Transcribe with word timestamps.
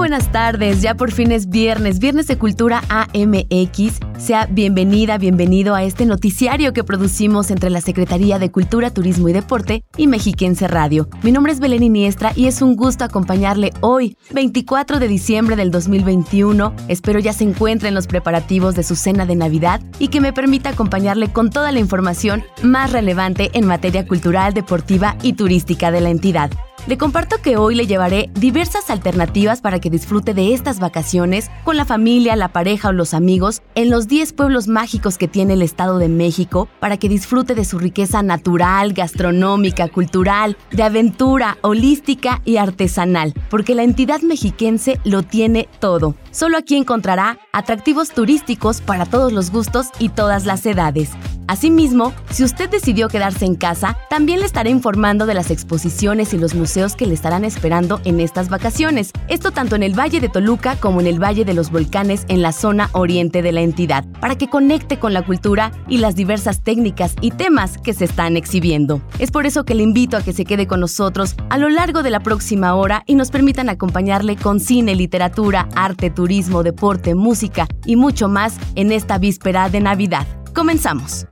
Buenas 0.00 0.32
tardes, 0.32 0.80
ya 0.80 0.94
por 0.94 1.12
fin 1.12 1.30
es 1.30 1.50
viernes, 1.50 1.98
viernes 1.98 2.26
de 2.26 2.38
Cultura 2.38 2.82
AMX. 2.88 4.00
Sea 4.16 4.46
bienvenida, 4.46 5.18
bienvenido 5.18 5.74
a 5.74 5.82
este 5.82 6.06
noticiario 6.06 6.72
que 6.72 6.84
producimos 6.84 7.50
entre 7.50 7.68
la 7.68 7.82
Secretaría 7.82 8.38
de 8.38 8.50
Cultura, 8.50 8.88
Turismo 8.88 9.28
y 9.28 9.34
Deporte 9.34 9.84
y 9.98 10.06
Mexiquense 10.06 10.68
Radio. 10.68 11.06
Mi 11.22 11.32
nombre 11.32 11.52
es 11.52 11.60
Belén 11.60 11.82
Iniestra 11.82 12.32
y 12.34 12.46
es 12.46 12.62
un 12.62 12.76
gusto 12.76 13.04
acompañarle 13.04 13.74
hoy, 13.82 14.16
24 14.32 15.00
de 15.00 15.06
diciembre 15.06 15.54
del 15.54 15.70
2021. 15.70 16.74
Espero 16.88 17.18
ya 17.20 17.34
se 17.34 17.44
encuentre 17.44 17.88
en 17.88 17.94
los 17.94 18.06
preparativos 18.06 18.74
de 18.74 18.84
su 18.84 18.96
cena 18.96 19.26
de 19.26 19.36
Navidad 19.36 19.82
y 19.98 20.08
que 20.08 20.22
me 20.22 20.32
permita 20.32 20.70
acompañarle 20.70 21.30
con 21.30 21.50
toda 21.50 21.72
la 21.72 21.78
información 21.78 22.42
más 22.62 22.90
relevante 22.90 23.50
en 23.52 23.66
materia 23.66 24.06
cultural, 24.06 24.54
deportiva 24.54 25.16
y 25.22 25.34
turística 25.34 25.90
de 25.90 26.00
la 26.00 26.08
entidad. 26.08 26.50
Le 26.90 26.98
comparto 26.98 27.36
que 27.40 27.56
hoy 27.56 27.76
le 27.76 27.86
llevaré 27.86 28.30
diversas 28.34 28.90
alternativas 28.90 29.60
para 29.60 29.78
que 29.78 29.90
disfrute 29.90 30.34
de 30.34 30.54
estas 30.54 30.80
vacaciones 30.80 31.48
con 31.62 31.76
la 31.76 31.84
familia, 31.84 32.34
la 32.34 32.48
pareja 32.48 32.88
o 32.88 32.92
los 32.92 33.14
amigos 33.14 33.62
en 33.76 33.90
los 33.90 34.08
10 34.08 34.32
pueblos 34.32 34.66
mágicos 34.66 35.16
que 35.16 35.28
tiene 35.28 35.52
el 35.52 35.62
Estado 35.62 35.98
de 35.98 36.08
México 36.08 36.68
para 36.80 36.96
que 36.96 37.08
disfrute 37.08 37.54
de 37.54 37.64
su 37.64 37.78
riqueza 37.78 38.24
natural, 38.24 38.92
gastronómica, 38.92 39.86
cultural, 39.86 40.56
de 40.72 40.82
aventura, 40.82 41.58
holística 41.60 42.42
y 42.44 42.56
artesanal, 42.56 43.34
porque 43.50 43.76
la 43.76 43.84
entidad 43.84 44.22
mexiquense 44.22 44.98
lo 45.04 45.22
tiene 45.22 45.68
todo. 45.78 46.16
Solo 46.32 46.56
aquí 46.56 46.74
encontrará 46.74 47.38
atractivos 47.52 48.10
turísticos 48.10 48.80
para 48.80 49.06
todos 49.06 49.32
los 49.32 49.52
gustos 49.52 49.90
y 50.00 50.08
todas 50.08 50.44
las 50.44 50.66
edades. 50.66 51.10
Asimismo, 51.50 52.12
si 52.30 52.44
usted 52.44 52.70
decidió 52.70 53.08
quedarse 53.08 53.44
en 53.44 53.56
casa, 53.56 53.96
también 54.08 54.38
le 54.38 54.46
estaré 54.46 54.70
informando 54.70 55.26
de 55.26 55.34
las 55.34 55.50
exposiciones 55.50 56.32
y 56.32 56.38
los 56.38 56.54
museos 56.54 56.79
que 56.88 57.06
le 57.06 57.12
estarán 57.12 57.44
esperando 57.44 58.00
en 58.04 58.20
estas 58.20 58.48
vacaciones. 58.48 59.12
Esto 59.28 59.50
tanto 59.50 59.76
en 59.76 59.82
el 59.82 59.98
Valle 59.98 60.18
de 60.18 60.30
Toluca 60.30 60.76
como 60.76 61.00
en 61.00 61.06
el 61.06 61.22
Valle 61.22 61.44
de 61.44 61.52
los 61.52 61.70
Volcanes 61.70 62.24
en 62.28 62.40
la 62.40 62.52
zona 62.52 62.88
oriente 62.92 63.42
de 63.42 63.52
la 63.52 63.60
entidad, 63.60 64.06
para 64.18 64.36
que 64.36 64.48
conecte 64.48 64.98
con 64.98 65.12
la 65.12 65.22
cultura 65.22 65.72
y 65.88 65.98
las 65.98 66.16
diversas 66.16 66.64
técnicas 66.64 67.16
y 67.20 67.32
temas 67.32 67.76
que 67.76 67.92
se 67.92 68.06
están 68.06 68.38
exhibiendo. 68.38 69.02
Es 69.18 69.30
por 69.30 69.44
eso 69.44 69.64
que 69.64 69.74
le 69.74 69.82
invito 69.82 70.16
a 70.16 70.22
que 70.22 70.32
se 70.32 70.46
quede 70.46 70.66
con 70.66 70.80
nosotros 70.80 71.34
a 71.50 71.58
lo 71.58 71.68
largo 71.68 72.02
de 72.02 72.10
la 72.10 72.20
próxima 72.20 72.74
hora 72.74 73.02
y 73.06 73.14
nos 73.14 73.30
permitan 73.30 73.68
acompañarle 73.68 74.36
con 74.36 74.58
cine, 74.58 74.94
literatura, 74.94 75.68
arte, 75.76 76.08
turismo, 76.08 76.62
deporte, 76.62 77.14
música 77.14 77.68
y 77.84 77.96
mucho 77.96 78.28
más 78.28 78.54
en 78.74 78.90
esta 78.90 79.18
víspera 79.18 79.68
de 79.68 79.80
Navidad. 79.80 80.26
Comenzamos. 80.54 81.26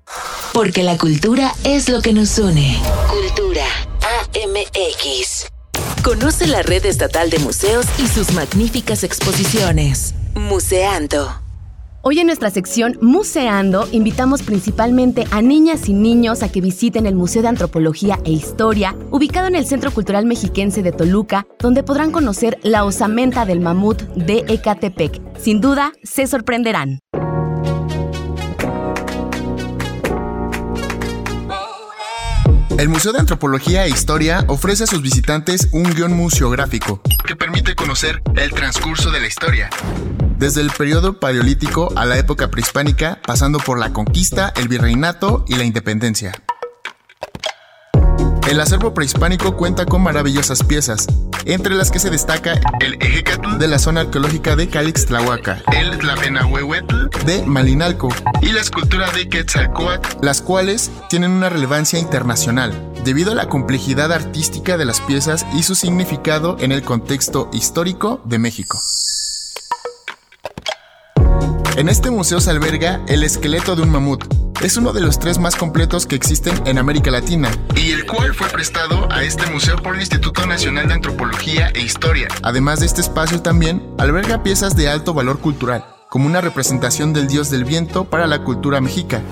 Porque 0.52 0.82
la 0.82 0.98
cultura 0.98 1.52
es 1.64 1.88
lo 1.88 2.02
que 2.02 2.12
nos 2.12 2.38
une. 2.38 2.76
Cultura 3.08 3.67
AMX. 4.08 5.48
Conoce 6.02 6.46
la 6.46 6.62
red 6.62 6.86
estatal 6.86 7.28
de 7.28 7.38
museos 7.40 7.84
y 7.98 8.06
sus 8.06 8.32
magníficas 8.32 9.04
exposiciones. 9.04 10.14
Museando. 10.34 11.28
Hoy 12.00 12.20
en 12.20 12.26
nuestra 12.26 12.48
sección 12.48 12.96
Museando 13.02 13.86
invitamos 13.92 14.42
principalmente 14.42 15.26
a 15.30 15.42
niñas 15.42 15.90
y 15.90 15.92
niños 15.92 16.42
a 16.42 16.50
que 16.50 16.62
visiten 16.62 17.04
el 17.04 17.16
Museo 17.16 17.42
de 17.42 17.48
Antropología 17.48 18.18
e 18.24 18.30
Historia, 18.30 18.96
ubicado 19.10 19.46
en 19.46 19.56
el 19.56 19.66
Centro 19.66 19.90
Cultural 19.90 20.24
Mexiquense 20.24 20.82
de 20.82 20.92
Toluca, 20.92 21.46
donde 21.58 21.82
podrán 21.82 22.10
conocer 22.10 22.58
la 22.62 22.84
osamenta 22.84 23.44
del 23.44 23.60
mamut 23.60 24.00
de 24.14 24.44
Ecatepec. 24.48 25.20
Sin 25.38 25.60
duda, 25.60 25.92
se 26.02 26.26
sorprenderán. 26.26 27.00
El 32.78 32.88
Museo 32.88 33.12
de 33.12 33.18
Antropología 33.18 33.86
e 33.86 33.88
Historia 33.88 34.44
ofrece 34.46 34.84
a 34.84 34.86
sus 34.86 35.02
visitantes 35.02 35.68
un 35.72 35.82
guion 35.82 36.12
museográfico 36.12 37.00
que 37.26 37.34
permite 37.34 37.74
conocer 37.74 38.22
el 38.36 38.52
transcurso 38.52 39.10
de 39.10 39.18
la 39.18 39.26
historia, 39.26 39.68
desde 40.38 40.60
el 40.60 40.70
periodo 40.70 41.18
paleolítico 41.18 41.92
a 41.96 42.04
la 42.04 42.16
época 42.18 42.52
prehispánica, 42.52 43.20
pasando 43.26 43.58
por 43.58 43.80
la 43.80 43.92
conquista, 43.92 44.52
el 44.54 44.68
virreinato 44.68 45.44
y 45.48 45.56
la 45.56 45.64
independencia. 45.64 46.40
El 48.48 48.60
acervo 48.60 48.94
prehispánico 48.94 49.58
cuenta 49.58 49.84
con 49.84 50.02
maravillosas 50.02 50.64
piezas, 50.64 51.06
entre 51.44 51.74
las 51.74 51.90
que 51.90 51.98
se 51.98 52.08
destaca 52.08 52.58
el 52.80 52.94
Ejecatl 52.94 53.58
de 53.58 53.68
la 53.68 53.78
zona 53.78 54.00
arqueológica 54.00 54.56
de 54.56 54.68
Calixtlahuaca, 54.68 55.62
el 55.78 55.98
Tlapenahuehuetl 55.98 57.10
de 57.26 57.44
Malinalco 57.44 58.08
y 58.40 58.52
la 58.52 58.62
escultura 58.62 59.10
de 59.12 59.28
Quetzalcoatl, 59.28 60.24
las 60.24 60.40
cuales 60.40 60.90
tienen 61.10 61.32
una 61.32 61.50
relevancia 61.50 61.98
internacional, 61.98 62.72
debido 63.04 63.32
a 63.32 63.34
la 63.34 63.50
complejidad 63.50 64.14
artística 64.14 64.78
de 64.78 64.86
las 64.86 65.02
piezas 65.02 65.44
y 65.54 65.62
su 65.62 65.74
significado 65.74 66.56
en 66.58 66.72
el 66.72 66.82
contexto 66.82 67.50
histórico 67.52 68.22
de 68.24 68.38
México. 68.38 68.78
En 71.78 71.88
este 71.88 72.10
museo 72.10 72.40
se 72.40 72.50
alberga 72.50 73.00
el 73.06 73.22
esqueleto 73.22 73.76
de 73.76 73.82
un 73.82 73.90
mamut. 73.90 74.24
Es 74.60 74.76
uno 74.76 74.92
de 74.92 75.00
los 75.00 75.20
tres 75.20 75.38
más 75.38 75.54
completos 75.54 76.06
que 76.06 76.16
existen 76.16 76.60
en 76.66 76.76
América 76.76 77.12
Latina 77.12 77.52
y 77.76 77.92
el 77.92 78.04
cual 78.04 78.34
fue 78.34 78.48
prestado 78.48 79.06
a 79.12 79.22
este 79.22 79.48
museo 79.48 79.76
por 79.76 79.94
el 79.94 80.00
Instituto 80.00 80.44
Nacional 80.44 80.88
de 80.88 80.94
Antropología 80.94 81.68
e 81.68 81.80
Historia. 81.80 82.26
Además 82.42 82.80
de 82.80 82.86
este 82.86 83.00
espacio 83.00 83.42
también 83.42 83.80
alberga 83.96 84.42
piezas 84.42 84.74
de 84.74 84.88
alto 84.88 85.14
valor 85.14 85.38
cultural, 85.38 85.84
como 86.08 86.26
una 86.26 86.40
representación 86.40 87.12
del 87.12 87.28
dios 87.28 87.48
del 87.48 87.64
viento 87.64 88.06
para 88.06 88.26
la 88.26 88.42
cultura 88.42 88.80
mexica. 88.80 89.22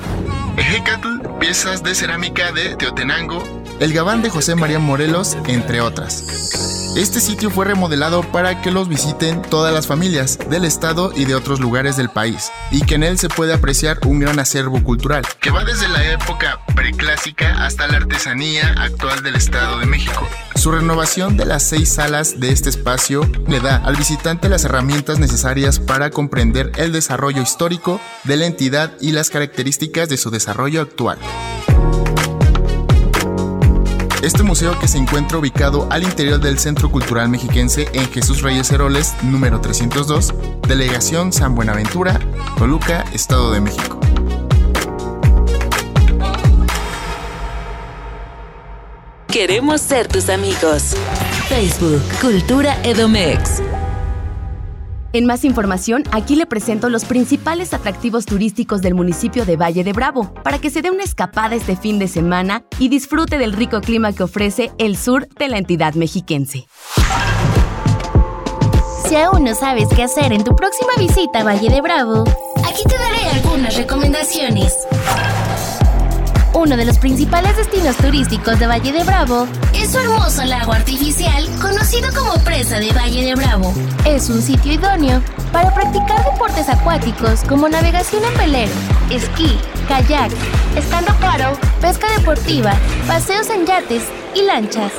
Ejecatl, 0.56 1.26
piezas 1.40 1.82
de 1.82 1.96
cerámica 1.96 2.52
de 2.52 2.76
Teotenango, 2.76 3.42
el 3.80 3.92
gabán 3.92 4.22
de 4.22 4.30
José 4.30 4.54
María 4.54 4.78
Morelos, 4.78 5.36
entre 5.48 5.80
otras. 5.80 6.85
Este 6.96 7.20
sitio 7.20 7.50
fue 7.50 7.66
remodelado 7.66 8.22
para 8.22 8.62
que 8.62 8.70
los 8.70 8.88
visiten 8.88 9.42
todas 9.42 9.70
las 9.70 9.86
familias 9.86 10.38
del 10.48 10.64
estado 10.64 11.12
y 11.14 11.26
de 11.26 11.34
otros 11.34 11.60
lugares 11.60 11.98
del 11.98 12.08
país, 12.08 12.50
y 12.70 12.80
que 12.86 12.94
en 12.94 13.02
él 13.02 13.18
se 13.18 13.28
puede 13.28 13.52
apreciar 13.52 13.98
un 14.06 14.18
gran 14.18 14.38
acervo 14.38 14.82
cultural, 14.82 15.22
que 15.38 15.50
va 15.50 15.62
desde 15.62 15.88
la 15.88 16.10
época 16.10 16.58
preclásica 16.74 17.66
hasta 17.66 17.86
la 17.86 17.98
artesanía 17.98 18.74
actual 18.78 19.22
del 19.22 19.36
Estado 19.36 19.78
de 19.78 19.84
México. 19.84 20.26
Su 20.54 20.72
renovación 20.72 21.36
de 21.36 21.44
las 21.44 21.64
seis 21.64 21.92
salas 21.92 22.40
de 22.40 22.50
este 22.50 22.70
espacio 22.70 23.30
le 23.46 23.60
da 23.60 23.76
al 23.76 23.96
visitante 23.96 24.48
las 24.48 24.64
herramientas 24.64 25.18
necesarias 25.18 25.78
para 25.78 26.08
comprender 26.08 26.72
el 26.76 26.92
desarrollo 26.92 27.42
histórico 27.42 28.00
de 28.24 28.38
la 28.38 28.46
entidad 28.46 28.92
y 29.02 29.12
las 29.12 29.28
características 29.28 30.08
de 30.08 30.16
su 30.16 30.30
desarrollo 30.30 30.80
actual. 30.80 31.18
Este 34.26 34.42
museo 34.42 34.76
que 34.80 34.88
se 34.88 34.98
encuentra 34.98 35.38
ubicado 35.38 35.86
al 35.88 36.02
interior 36.02 36.40
del 36.40 36.58
Centro 36.58 36.90
Cultural 36.90 37.28
Mexiquense 37.28 37.86
en 37.92 38.10
Jesús 38.10 38.42
Reyes 38.42 38.72
Heroles, 38.72 39.14
número 39.22 39.60
302, 39.60 40.34
Delegación 40.66 41.32
San 41.32 41.54
Buenaventura, 41.54 42.18
Toluca, 42.58 43.04
Estado 43.12 43.52
de 43.52 43.60
México. 43.60 44.00
Queremos 49.28 49.80
ser 49.80 50.08
tus 50.08 50.28
amigos. 50.28 50.96
Facebook, 51.48 52.02
Cultura 52.20 52.82
Edomex. 52.82 53.62
En 55.16 55.24
más 55.24 55.46
información, 55.46 56.04
aquí 56.12 56.36
le 56.36 56.44
presento 56.44 56.90
los 56.90 57.06
principales 57.06 57.72
atractivos 57.72 58.26
turísticos 58.26 58.82
del 58.82 58.92
municipio 58.92 59.46
de 59.46 59.56
Valle 59.56 59.82
de 59.82 59.94
Bravo, 59.94 60.34
para 60.44 60.58
que 60.58 60.68
se 60.68 60.82
dé 60.82 60.90
una 60.90 61.04
escapada 61.04 61.54
este 61.54 61.74
fin 61.74 61.98
de 61.98 62.06
semana 62.06 62.64
y 62.78 62.90
disfrute 62.90 63.38
del 63.38 63.54
rico 63.54 63.80
clima 63.80 64.12
que 64.12 64.24
ofrece 64.24 64.72
el 64.76 64.94
sur 64.98 65.26
de 65.26 65.48
la 65.48 65.56
entidad 65.56 65.94
mexiquense. 65.94 66.66
Si 69.08 69.16
aún 69.16 69.44
no 69.44 69.54
sabes 69.54 69.88
qué 69.96 70.02
hacer 70.02 70.34
en 70.34 70.44
tu 70.44 70.54
próxima 70.54 70.92
visita 70.98 71.40
a 71.40 71.44
Valle 71.44 71.70
de 71.70 71.80
Bravo, 71.80 72.24
aquí 72.68 72.82
te 72.86 72.98
daré 72.98 73.24
algunas 73.30 73.74
recomendaciones. 73.74 74.74
Uno 76.56 76.74
de 76.74 76.86
los 76.86 76.96
principales 76.96 77.54
destinos 77.58 77.98
turísticos 77.98 78.58
de 78.58 78.66
Valle 78.66 78.90
de 78.90 79.04
Bravo 79.04 79.46
es 79.74 79.92
su 79.92 79.98
hermoso 79.98 80.42
lago 80.42 80.72
artificial 80.72 81.46
conocido 81.60 82.08
como 82.14 82.42
Presa 82.44 82.80
de 82.80 82.92
Valle 82.92 83.26
de 83.26 83.34
Bravo. 83.34 83.74
Es 84.06 84.30
un 84.30 84.40
sitio 84.40 84.72
idóneo 84.72 85.20
para 85.52 85.74
practicar 85.74 86.24
deportes 86.24 86.70
acuáticos 86.70 87.42
como 87.46 87.68
navegación 87.68 88.24
en 88.24 88.38
velero, 88.38 88.72
esquí, 89.10 89.58
kayak, 89.86 90.32
estando 90.78 91.12
paro, 91.20 91.58
pesca 91.82 92.06
deportiva, 92.16 92.72
paseos 93.06 93.50
en 93.50 93.66
yates 93.66 94.04
y 94.34 94.40
lanchas. 94.40 94.92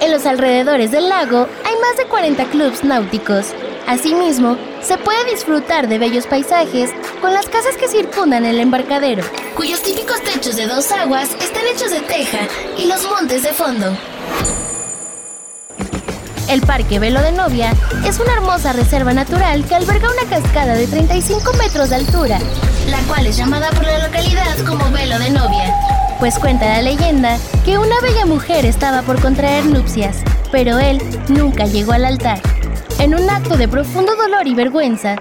En 0.00 0.10
los 0.10 0.26
alrededores 0.26 0.90
del 0.90 1.08
lago 1.08 1.46
hay 1.64 1.74
más 1.82 1.96
de 1.98 2.06
40 2.06 2.44
clubs 2.46 2.82
náuticos. 2.82 3.54
Asimismo, 3.86 4.56
se 4.82 4.98
puede 4.98 5.30
disfrutar 5.30 5.88
de 5.88 5.98
bellos 5.98 6.26
paisajes 6.26 6.90
con 7.20 7.32
las 7.32 7.46
casas 7.46 7.76
que 7.76 7.86
circundan 7.86 8.44
el 8.44 8.58
embarcadero, 8.58 9.22
cuyos 9.54 9.80
típicos 9.80 10.20
techos 10.22 10.56
de 10.56 10.66
dos 10.66 10.90
aguas 10.90 11.30
están 11.40 11.62
hechos 11.72 11.92
de 11.92 12.00
teja 12.00 12.48
y 12.76 12.86
los 12.86 13.08
montes 13.08 13.44
de 13.44 13.52
fondo. 13.52 13.96
El 16.48 16.62
Parque 16.62 16.98
Velo 16.98 17.20
de 17.22 17.30
Novia 17.30 17.72
es 18.04 18.18
una 18.18 18.32
hermosa 18.32 18.72
reserva 18.72 19.12
natural 19.12 19.64
que 19.64 19.76
alberga 19.76 20.10
una 20.10 20.28
cascada 20.28 20.74
de 20.74 20.88
35 20.88 21.52
metros 21.54 21.90
de 21.90 21.96
altura, 21.96 22.38
la 22.90 22.98
cual 23.02 23.26
es 23.26 23.36
llamada 23.36 23.70
por 23.70 23.84
la 23.84 24.04
localidad 24.04 24.56
como 24.66 24.90
Velo 24.90 25.18
de 25.20 25.30
Novia, 25.30 25.74
pues 26.18 26.38
cuenta 26.40 26.66
la 26.66 26.82
leyenda 26.82 27.38
que 27.64 27.78
una 27.78 28.00
bella 28.00 28.26
mujer 28.26 28.64
estaba 28.64 29.02
por 29.02 29.20
contraer 29.20 29.64
nupcias, 29.66 30.18
pero 30.50 30.78
él 30.78 31.00
nunca 31.28 31.66
llegó 31.66 31.92
al 31.92 32.04
altar. 32.04 32.40
En 32.98 33.14
un 33.14 33.28
acto 33.28 33.56
de 33.56 33.68
profundo 33.68 34.16
dolor 34.16 34.46
y 34.46 34.54
vergüenza, 34.54 35.16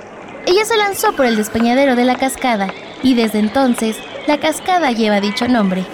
ella 0.46 0.64
se 0.64 0.78
lanzó 0.78 1.14
por 1.14 1.26
el 1.26 1.36
despeñadero 1.36 1.96
de 1.96 2.06
la 2.06 2.16
cascada 2.16 2.74
y 3.04 3.16
desde 3.16 3.40
entonces 3.40 3.98
la 4.28 4.40
cascada 4.40 4.92
lleva 4.92 5.20
dicho 5.20 5.48
nombre. 5.48 5.86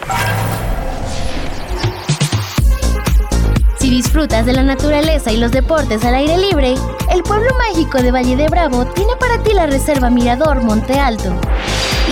Si 3.80 3.90
disfrutas 3.90 4.46
de 4.46 4.54
la 4.54 4.64
naturaleza 4.64 5.32
y 5.32 5.38
los 5.38 5.52
deportes 5.52 6.06
al 6.06 6.14
aire 6.14 6.38
libre, 6.38 6.76
el 7.12 7.24
pueblo 7.24 7.50
mágico 7.58 8.02
de 8.02 8.12
Valle 8.12 8.38
de 8.38 8.48
Bravo 8.48 8.86
tiene 8.86 9.16
para 9.20 9.42
ti 9.42 9.54
la 9.54 9.66
reserva 9.66 10.12
Mirador 10.12 10.64
Monte 10.64 11.00
Alto. 11.00 11.34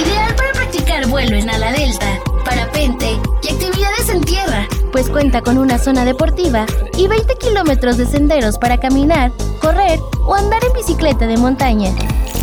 Ideal 0.04 0.34
para 0.36 0.52
practicar 0.54 1.06
vuelo 1.08 1.38
en 1.38 1.48
ala 1.48 1.72
delta, 1.72 2.08
parapente 2.44 3.20
y 3.44 3.54
actividades 3.54 4.10
en 4.10 4.22
tierra, 4.22 4.68
pues 4.92 5.10
cuenta 5.10 5.42
con 5.42 5.58
una 5.58 5.78
zona 5.78 6.06
deportiva 6.06 6.66
y 6.98 7.08
20 7.08 7.36
kilómetros 7.36 7.98
de 7.98 8.06
senderos 8.06 8.58
para 8.58 8.78
caminar, 8.78 9.32
correr 9.62 10.00
o 10.26 10.36
andar 10.36 10.64
en 10.64 10.74
bicicleta 10.74 11.28
de 11.28 11.38
montaña. 11.38 11.92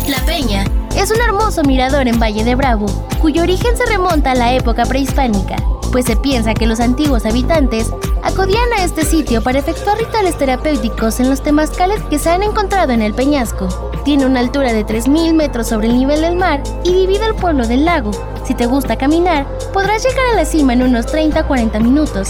La 0.07 0.19
Peña 0.25 0.65
es 0.95 1.11
un 1.11 1.21
hermoso 1.21 1.63
mirador 1.63 2.07
en 2.07 2.19
Valle 2.19 2.43
de 2.43 2.55
Bravo, 2.55 2.85
cuyo 3.21 3.43
origen 3.43 3.75
se 3.75 3.85
remonta 3.85 4.31
a 4.31 4.35
la 4.35 4.53
época 4.53 4.85
prehispánica, 4.85 5.57
pues 5.91 6.05
se 6.05 6.15
piensa 6.15 6.53
que 6.53 6.67
los 6.67 6.79
antiguos 6.79 7.25
habitantes 7.25 7.91
acudían 8.23 8.71
a 8.73 8.83
este 8.83 9.05
sitio 9.05 9.41
para 9.41 9.59
efectuar 9.59 9.97
rituales 9.97 10.37
terapéuticos 10.37 11.19
en 11.19 11.29
los 11.29 11.41
temazcales 11.41 12.01
que 12.09 12.19
se 12.19 12.29
han 12.29 12.43
encontrado 12.43 12.93
en 12.93 13.01
el 13.01 13.13
peñasco. 13.13 13.67
Tiene 14.03 14.25
una 14.25 14.39
altura 14.39 14.73
de 14.73 14.85
3.000 14.85 15.33
metros 15.33 15.67
sobre 15.67 15.87
el 15.87 15.97
nivel 15.97 16.21
del 16.21 16.35
mar 16.35 16.63
y 16.83 16.93
divide 16.93 17.25
el 17.25 17.35
pueblo 17.35 17.67
del 17.67 17.85
lago. 17.85 18.11
Si 18.45 18.53
te 18.53 18.65
gusta 18.65 18.97
caminar, 18.97 19.45
podrás 19.73 20.03
llegar 20.03 20.25
a 20.31 20.35
la 20.35 20.45
cima 20.45 20.73
en 20.73 20.83
unos 20.83 21.05
30 21.07 21.39
a 21.39 21.47
40 21.47 21.79
minutos. 21.79 22.29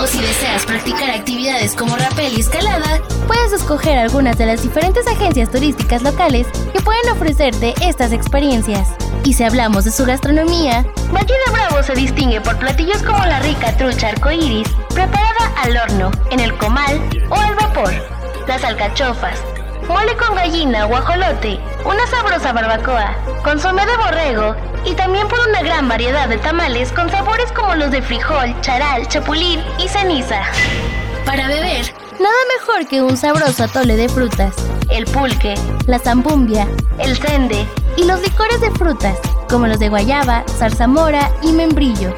O 0.00 0.06
si 0.06 0.20
deseas 0.20 0.64
practicar 0.64 1.10
actividades 1.10 1.74
como 1.74 1.96
rapel 1.96 2.32
y 2.36 2.40
escalada, 2.40 3.00
puedes 3.26 3.52
escoger 3.52 3.98
algunas 3.98 4.38
de 4.38 4.46
las 4.46 4.62
diferentes 4.62 5.06
agencias 5.08 5.50
turísticas 5.50 6.02
locales 6.02 6.46
que 6.72 6.80
pueden 6.80 7.10
ofrecerte 7.10 7.74
estas 7.80 8.12
experiencias. 8.12 8.88
Y 9.24 9.32
si 9.34 9.42
hablamos 9.42 9.84
de 9.84 9.90
su 9.90 10.04
gastronomía, 10.06 10.86
de 11.12 11.52
Bravo 11.52 11.82
se 11.82 11.94
distingue 11.94 12.40
por 12.40 12.58
platillos 12.58 12.87
como 12.96 13.24
la 13.26 13.38
rica 13.40 13.76
trucha 13.76 14.08
arcoíris, 14.08 14.68
preparada 14.88 15.52
al 15.62 15.76
horno, 15.76 16.10
en 16.30 16.40
el 16.40 16.56
comal 16.56 17.00
o 17.28 17.34
al 17.34 17.54
vapor, 17.54 17.92
las 18.46 18.64
alcachofas, 18.64 19.38
mole 19.86 20.16
con 20.16 20.34
gallina 20.34 20.86
o 20.86 20.96
ajolote, 20.96 21.60
una 21.84 22.06
sabrosa 22.06 22.52
barbacoa, 22.52 23.14
consomé 23.44 23.84
de 23.84 23.96
borrego 23.98 24.56
y 24.86 24.94
también 24.94 25.28
por 25.28 25.38
una 25.48 25.62
gran 25.62 25.86
variedad 25.86 26.28
de 26.28 26.38
tamales 26.38 26.90
con 26.92 27.10
sabores 27.10 27.52
como 27.52 27.74
los 27.74 27.90
de 27.90 28.00
frijol, 28.00 28.58
charal, 28.62 29.06
chapulín 29.08 29.60
y 29.78 29.86
ceniza. 29.88 30.40
Para 31.26 31.46
beber, 31.46 31.92
nada 32.18 32.36
mejor 32.58 32.88
que 32.88 33.02
un 33.02 33.16
sabroso 33.18 33.64
atole 33.64 33.96
de 33.96 34.08
frutas, 34.08 34.54
el 34.88 35.04
pulque, 35.04 35.54
la 35.86 35.98
zambumbia, 35.98 36.66
el 36.98 37.16
sende 37.18 37.66
y 37.98 38.04
los 38.04 38.22
licores 38.22 38.60
de 38.62 38.70
frutas, 38.70 39.18
como 39.50 39.66
los 39.66 39.78
de 39.78 39.90
guayaba, 39.90 40.44
zarzamora 40.58 41.30
y 41.42 41.52
membrillo. 41.52 42.14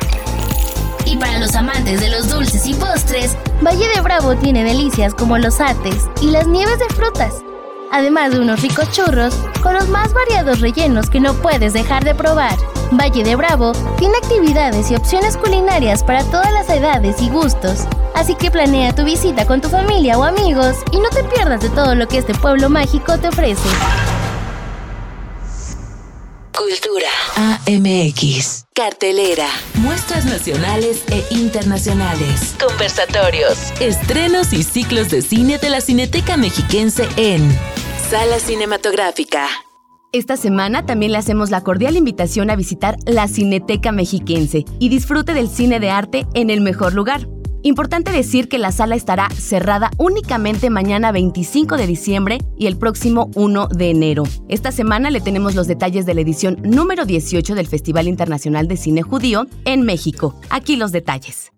Y 1.11 1.17
para 1.17 1.41
los 1.41 1.57
amantes 1.57 2.01
de 2.01 2.09
los 2.09 2.29
dulces 2.29 2.65
y 2.69 2.75
postres, 2.75 3.37
Valle 3.67 3.89
de 3.97 4.01
Bravo 4.01 4.37
tiene 4.37 4.63
delicias 4.63 5.13
como 5.13 5.39
los 5.39 5.61
ates 5.61 6.09
y 6.21 6.31
las 6.31 6.47
nieves 6.47 6.79
de 6.79 6.95
frutas, 6.95 7.43
además 7.91 8.31
de 8.31 8.39
unos 8.39 8.63
ricos 8.63 8.89
churros 8.93 9.35
con 9.61 9.75
los 9.75 9.89
más 9.89 10.13
variados 10.13 10.61
rellenos 10.61 11.11
que 11.11 11.19
no 11.19 11.35
puedes 11.35 11.73
dejar 11.73 12.05
de 12.05 12.15
probar. 12.15 12.57
Valle 12.93 13.25
de 13.25 13.35
Bravo 13.35 13.73
tiene 13.99 14.19
actividades 14.19 14.93
y 14.93 14.95
opciones 14.95 15.37
culinarias 15.37 16.05
para 16.05 16.23
todas 16.23 16.53
las 16.53 16.71
edades 16.71 17.21
y 17.21 17.29
gustos, 17.29 17.89
así 18.15 18.37
que 18.37 18.53
planea 18.53 18.95
tu 18.95 19.03
visita 19.05 19.45
con 19.47 19.61
tu 19.61 19.69
familia 19.69 20.17
o 20.17 20.23
amigos 20.23 20.77
y 20.93 21.01
no 21.01 21.09
te 21.09 21.25
pierdas 21.25 21.61
de 21.61 21.71
todo 21.71 21.97
lo 21.97 22.07
que 22.07 22.19
este 22.19 22.35
pueblo 22.35 22.71
mágico 22.71 23.19
te 23.19 23.27
ofrece. 23.27 23.69
Cultura 26.61 27.09
AMX. 27.37 28.67
Cartelera. 28.75 29.47
Muestras 29.77 30.27
nacionales 30.27 31.05
e 31.11 31.25
internacionales. 31.31 32.55
Conversatorios. 32.61 33.73
Estrenos 33.81 34.53
y 34.53 34.63
ciclos 34.63 35.09
de 35.09 35.23
cine 35.23 35.57
de 35.57 35.71
la 35.71 35.81
Cineteca 35.81 36.37
Mexiquense 36.37 37.09
en 37.17 37.51
Sala 38.11 38.39
Cinematográfica. 38.39 39.47
Esta 40.13 40.37
semana 40.37 40.85
también 40.85 41.13
le 41.13 41.19
hacemos 41.19 41.49
la 41.49 41.63
cordial 41.63 41.97
invitación 41.97 42.51
a 42.51 42.57
visitar 42.57 42.97
la 43.07 43.27
Cineteca 43.27 43.91
Mexiquense 43.91 44.67
y 44.79 44.91
disfrute 44.91 45.33
del 45.33 45.49
cine 45.49 45.81
de 45.81 45.89
arte 45.89 46.27
en 46.35 46.51
el 46.51 46.61
mejor 46.61 46.93
lugar. 46.93 47.27
Importante 47.63 48.11
decir 48.11 48.49
que 48.49 48.59
la 48.59 48.73
sala 48.73 48.95
estará 48.95 49.29
cerrada 49.31 49.91
únicamente 49.99 50.71
mañana 50.71 51.13
25 51.13 51.77
de 51.77 51.87
diciembre 51.87 52.39
y 52.57 52.67
el 52.67 52.79
próximo 52.79 53.31
1 53.35 53.69
de 53.69 53.91
enero. 53.91 54.23
Esta 54.49 54.73
semana 54.73 55.11
le 55.11 55.21
tenemos 55.21 55.55
los 55.55 55.67
detalles 55.67 56.07
de 56.07 56.15
la 56.15 56.23
edición 56.23 56.57
número 56.63 57.05
18 57.05 57.55
del 57.55 57.67
Festival 57.67 58.09
Internacional 58.09 58.67
de 58.67 58.79
Cine 58.79 59.03
Judío 59.03 59.47
en 59.67 59.83
México. 59.83 60.35
Aquí 60.49 60.77
los 60.77 60.91
detalles. 60.91 61.53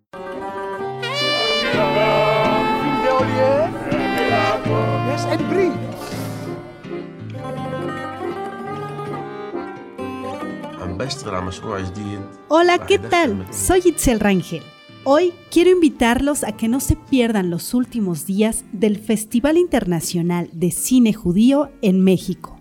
Hola, 12.49 12.87
¿qué 12.87 12.99
tal? 12.99 13.47
Soy 13.53 13.83
Itzel 13.85 14.19
Rangel. 14.19 14.63
Hoy 15.05 15.33
quiero 15.51 15.71
invitarlos 15.73 16.45
a 16.45 16.53
que 16.53 16.69
no 16.69 16.79
se 16.79 16.95
pierdan 16.95 17.51
los 17.51 17.75
últimos 17.75 18.25
días 18.25 18.65
del 18.71 18.99
Festival 18.99 19.59
Internacional 19.59 20.49
de 20.53 20.71
Cine 20.71 21.13
Judío 21.13 21.73
en 21.83 22.05
México. 22.05 22.61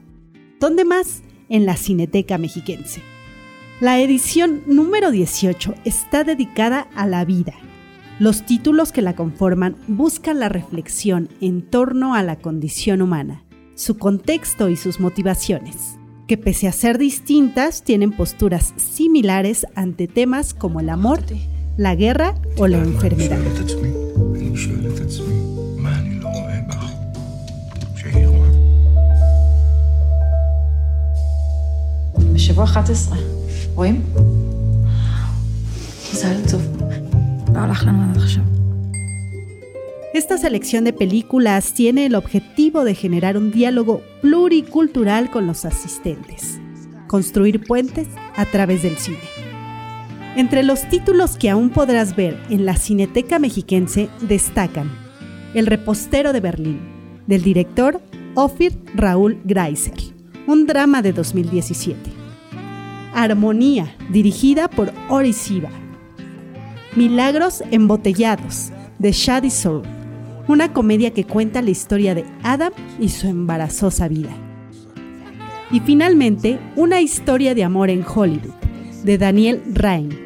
¿Dónde 0.60 0.84
más? 0.84 1.22
En 1.50 1.68
la 1.68 1.76
Cineteca 1.76 2.40
Mexiquense. 2.40 3.04
La 3.80 4.02
edición 4.02 4.64
número 4.66 5.12
18 5.12 5.76
está 5.86 6.24
dedicada 6.24 6.88
a 6.96 7.06
la 7.06 7.26
vida. 7.26 7.54
Los 8.18 8.44
títulos 8.44 8.92
que 8.92 9.04
la 9.04 9.16
conforman 9.16 9.76
buscan 9.88 10.40
la 10.40 10.50
reflexión 10.50 11.30
en 11.42 11.62
torno 11.62 12.16
a 12.16 12.24
la 12.24 12.38
condición 12.38 13.04
humana, 13.04 13.44
su 13.76 14.00
contexto 14.00 14.68
y 14.70 14.78
sus 14.78 15.00
motivaciones, 15.00 16.00
que 16.28 16.38
pese 16.38 16.68
a 16.68 16.72
ser 16.72 16.98
distintas 16.98 17.84
tienen 17.84 18.12
posturas 18.12 18.74
similares 18.78 19.68
ante 19.76 20.08
temas 20.08 20.56
como 20.56 20.80
el 20.80 20.90
amor, 20.90 21.22
la 21.81 21.95
guerra 21.95 22.35
o 22.57 22.67
la 22.67 22.79
enfermedad. 22.79 23.39
בשבוע 32.35 32.67
11, 32.77 33.15
רואים? 33.75 34.03
מזל 36.13 36.37
טוב. 36.51 36.63
לא 37.55 37.59
הלך 37.59 37.85
לנו 37.87 38.03
עד 38.11 38.17
עכשיו. 38.17 38.43
Esta 40.15 40.39
selección 40.39 40.85
de 40.85 40.95
películas 40.95 41.75
tiene 41.75 42.07
el 42.07 42.15
objetivo 42.15 42.85
de 42.85 42.95
generar 42.95 43.37
un 43.37 43.51
diálogo 43.51 44.01
pluricultural 44.23 45.31
con 45.31 45.47
los 45.47 45.67
asistentes, 45.67 46.59
construir 47.07 47.57
puentes 47.67 48.09
a 48.35 48.47
través 48.47 48.83
del 48.83 48.97
cine. 48.97 49.29
Entre 50.36 50.64
los 50.64 50.88
títulos 50.88 51.36
que 51.36 51.50
aún 51.50 51.70
podrás 51.70 52.16
ver 52.16 52.42
en 52.50 52.66
la 52.66 52.78
Cineteca 52.78 53.38
Mexiquense 53.38 54.10
destacan 54.22 54.90
El 55.54 55.66
repostero 55.66 56.32
de 56.32 56.40
Berlín, 56.40 56.80
del 57.28 57.44
director 57.44 58.02
Ofir 58.36 58.78
Raúl 58.96 59.42
Greiser, 59.44 59.94
un 60.48 60.68
drama 60.68 61.02
de 61.02 61.12
2017. 61.12 61.98
Armonía, 63.14 63.94
dirigida 64.10 64.70
por 64.70 64.94
Ori 65.10 65.34
Siva, 65.34 65.70
Milagros 66.96 67.62
embotellados, 67.72 68.72
de 69.00 69.12
Shady 69.12 69.50
Soul, 69.50 69.82
una 70.48 70.72
comedia 70.72 71.12
que 71.12 71.26
cuenta 71.26 71.62
la 71.62 71.72
historia 71.72 72.16
de 72.16 72.24
Adam 72.44 72.72
y 73.00 73.10
su 73.10 73.28
embarazosa 73.28 74.08
vida. 74.08 74.32
Y 75.72 75.82
finalmente, 75.82 76.60
Una 76.76 77.02
historia 77.02 77.54
de 77.54 77.64
amor 77.64 77.90
en 77.90 78.06
Hollywood, 78.06 78.54
de 79.04 79.18
Daniel 79.18 79.62
Rain, 79.74 80.21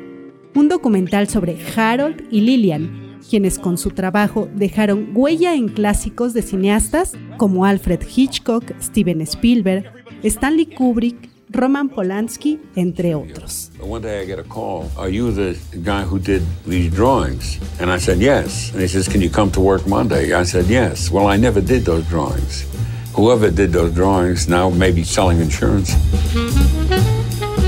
un 0.56 0.70
documental 0.70 1.28
sobre 1.28 1.58
Harold 1.76 2.24
y 2.32 2.42
Lillian, 2.42 3.20
quienes 3.30 3.60
con 3.60 3.78
su 3.78 3.92
trabajo 3.92 4.48
dejaron 4.56 5.10
huella 5.14 5.54
en 5.54 5.68
clásicos 5.68 6.34
de 6.34 6.42
cineastas 6.42 7.14
como 7.38 7.66
Alfred 7.66 8.02
Hitchcock, 8.16 8.64
Steven 8.82 9.22
Spielberg, 9.22 9.92
Stanley 10.24 10.66
Kubrick, 10.66 11.30
Roman 11.50 11.90
Polanski, 11.90 12.60
entre 12.76 13.16
otros. 13.16 13.72
One 13.80 14.02
day 14.02 14.22
I 14.22 14.26
get 14.26 14.40
a 14.40 14.44
call. 14.44 14.90
Are 14.98 15.10
you 15.10 15.32
the 15.32 15.56
guy 15.84 16.04
who 16.04 16.20
did 16.20 16.42
these 16.66 16.90
drawings? 16.90 17.60
And 17.80 17.92
I 17.92 18.00
said, 18.00 18.20
yes. 18.20 18.72
And 18.72 18.82
he 18.82 18.88
says, 18.88 19.08
can 19.08 19.22
you 19.22 19.30
come 19.30 19.52
to 19.52 19.62
work 19.62 19.86
Monday? 19.88 20.34
I 20.34 20.44
said, 20.44 20.66
yes. 20.68 21.12
Well, 21.12 21.28
I 21.28 21.38
never 21.38 21.62
did 21.62 21.86
those 21.86 22.06
drawings. 22.10 22.66
Whoever 23.14 23.50
did 23.52 23.72
those 23.72 23.94
drawings 23.94 24.48
now 24.50 24.70
may 24.70 24.92
be 24.92 25.04
selling 25.04 25.40
insurance. 25.40 25.96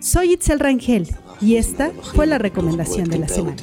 Soy 0.00 0.32
Itzel 0.32 0.60
Rangel 0.60 1.14
y 1.42 1.56
esta 1.56 1.90
fue 2.14 2.26
la 2.26 2.38
recomendación 2.38 3.10
de 3.10 3.18
la 3.18 3.28
semana. 3.28 3.58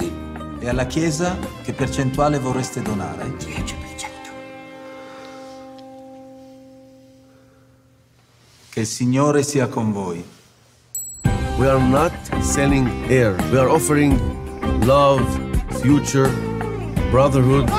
E 0.61 0.69
alla 0.69 0.87
Chiesa 0.87 1.35
che 1.63 1.73
percentuale 1.73 2.37
vorreste 2.37 2.83
donare? 2.83 3.80
10%. 8.71 8.73
Che 8.73 8.79
il 8.79 8.87
Signore 8.87 9.43
sia 9.43 9.67
con 9.67 9.91
voi. 9.91 10.23
We 11.57 11.67
are 11.67 11.79
not 11.79 12.13
selling 12.41 12.89
air. 13.09 13.35
We 13.51 13.59
are 13.59 13.69
offering 13.69 14.17
love, 14.85 15.21
future, 15.81 16.29
brotherhood 17.11 17.69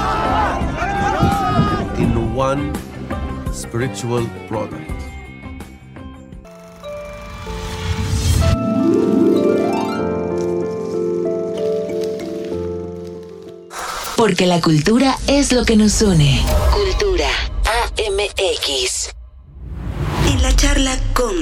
in 1.96 2.34
one 2.34 2.72
spiritual 3.52 4.28
product. 4.48 4.90
Porque 14.16 14.46
la 14.46 14.60
cultura 14.60 15.16
es 15.26 15.52
lo 15.52 15.64
que 15.64 15.74
nos 15.74 16.02
une. 16.02 16.38
Cultura 16.70 17.28
AMX. 17.64 19.21
La 20.42 20.54
charla 20.56 20.98
con... 21.14 21.36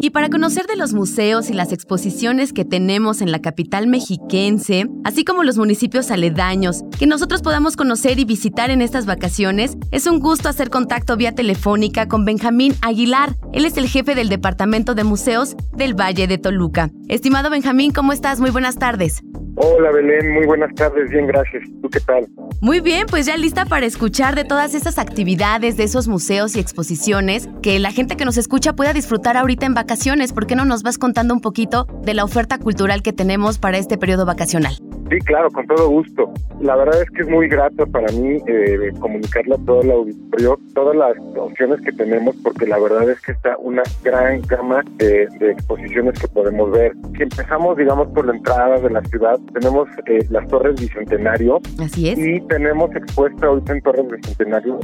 Y 0.00 0.10
para 0.10 0.30
conocer 0.30 0.66
de 0.66 0.76
los 0.76 0.94
museos 0.94 1.50
y 1.50 1.52
las 1.52 1.72
exposiciones 1.72 2.52
que 2.52 2.64
tenemos 2.64 3.20
en 3.20 3.32
la 3.32 3.40
capital 3.40 3.88
mexiquense, 3.88 4.88
así 5.04 5.24
como 5.24 5.42
los 5.42 5.58
municipios 5.58 6.10
aledaños, 6.12 6.82
que 6.96 7.06
nosotros 7.06 7.42
podamos 7.42 7.76
conocer 7.76 8.20
y 8.20 8.24
visitar 8.24 8.70
en 8.70 8.82
estas 8.82 9.04
vacaciones, 9.06 9.76
es 9.90 10.06
un 10.06 10.20
gusto 10.20 10.48
hacer 10.48 10.70
contacto 10.70 11.16
vía 11.16 11.34
telefónica 11.34 12.06
con 12.06 12.24
Benjamín 12.24 12.74
Aguilar. 12.80 13.36
Él 13.52 13.64
es 13.64 13.76
el 13.76 13.88
jefe 13.88 14.14
del 14.14 14.28
Departamento 14.28 14.94
de 14.94 15.04
Museos 15.04 15.56
del 15.72 15.94
Valle 15.94 16.28
de 16.28 16.38
Toluca. 16.38 16.90
Estimado 17.08 17.50
Benjamín, 17.50 17.92
¿cómo 17.92 18.12
estás? 18.12 18.38
Muy 18.38 18.50
buenas 18.50 18.76
tardes. 18.76 19.22
Hola 19.56 19.90
Belén, 19.90 20.32
muy 20.32 20.46
buenas 20.46 20.74
tardes, 20.74 21.10
bien 21.10 21.26
gracias. 21.26 21.64
¿Tú 21.82 21.88
qué 21.90 22.00
tal? 22.00 22.26
Muy 22.60 22.80
bien, 22.80 23.06
pues 23.08 23.26
ya 23.26 23.36
lista 23.36 23.66
para 23.66 23.84
escuchar 23.84 24.34
de 24.34 24.44
todas 24.44 24.74
esas 24.74 24.98
actividades, 24.98 25.76
de 25.76 25.84
esos 25.84 26.08
museos 26.08 26.56
y 26.56 26.60
exposiciones 26.60 27.48
que 27.62 27.78
la 27.78 27.92
gente 27.92 28.16
que 28.16 28.24
nos 28.24 28.38
escucha 28.38 28.72
pueda 28.72 28.92
disfrutar 28.92 29.36
ahorita 29.36 29.66
en 29.66 29.74
vacaciones. 29.74 30.32
¿Por 30.32 30.46
qué 30.46 30.56
no 30.56 30.64
nos 30.64 30.82
vas 30.82 30.96
contando 30.96 31.34
un 31.34 31.40
poquito 31.40 31.86
de 32.02 32.14
la 32.14 32.24
oferta 32.24 32.58
cultural 32.58 33.02
que 33.02 33.12
tenemos 33.12 33.58
para 33.58 33.78
este 33.78 33.98
periodo 33.98 34.24
vacacional? 34.24 34.76
Sí, 35.12 35.18
claro, 35.18 35.50
con 35.50 35.66
todo 35.66 35.90
gusto. 35.90 36.32
La 36.62 36.74
verdad 36.74 37.02
es 37.02 37.10
que 37.10 37.20
es 37.20 37.28
muy 37.28 37.46
grato 37.46 37.86
para 37.86 38.10
mí 38.12 38.38
eh, 38.46 38.90
comunicarle 38.98 39.56
a 39.56 39.58
todo 39.66 39.82
el 39.82 39.90
auditorio 39.90 40.58
todas 40.74 40.96
las 40.96 41.36
opciones 41.36 41.82
que 41.82 41.92
tenemos 41.92 42.34
porque 42.42 42.66
la 42.66 42.78
verdad 42.78 43.10
es 43.10 43.20
que 43.20 43.32
está 43.32 43.58
una 43.58 43.82
gran 44.02 44.40
gama 44.42 44.82
de, 44.96 45.28
exposiciones 45.50 46.18
que 46.18 46.28
podemos 46.28 46.70
ver. 46.70 46.94
Si 47.14 47.24
empezamos, 47.24 47.76
digamos, 47.76 48.08
por 48.08 48.24
la 48.24 48.34
entrada 48.36 48.80
de 48.80 48.88
la 48.88 49.02
ciudad, 49.02 49.38
tenemos 49.52 49.86
eh, 50.06 50.24
las 50.30 50.48
Torres 50.48 50.80
Bicentenario. 50.80 51.60
Así 51.78 52.08
es. 52.08 52.18
Y 52.18 52.40
tenemos 52.48 52.94
expuesta 52.96 53.48
ahorita 53.48 53.72
en 53.72 53.82
Torres 53.82 54.06
Bicentenario 54.08 54.80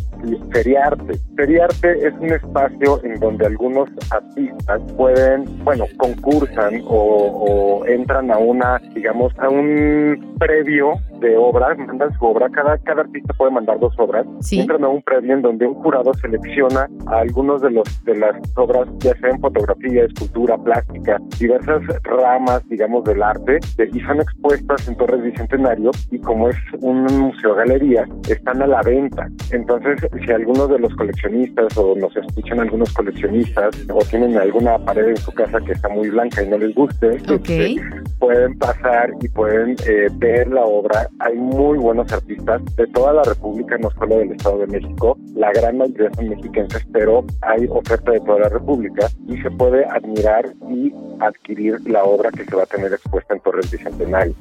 Feriarte. 0.53 1.19
Feriarte 1.37 2.07
es 2.07 2.13
un 2.21 2.33
espacio 2.33 3.03
en 3.03 3.19
donde 3.19 3.47
algunos 3.47 3.89
artistas 4.11 4.83
pueden, 4.99 5.65
bueno, 5.65 5.87
concursan 5.97 6.83
o 6.87 7.83
entran 7.87 8.31
a 8.31 8.37
una, 8.37 8.79
digamos, 8.95 9.33
a 9.39 9.49
un 9.49 10.18
previo 10.39 10.95
de 11.21 11.37
obras, 11.37 11.77
mandan 11.79 12.13
su 12.19 12.25
obra, 12.25 12.49
cada, 12.51 12.79
cada 12.79 13.03
artista 13.03 13.35
puede 13.35 13.51
mandar 13.51 13.79
dos 13.81 13.95
obras, 13.99 14.27
entran 14.51 14.85
a 14.85 14.89
un 14.89 15.03
previo 15.03 15.35
en 15.35 15.43
donde 15.43 15.67
un 15.67 15.75
jurado 15.75 16.15
selecciona 16.15 16.89
a 17.07 17.19
algunos 17.21 17.61
de 17.61 17.71
los 17.71 18.05
de 18.05 18.17
las 18.17 18.37
obras, 18.57 18.89
ya 18.99 19.17
sea 19.19 19.31
en 19.31 19.41
fotografía, 19.41 20.05
escultura, 20.05 20.57
plástica, 20.59 21.19
diversas 21.39 21.83
ramas, 22.05 22.63
digamos, 22.69 23.05
del 23.05 23.23
arte, 23.23 23.59
y 23.93 24.01
son 24.01 24.21
expuestas 24.21 24.89
en 24.89 24.97
Torres 24.97 25.23
Bicentenario, 25.23 25.91
y 26.11 26.19
como 26.21 26.49
es 26.49 26.57
un 26.81 27.05
museo 27.05 27.55
galería, 27.55 28.07
están 28.29 28.63
a 28.63 28.67
la 28.67 28.83
venta. 28.83 29.29
Entonces, 29.51 30.01
si 30.25 30.33
algunos 30.33 30.69
de 30.71 30.79
los 30.79 30.95
coleccionistas 30.95 31.77
o 31.77 31.95
nos 31.97 32.17
escuchan 32.17 32.61
algunos 32.61 32.93
coleccionistas 32.93 33.87
o 33.93 33.99
tienen 34.11 34.37
alguna 34.37 34.79
pared 34.79 35.09
en 35.09 35.17
su 35.17 35.33
casa 35.33 35.59
que 35.61 35.73
está 35.73 35.89
muy 35.89 36.09
blanca 36.11 36.43
y 36.43 36.49
no 36.49 36.59
les 36.59 36.75
guste, 36.75 37.17
este, 37.17 37.77
pueden 38.19 38.59
pasar 38.59 39.11
y 39.21 39.29
pueden 39.29 39.77
eh, 39.87 39.98
ver 40.19 40.49
la 40.49 40.65
obra. 40.65 41.09
Hay 41.21 41.37
muy 41.37 41.79
buenos 41.79 42.11
artistas 42.13 42.63
de 42.77 42.87
toda 42.89 43.13
la 43.13 43.23
República, 43.23 43.77
no 43.79 43.91
solo 43.91 44.19
del 44.19 44.33
Estado 44.33 44.59
de 44.59 44.67
México. 44.67 45.19
La 45.35 45.53
gran 45.53 45.79
mayoría 45.79 46.11
son 46.15 46.29
mexicanos, 46.29 46.83
pero 46.93 47.25
hay 47.43 47.67
oferta 47.69 48.13
de 48.13 48.21
toda 48.21 48.41
la 48.41 48.49
República 48.49 49.09
y 49.27 49.37
se 49.39 49.51
puede 49.51 49.85
admirar 49.85 50.47
y 50.69 50.93
adquirir 51.21 51.81
la 51.89 52.05
obra 52.05 52.31
que 52.31 52.45
se 52.45 52.55
va 52.55 52.63
a 52.63 52.67
tener 52.67 52.93
expuesta 52.93 53.35
en 53.35 53.41
Torres 53.41 53.71
Bicentenario. 53.71 54.35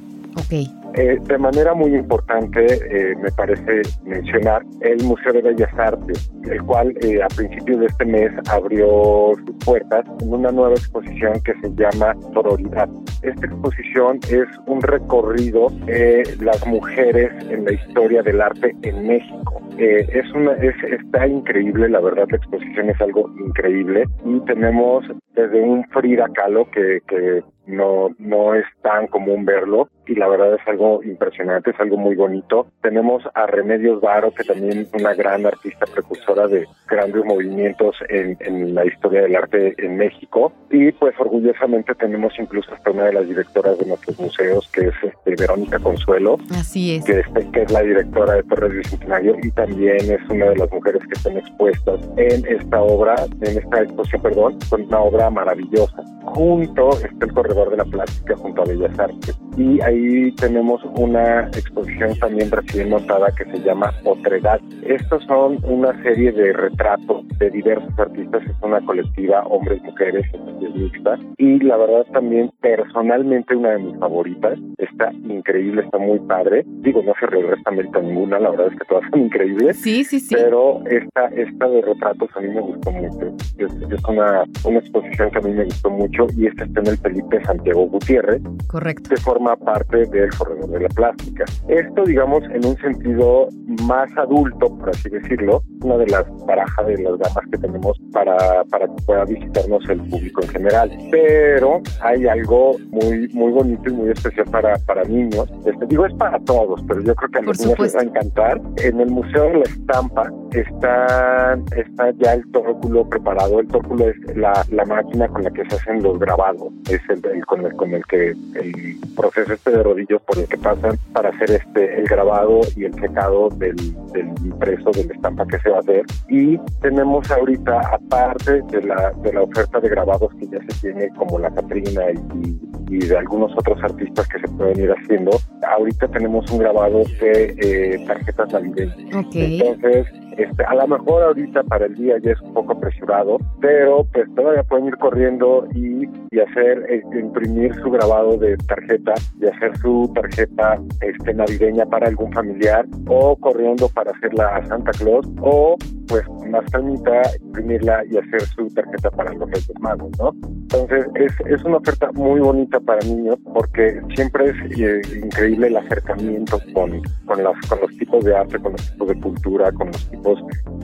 Okay. 0.44 0.70
Eh, 0.98 1.16
de 1.28 1.38
manera 1.38 1.74
muy 1.74 1.94
importante, 1.94 2.66
eh, 2.66 3.14
me 3.22 3.30
parece 3.30 3.82
mencionar 4.02 4.62
el 4.80 5.00
Museo 5.04 5.32
de 5.32 5.42
Bellas 5.42 5.72
Artes, 5.78 6.28
el 6.50 6.60
cual 6.64 6.92
eh, 7.02 7.22
a 7.22 7.28
principios 7.28 7.78
de 7.78 7.86
este 7.86 8.04
mes 8.04 8.32
abrió 8.50 9.32
sus 9.46 9.64
puertas 9.64 10.04
en 10.20 10.32
una 10.32 10.50
nueva 10.50 10.74
exposición 10.74 11.40
que 11.44 11.54
se 11.60 11.72
llama 11.76 12.16
Sororidad. 12.34 12.88
Esta 13.22 13.46
exposición 13.46 14.18
es 14.28 14.48
un 14.66 14.82
recorrido 14.82 15.68
de 15.86 16.24
las 16.40 16.66
mujeres 16.66 17.30
en 17.48 17.64
la 17.64 17.74
historia 17.74 18.20
del 18.24 18.40
arte 18.40 18.74
en 18.82 19.06
México. 19.06 19.62
es 19.78 20.28
una, 20.32 20.54
es, 20.54 20.74
está 20.82 21.28
increíble, 21.28 21.90
la 21.90 22.00
verdad 22.00 22.26
la 22.28 22.38
exposición 22.38 22.90
es 22.90 23.00
algo 23.00 23.30
increíble 23.38 24.04
y 24.24 24.40
tenemos 24.46 25.04
desde 25.36 25.60
un 25.60 25.84
Frida 25.90 26.26
Kahlo 26.34 26.68
que, 26.72 26.98
que 27.06 27.44
no, 27.68 28.08
no 28.18 28.54
es 28.54 28.64
tan 28.82 29.06
común 29.06 29.44
verlo 29.44 29.88
y 30.06 30.14
la 30.14 30.26
verdad 30.26 30.54
es 30.54 30.66
algo 30.66 31.02
impresionante, 31.02 31.70
es 31.70 31.80
algo 31.80 31.98
muy 31.98 32.16
bonito. 32.16 32.66
Tenemos 32.82 33.22
a 33.34 33.46
Remedios 33.46 34.00
Varo, 34.00 34.32
que 34.32 34.42
también 34.42 34.78
es 34.78 34.88
una 34.94 35.14
gran 35.14 35.44
artista 35.44 35.84
precursora 35.86 36.48
de 36.48 36.66
grandes 36.88 37.24
movimientos 37.24 37.96
en, 38.08 38.36
en 38.40 38.74
la 38.74 38.86
historia 38.86 39.22
del 39.22 39.36
arte 39.36 39.74
en 39.76 39.98
México 39.98 40.52
y 40.70 40.92
pues 40.92 41.14
orgullosamente 41.18 41.94
tenemos 41.94 42.32
incluso 42.38 42.72
hasta 42.72 42.90
una 42.90 43.04
de 43.04 43.12
las 43.12 43.28
directoras 43.28 43.78
de 43.78 43.86
nuestros 43.86 44.18
museos, 44.18 44.68
que 44.72 44.88
es 44.88 44.94
este, 45.02 45.34
Verónica 45.36 45.78
Consuelo, 45.78 46.38
Así 46.52 46.96
es. 46.96 47.04
Que, 47.04 47.20
este, 47.20 47.50
que 47.50 47.62
es 47.62 47.70
la 47.70 47.82
directora 47.82 48.34
de 48.34 48.42
Torres 48.44 48.72
Bicentenario 48.72 49.36
y 49.42 49.50
también 49.50 49.96
es 49.98 50.20
una 50.30 50.46
de 50.46 50.56
las 50.56 50.70
mujeres 50.72 51.02
que 51.02 51.14
están 51.14 51.36
expuestas 51.36 52.00
en 52.16 52.46
esta 52.46 52.80
obra, 52.80 53.14
en 53.42 53.58
esta 53.58 53.82
exposición, 53.82 54.22
perdón, 54.22 54.58
con 54.70 54.82
una 54.82 55.00
obra 55.00 55.30
maravillosa. 55.30 56.02
Junto 56.24 56.90
está 56.90 57.26
el 57.26 57.32
Corredor 57.32 57.57
de 57.66 57.76
la 57.76 57.84
Plástica 57.84 58.36
junto 58.36 58.62
a 58.62 58.64
Bellas 58.64 58.98
Artes 58.98 59.38
y 59.58 59.80
ahí 59.82 60.30
tenemos 60.32 60.80
una 60.96 61.48
exposición 61.48 62.16
también 62.20 62.50
recién 62.50 62.90
notada 62.90 63.32
que 63.36 63.44
se 63.44 63.58
llama 63.60 63.92
Otredad. 64.04 64.60
Estos 64.86 65.24
son 65.24 65.58
una 65.64 66.00
serie 66.02 66.30
de 66.30 66.52
retratos 66.52 67.26
de 67.38 67.50
diversos 67.50 67.98
artistas, 67.98 68.42
es 68.44 68.62
una 68.62 68.80
colectiva, 68.82 69.42
hombres, 69.46 69.82
mujeres, 69.82 70.24
es 70.62 70.74
mixta 70.74 71.18
y 71.38 71.58
la 71.58 71.76
verdad 71.76 72.06
también 72.12 72.52
personalmente 72.60 73.56
una 73.56 73.70
de 73.70 73.78
mis 73.78 73.98
favoritas, 73.98 74.58
está 74.78 75.12
increíble, 75.12 75.82
está 75.82 75.98
muy 75.98 76.20
padre. 76.20 76.62
Digo, 76.66 77.02
no 77.02 77.12
se 77.18 77.26
regresa 77.26 77.70
mérito 77.72 78.00
ninguna, 78.00 78.38
la 78.38 78.50
verdad 78.50 78.68
es 78.72 78.78
que 78.78 78.84
todas 78.88 79.10
son 79.10 79.22
increíbles. 79.22 79.80
Sí, 79.80 80.04
sí, 80.04 80.20
sí. 80.20 80.36
Pero 80.36 80.80
esta, 80.86 81.26
esta 81.28 81.68
de 81.68 81.82
retratos 81.82 82.30
a 82.36 82.40
mí 82.40 82.48
me 82.48 82.60
gustó 82.60 82.92
mucho. 82.92 83.26
Es, 83.58 83.72
es 83.74 84.04
una, 84.08 84.44
una 84.64 84.78
exposición 84.78 85.30
que 85.30 85.38
a 85.38 85.42
mí 85.42 85.52
me 85.52 85.64
gustó 85.64 85.90
mucho 85.90 86.26
y 86.36 86.46
esta 86.46 86.64
está 86.64 86.80
en 86.80 86.86
el 86.86 86.98
Felipe 86.98 87.40
Santiago 87.48 87.86
Gutiérrez. 87.88 88.42
Correcto. 88.66 89.10
Que 89.10 89.16
forma 89.16 89.56
parte 89.56 90.04
del 90.06 90.28
corredor 90.36 90.68
de 90.68 90.80
la 90.80 90.88
plástica. 90.90 91.44
Esto, 91.68 92.04
digamos, 92.04 92.42
en 92.44 92.64
un 92.66 92.76
sentido 92.76 93.48
más 93.84 94.10
adulto, 94.16 94.68
por 94.78 94.90
así 94.90 95.08
decirlo, 95.08 95.62
una 95.82 95.96
de 95.96 96.06
las 96.08 96.24
barajas 96.46 96.86
de 96.86 96.98
las 97.02 97.18
gamas 97.18 97.44
que 97.50 97.58
tenemos 97.58 97.98
para, 98.12 98.36
para 98.64 98.86
que 98.86 99.02
pueda 99.06 99.24
visitarnos 99.24 99.88
el 99.88 100.00
público 100.10 100.42
en 100.42 100.48
general. 100.48 100.90
Pero 101.10 101.80
hay 102.02 102.26
algo 102.26 102.76
muy, 102.90 103.28
muy 103.28 103.52
bonito 103.52 103.88
y 103.88 103.92
muy 103.92 104.10
especial 104.10 104.46
para, 104.50 104.76
para 104.86 105.04
niños. 105.04 105.48
Este, 105.64 105.86
digo, 105.86 106.04
es 106.04 106.14
para 106.14 106.38
todos, 106.40 106.82
pero 106.86 107.00
yo 107.00 107.14
creo 107.14 107.30
que 107.30 107.38
a 107.38 107.42
los 107.42 107.58
niños 107.60 107.78
les 107.78 107.96
va 107.96 108.00
a 108.00 108.04
encantar. 108.04 108.60
En 108.76 109.00
el 109.00 109.10
Museo 109.10 109.44
de 109.44 109.54
la 109.54 109.64
Estampa 109.64 110.30
está, 110.52 111.58
está 111.76 112.10
ya 112.18 112.34
el 112.34 112.50
tórculo 112.50 113.08
preparado. 113.08 113.60
El 113.60 113.68
tórculo 113.68 114.08
es 114.08 114.36
la, 114.36 114.64
la 114.70 114.84
máquina 114.84 115.28
con 115.28 115.44
la 115.44 115.50
que 115.50 115.68
se 115.68 115.76
hacen 115.76 116.02
los 116.02 116.18
grabados. 116.18 116.72
Es 116.90 117.00
el, 117.08 117.24
el 117.32 117.44
con, 117.46 117.64
el, 117.64 117.74
con 117.74 117.92
el 117.92 118.04
que 118.06 118.30
el 118.30 118.96
proceso 119.16 119.52
este 119.52 119.70
de 119.70 119.82
rodillos 119.82 120.22
por 120.22 120.38
el 120.38 120.48
que 120.48 120.56
pasan 120.58 120.96
para 121.12 121.30
hacer 121.30 121.50
este 121.50 122.00
el 122.00 122.06
grabado 122.06 122.60
y 122.76 122.84
el 122.84 122.94
secado 122.94 123.48
del, 123.50 123.76
del 124.12 124.28
impreso 124.44 124.90
de 124.90 125.04
la 125.04 125.14
estampa 125.14 125.46
que 125.46 125.58
se 125.60 125.70
va 125.70 125.76
a 125.76 125.80
hacer. 125.80 126.02
Y 126.28 126.58
tenemos 126.80 127.30
ahorita, 127.30 127.80
aparte 127.92 128.62
de 128.70 128.82
la, 128.82 129.12
de 129.22 129.32
la 129.32 129.42
oferta 129.42 129.80
de 129.80 129.88
grabados 129.88 130.32
que 130.34 130.46
ya 130.46 130.58
se 130.68 130.80
tiene, 130.80 131.08
como 131.16 131.38
la 131.38 131.50
Catrina 131.50 132.02
y, 132.10 132.58
y 132.90 132.98
de 132.98 133.16
algunos 133.16 133.52
otros 133.56 133.82
artistas 133.82 134.26
que 134.28 134.40
se 134.40 134.48
pueden 134.48 134.78
ir 134.80 134.90
haciendo, 134.92 135.32
ahorita 135.66 136.08
tenemos 136.08 136.50
un 136.50 136.58
grabado 136.58 137.02
de 137.20 137.54
eh, 137.58 138.04
tarjetas 138.06 138.52
navideñas. 138.52 138.96
Okay. 139.26 139.60
Entonces, 139.60 140.06
este, 140.38 140.64
a 140.64 140.74
lo 140.74 140.86
mejor 140.86 141.24
ahorita 141.24 141.64
para 141.64 141.86
el 141.86 141.94
día 141.96 142.16
ya 142.22 142.30
es 142.30 142.40
un 142.40 142.54
poco 142.54 142.72
apresurado, 142.72 143.38
pero 143.60 144.04
pues 144.12 144.32
todavía 144.36 144.62
pueden 144.62 144.86
ir 144.86 144.96
corriendo 144.98 145.66
y, 145.74 146.08
y 146.30 146.40
hacer, 146.40 146.86
eh, 146.88 147.02
imprimir 147.12 147.74
su 147.74 147.90
grabado 147.90 148.36
de 148.36 148.56
tarjeta 148.58 149.14
y 149.40 149.46
hacer 149.46 149.76
su 149.78 150.10
tarjeta 150.14 150.80
este, 151.00 151.34
navideña 151.34 151.84
para 151.86 152.06
algún 152.06 152.32
familiar 152.32 152.86
o 153.08 153.36
corriendo 153.36 153.88
para 153.88 154.12
hacerla 154.12 154.56
a 154.56 154.66
Santa 154.66 154.92
Claus 154.92 155.26
o 155.40 155.76
pues 156.06 156.24
más 156.50 156.64
calmita 156.70 157.22
imprimirla 157.42 158.04
y 158.10 158.16
hacer 158.16 158.40
su 158.40 158.66
tarjeta 158.68 159.10
para 159.10 159.32
los 159.34 159.50
Reyes 159.50 159.80
Magos, 159.80 160.10
¿no? 160.18 160.32
Entonces 160.42 161.06
es, 161.14 161.32
es 161.46 161.62
una 161.64 161.76
oferta 161.76 162.10
muy 162.12 162.40
bonita 162.40 162.80
para 162.80 163.00
niños 163.06 163.36
porque 163.52 164.00
siempre 164.14 164.50
es 164.50 164.80
eh, 164.80 165.00
increíble 165.22 165.68
el 165.68 165.76
acercamiento 165.76 166.58
con, 166.72 167.02
con, 167.26 167.42
las, 167.42 167.54
con 167.68 167.80
los 167.80 167.90
tipos 167.96 168.24
de 168.24 168.36
arte, 168.36 168.58
con 168.58 168.72
los 168.72 168.90
tipos 168.90 169.08
de 169.08 169.20
cultura, 169.20 169.72
con 169.72 169.88
los 169.88 170.10
tipos 170.10 170.27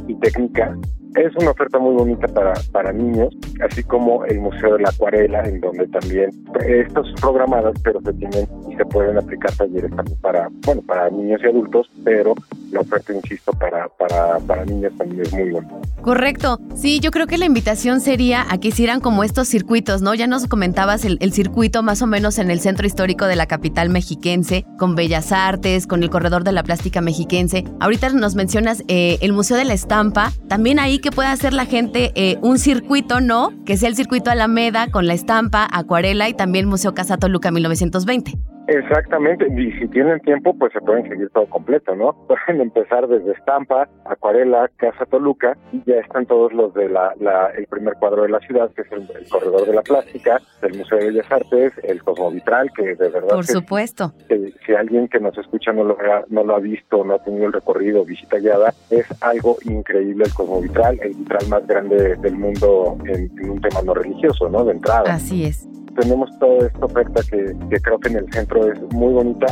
y 0.06 0.14
técnica 0.16 0.76
es 1.16 1.34
una 1.36 1.50
oferta 1.52 1.78
muy 1.78 1.94
bonita 1.94 2.26
para, 2.28 2.52
para 2.72 2.92
niños, 2.92 3.32
así 3.60 3.82
como 3.84 4.24
el 4.24 4.40
Museo 4.40 4.74
de 4.74 4.82
la 4.82 4.88
Acuarela, 4.88 5.42
en 5.44 5.60
donde 5.60 5.86
también 5.88 6.30
estos 6.66 7.06
son 7.06 7.14
programadas, 7.20 7.74
pero 7.82 8.00
se 8.00 8.12
tienen 8.14 8.48
y 8.68 8.74
se 8.74 8.84
pueden 8.86 9.16
aplicar 9.16 9.52
talleres 9.52 9.94
también 9.94 10.18
para, 10.20 10.48
bueno, 10.66 10.82
para 10.82 11.10
niños 11.10 11.40
y 11.44 11.46
adultos, 11.46 11.88
pero 12.02 12.34
la 12.72 12.80
oferta, 12.80 13.12
insisto, 13.12 13.52
para, 13.52 13.88
para, 13.90 14.38
para 14.40 14.64
niños 14.64 14.92
también 14.98 15.22
es 15.22 15.32
muy 15.32 15.50
bonita. 15.50 15.74
Correcto. 16.02 16.58
Sí, 16.74 16.98
yo 16.98 17.12
creo 17.12 17.26
que 17.26 17.38
la 17.38 17.46
invitación 17.46 18.00
sería 18.00 18.44
a 18.50 18.58
que 18.58 18.68
hicieran 18.68 19.00
como 19.00 19.22
estos 19.22 19.46
circuitos, 19.46 20.02
¿no? 20.02 20.14
Ya 20.14 20.26
nos 20.26 20.46
comentabas 20.48 21.04
el, 21.04 21.18
el 21.20 21.32
circuito 21.32 21.82
más 21.84 22.02
o 22.02 22.06
menos 22.06 22.38
en 22.38 22.50
el 22.50 22.58
centro 22.58 22.86
histórico 22.86 23.26
de 23.26 23.36
la 23.36 23.46
capital 23.46 23.88
mexiquense, 23.88 24.66
con 24.78 24.96
Bellas 24.96 25.30
Artes, 25.30 25.86
con 25.86 26.02
el 26.02 26.10
Corredor 26.10 26.42
de 26.42 26.52
la 26.52 26.64
Plástica 26.64 27.00
Mexiquense. 27.00 27.64
Ahorita 27.78 28.10
nos 28.10 28.34
mencionas 28.34 28.82
eh, 28.88 29.18
el 29.20 29.32
Museo 29.34 29.56
de 29.56 29.64
la 29.64 29.74
Estampa, 29.74 30.32
también 30.48 30.78
ahí 30.78 30.98
que 30.98 31.10
pueda 31.10 31.32
hacer 31.32 31.52
la 31.52 31.66
gente 31.66 32.12
eh, 32.14 32.38
un 32.42 32.58
circuito, 32.58 33.20
¿no? 33.20 33.52
Que 33.64 33.76
sea 33.76 33.88
el 33.88 33.96
circuito 33.96 34.30
Alameda 34.30 34.90
con 34.90 35.06
la 35.06 35.14
estampa, 35.14 35.68
acuarela 35.70 36.28
y 36.28 36.34
también 36.34 36.66
Museo 36.66 36.94
Casa 36.94 37.16
Toluca 37.16 37.50
1920. 37.50 38.53
Exactamente, 38.66 39.46
y 39.48 39.72
si 39.72 39.88
tienen 39.88 40.20
tiempo, 40.20 40.54
pues 40.54 40.72
se 40.72 40.80
pueden 40.80 41.08
seguir 41.08 41.28
todo 41.30 41.46
completo, 41.46 41.94
¿no? 41.94 42.12
Pueden 42.28 42.60
empezar 42.60 43.06
desde 43.08 43.32
estampa, 43.32 43.88
acuarela, 44.04 44.70
Casa 44.76 45.04
Toluca, 45.06 45.56
y 45.72 45.82
ya 45.84 45.96
están 45.96 46.26
todos 46.26 46.52
los 46.52 46.72
de 46.74 46.88
la, 46.88 47.12
la 47.20 47.50
el 47.56 47.66
primer 47.66 47.94
cuadro 47.94 48.22
de 48.22 48.30
la 48.30 48.40
ciudad, 48.40 48.70
que 48.74 48.82
es 48.82 48.92
el, 48.92 49.02
el, 49.02 49.28
Corredor 49.28 49.66
de 49.66 49.74
la 49.74 49.82
Plástica, 49.82 50.40
el 50.62 50.78
Museo 50.78 50.98
de 50.98 51.06
Bellas 51.06 51.30
Artes, 51.30 51.72
el 51.82 52.02
Cosmovitral, 52.02 52.70
que 52.72 52.94
de 52.94 53.08
verdad... 53.08 53.28
Por 53.28 53.46
que, 53.46 53.52
supuesto. 53.52 54.12
Que, 54.28 54.52
si 54.64 54.74
alguien 54.74 55.08
que 55.08 55.20
nos 55.20 55.36
escucha 55.36 55.72
no 55.72 55.84
lo, 55.84 55.98
ha, 56.00 56.24
no 56.28 56.44
lo 56.44 56.56
ha 56.56 56.60
visto, 56.60 57.04
no 57.04 57.14
ha 57.14 57.22
tenido 57.22 57.46
el 57.46 57.52
recorrido, 57.52 58.04
visita 58.04 58.38
guiada, 58.38 58.72
es 58.90 59.06
algo 59.22 59.56
increíble 59.64 60.24
el 60.24 60.34
Cosmovitral, 60.34 60.98
el 61.02 61.14
vitral 61.14 61.48
más 61.48 61.66
grande 61.66 62.16
del 62.16 62.36
mundo 62.36 62.96
en, 63.04 63.30
en 63.38 63.50
un 63.50 63.60
tema 63.60 63.82
no 63.82 63.94
religioso, 63.94 64.48
¿no? 64.48 64.64
De 64.64 64.72
entrada. 64.72 65.12
Así 65.12 65.44
es 65.44 65.68
tenemos 65.94 66.30
toda 66.38 66.66
esta 66.66 66.84
oferta 66.84 67.22
que, 67.30 67.56
que, 67.70 67.80
creo 67.80 67.98
que 67.98 68.08
en 68.08 68.16
el 68.16 68.32
centro 68.32 68.72
es 68.72 68.80
muy 68.92 69.12
bonita 69.12 69.46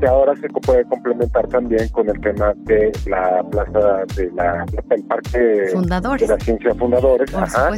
que 0.00 0.06
ahora 0.06 0.34
se 0.36 0.48
puede 0.48 0.84
complementar 0.84 1.46
también 1.48 1.88
con 1.88 2.08
el 2.08 2.20
tema 2.20 2.52
de 2.64 2.92
la 3.06 3.42
plaza 3.50 4.04
de 4.16 4.30
la 4.32 4.64
el 4.90 5.04
parque 5.04 5.68
Fundadores. 5.72 6.28
de 6.28 6.34
la 6.34 6.40
ciencia 6.40 6.74
fundadores 6.74 7.30
Por 7.30 7.42
ajá, 7.42 7.70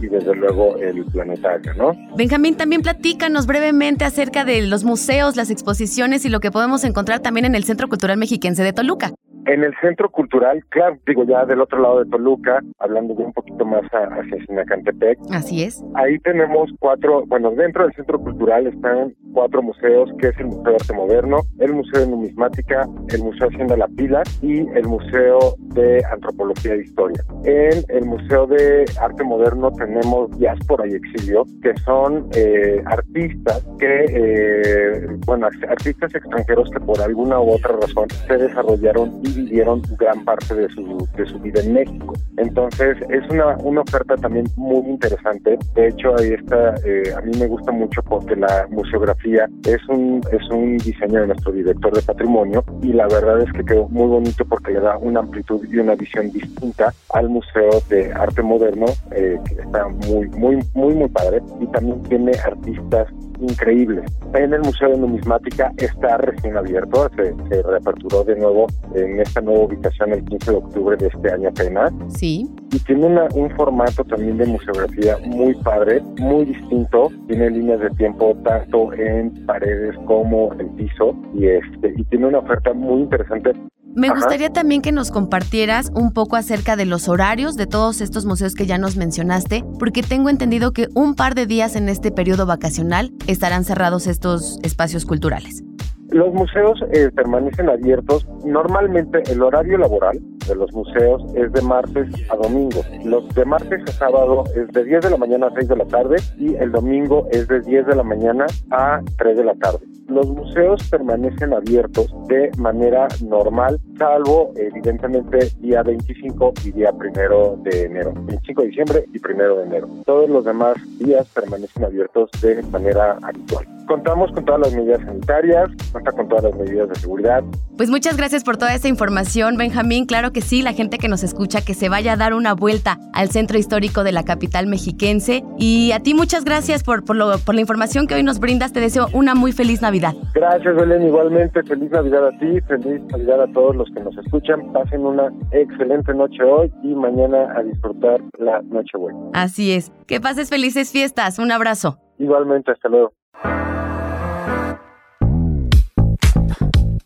y 0.00 0.06
desde 0.06 0.34
luego 0.34 0.76
el 0.76 1.04
planetario 1.06 1.74
no 1.74 1.94
Benjamín 2.16 2.56
también 2.56 2.82
platícanos 2.82 3.46
brevemente 3.46 4.04
acerca 4.04 4.44
de 4.44 4.62
los 4.62 4.84
museos 4.84 5.36
las 5.36 5.50
exposiciones 5.50 6.24
y 6.24 6.28
lo 6.28 6.40
que 6.40 6.50
podemos 6.50 6.84
encontrar 6.84 7.20
también 7.20 7.46
en 7.46 7.54
el 7.54 7.64
Centro 7.64 7.88
Cultural 7.88 8.16
Mexiquense 8.18 8.62
de 8.62 8.72
Toluca 8.72 9.12
en 9.46 9.64
el 9.64 9.74
centro 9.80 10.10
cultural, 10.10 10.64
claro, 10.68 10.98
digo 11.06 11.24
ya 11.24 11.44
del 11.44 11.60
otro 11.60 11.80
lado 11.80 12.04
de 12.04 12.10
Toluca, 12.10 12.60
hablando 12.78 13.14
de 13.14 13.24
un 13.24 13.32
poquito 13.32 13.64
más 13.64 13.82
a, 13.92 14.04
hacia 14.14 14.44
Sinacantepec. 14.46 15.18
Así 15.32 15.62
es. 15.64 15.82
Ahí 15.94 16.18
tenemos 16.20 16.70
cuatro, 16.78 17.24
bueno, 17.26 17.50
dentro 17.52 17.84
del 17.84 17.92
centro 17.94 18.18
cultural 18.18 18.66
están 18.66 19.14
cuatro 19.32 19.62
museos, 19.62 20.10
que 20.18 20.28
es 20.28 20.38
el 20.38 20.46
Museo 20.46 20.62
de 20.62 20.74
Arte 20.76 20.92
Moderno, 20.92 21.40
el 21.58 21.72
Museo 21.74 22.00
de 22.00 22.06
Numismática, 22.08 22.88
el 23.08 23.22
Museo 23.22 23.48
Hacienda 23.48 23.76
La 23.76 23.88
Pila 23.88 24.22
y 24.40 24.58
el 24.60 24.84
Museo 24.84 25.54
de 25.74 26.02
Antropología 26.12 26.74
e 26.74 26.82
Historia. 26.82 27.24
En 27.44 27.82
el 27.88 28.04
Museo 28.04 28.46
de 28.46 28.84
Arte 29.00 29.24
Moderno 29.24 29.70
tenemos 29.72 30.30
Diáspora 30.38 30.86
y 30.86 30.94
Exilio, 30.94 31.44
que 31.62 31.76
son 31.78 32.28
eh, 32.34 32.82
artistas 32.86 33.66
que, 33.78 34.04
eh, 34.08 35.06
bueno, 35.26 35.48
artistas 35.68 36.14
extranjeros 36.14 36.70
que 36.70 36.80
por 36.80 37.00
alguna 37.00 37.40
u 37.40 37.50
otra 37.52 37.76
razón 37.76 38.08
se 38.26 38.36
desarrollaron 38.36 39.20
y 39.22 39.31
vivieron 39.32 39.82
gran 39.98 40.24
parte 40.24 40.54
de 40.54 40.68
su, 40.70 41.08
de 41.16 41.26
su 41.26 41.38
vida 41.38 41.60
en 41.60 41.74
México. 41.74 42.14
Entonces, 42.36 42.96
es 43.08 43.28
una, 43.30 43.56
una 43.58 43.82
oferta 43.82 44.16
también 44.16 44.46
muy 44.56 44.88
interesante. 44.88 45.58
De 45.74 45.88
hecho, 45.88 46.14
ahí 46.18 46.32
está, 46.32 46.74
eh, 46.84 47.12
a 47.16 47.20
mí 47.20 47.32
me 47.38 47.46
gusta 47.46 47.72
mucho 47.72 48.02
porque 48.02 48.36
la 48.36 48.66
museografía 48.70 49.48
es 49.66 49.88
un, 49.88 50.20
es 50.32 50.48
un 50.50 50.78
diseño 50.78 51.20
de 51.20 51.26
nuestro 51.28 51.52
director 51.52 51.94
de 51.94 52.02
patrimonio 52.02 52.64
y 52.82 52.92
la 52.92 53.06
verdad 53.08 53.40
es 53.42 53.52
que 53.52 53.64
quedó 53.64 53.88
muy 53.88 54.06
bonito 54.06 54.44
porque 54.44 54.72
le 54.72 54.80
da 54.80 54.96
una 54.98 55.20
amplitud 55.20 55.60
y 55.70 55.78
una 55.78 55.94
visión 55.94 56.30
distinta 56.30 56.92
al 57.14 57.28
Museo 57.28 57.70
de 57.88 58.12
Arte 58.12 58.42
Moderno, 58.42 58.86
eh, 59.12 59.38
que 59.46 59.54
está 59.60 59.88
muy, 59.88 60.28
muy, 60.30 60.58
muy, 60.74 60.94
muy 60.94 61.08
padre 61.08 61.42
y 61.60 61.66
también 61.66 62.02
tiene 62.04 62.32
artistas 62.44 63.08
increíbles. 63.42 64.10
En 64.34 64.52
el 64.54 64.60
Museo 64.60 64.90
de 64.90 64.98
Numismática 64.98 65.72
está 65.78 66.16
recién 66.18 66.56
abierto, 66.56 67.10
se, 67.16 67.34
se 67.48 67.62
reaperturó 67.62 68.24
de 68.24 68.36
nuevo 68.36 68.66
en 68.94 69.20
esta 69.20 69.40
nueva 69.40 69.64
ubicación 69.64 70.12
el 70.12 70.24
15 70.24 70.50
de 70.50 70.56
octubre 70.56 70.96
de 70.96 71.06
este 71.08 71.32
año 71.32 71.48
apenas. 71.48 71.92
Sí. 72.08 72.48
Y 72.72 72.78
tiene 72.80 73.06
una, 73.06 73.28
un 73.34 73.50
formato 73.56 74.04
también 74.04 74.38
de 74.38 74.46
museografía 74.46 75.18
muy 75.24 75.54
padre, 75.56 76.00
muy 76.18 76.44
distinto. 76.46 77.10
Tiene 77.26 77.50
líneas 77.50 77.80
de 77.80 77.90
tiempo 77.90 78.36
tanto 78.44 78.92
en 78.94 79.30
paredes 79.46 79.96
como 80.06 80.52
en 80.58 80.68
piso 80.76 81.14
y 81.34 81.46
este 81.46 81.92
y 81.96 82.04
tiene 82.04 82.26
una 82.26 82.38
oferta 82.38 82.72
muy 82.72 83.02
interesante 83.02 83.52
me 83.94 84.08
gustaría 84.08 84.50
también 84.50 84.80
que 84.80 84.92
nos 84.92 85.10
compartieras 85.10 85.90
un 85.94 86.12
poco 86.12 86.36
acerca 86.36 86.76
de 86.76 86.86
los 86.86 87.08
horarios 87.08 87.56
de 87.56 87.66
todos 87.66 88.00
estos 88.00 88.24
museos 88.24 88.54
que 88.54 88.66
ya 88.66 88.78
nos 88.78 88.96
mencionaste, 88.96 89.64
porque 89.78 90.02
tengo 90.02 90.30
entendido 90.30 90.72
que 90.72 90.88
un 90.94 91.14
par 91.14 91.34
de 91.34 91.46
días 91.46 91.76
en 91.76 91.88
este 91.88 92.10
periodo 92.10 92.46
vacacional 92.46 93.12
estarán 93.26 93.64
cerrados 93.64 94.06
estos 94.06 94.58
espacios 94.62 95.04
culturales. 95.04 95.62
Los 96.08 96.32
museos 96.32 96.78
eh, 96.92 97.10
permanecen 97.14 97.70
abiertos. 97.70 98.26
Normalmente 98.44 99.22
el 99.30 99.42
horario 99.42 99.78
laboral 99.78 100.20
de 100.46 100.54
los 100.54 100.72
museos 100.72 101.22
es 101.34 101.52
de 101.52 101.62
martes 101.62 102.08
a 102.30 102.36
domingo. 102.36 102.80
Los 103.04 103.28
de 103.34 103.44
martes 103.44 103.82
a 103.88 103.92
sábado 103.92 104.44
es 104.56 104.68
de 104.68 104.84
10 104.84 105.02
de 105.02 105.10
la 105.10 105.16
mañana 105.16 105.46
a 105.46 105.54
6 105.54 105.68
de 105.68 105.76
la 105.76 105.84
tarde 105.86 106.16
y 106.38 106.54
el 106.56 106.72
domingo 106.72 107.26
es 107.30 107.48
de 107.48 107.60
10 107.60 107.86
de 107.86 107.96
la 107.96 108.02
mañana 108.02 108.46
a 108.70 109.00
3 109.18 109.36
de 109.36 109.44
la 109.44 109.54
tarde. 109.54 109.80
Los 110.08 110.28
museos 110.28 110.86
permanecen 110.90 111.54
abiertos 111.54 112.12
de 112.28 112.50
manera 112.58 113.08
normal, 113.24 113.80
salvo 113.98 114.52
evidentemente 114.56 115.38
día 115.60 115.82
25 115.82 116.52
y 116.64 116.72
día 116.72 116.92
primero 116.92 117.56
de 117.62 117.84
enero, 117.84 118.12
25 118.14 118.62
de 118.62 118.68
diciembre 118.68 119.04
y 119.12 119.18
primero 119.18 119.56
de 119.58 119.64
enero. 119.64 119.88
Todos 120.04 120.28
los 120.28 120.44
demás 120.44 120.76
días 120.98 121.26
permanecen 121.28 121.84
abiertos 121.84 122.30
de 122.42 122.62
manera 122.64 123.16
habitual. 123.22 123.66
Contamos 123.86 124.32
con 124.32 124.44
todas 124.44 124.60
las 124.60 124.74
medidas 124.74 125.00
sanitarias, 125.04 125.70
cuenta 125.92 126.12
con 126.12 126.28
todas 126.28 126.44
las 126.44 126.54
medidas 126.56 126.88
de 126.88 126.94
seguridad. 126.96 127.42
Pues 127.76 127.90
muchas 127.90 128.16
gracias 128.16 128.44
por 128.44 128.56
toda 128.56 128.74
esta 128.74 128.88
información, 128.88 129.56
Benjamín. 129.56 130.06
Claro 130.06 130.31
que 130.32 130.40
sí, 130.40 130.62
la 130.62 130.72
gente 130.72 130.98
que 130.98 131.08
nos 131.08 131.22
escucha, 131.22 131.64
que 131.64 131.74
se 131.74 131.88
vaya 131.88 132.14
a 132.14 132.16
dar 132.16 132.34
una 132.34 132.54
vuelta 132.54 132.98
al 133.12 133.30
centro 133.30 133.58
histórico 133.58 134.04
de 134.04 134.12
la 134.12 134.24
capital 134.24 134.66
mexiquense. 134.66 135.44
Y 135.58 135.92
a 135.92 136.00
ti 136.00 136.14
muchas 136.14 136.44
gracias 136.44 136.82
por, 136.82 137.04
por, 137.04 137.16
lo, 137.16 137.38
por 137.38 137.54
la 137.54 137.60
información 137.60 138.06
que 138.06 138.14
hoy 138.14 138.22
nos 138.22 138.40
brindas. 138.40 138.72
Te 138.72 138.80
deseo 138.80 139.06
una 139.12 139.34
muy 139.34 139.52
feliz 139.52 139.82
Navidad. 139.82 140.14
Gracias, 140.34 140.74
Belén. 140.74 141.02
Igualmente, 141.02 141.62
feliz 141.62 141.90
Navidad 141.90 142.28
a 142.28 142.38
ti, 142.38 142.60
feliz 142.62 143.02
Navidad 143.10 143.42
a 143.42 143.52
todos 143.52 143.76
los 143.76 143.88
que 143.90 144.00
nos 144.00 144.16
escuchan. 144.18 144.72
Pasen 144.72 145.04
una 145.04 145.32
excelente 145.52 146.14
noche 146.14 146.42
hoy 146.42 146.72
y 146.82 146.94
mañana 146.94 147.52
a 147.56 147.62
disfrutar 147.62 148.20
la 148.38 148.62
noche 148.62 148.96
buena. 148.98 149.18
Así 149.34 149.72
es. 149.72 149.92
Que 150.06 150.20
pases 150.20 150.48
felices 150.48 150.90
fiestas. 150.90 151.38
Un 151.38 151.52
abrazo. 151.52 151.98
Igualmente, 152.18 152.72
hasta 152.72 152.88
luego. 152.88 153.12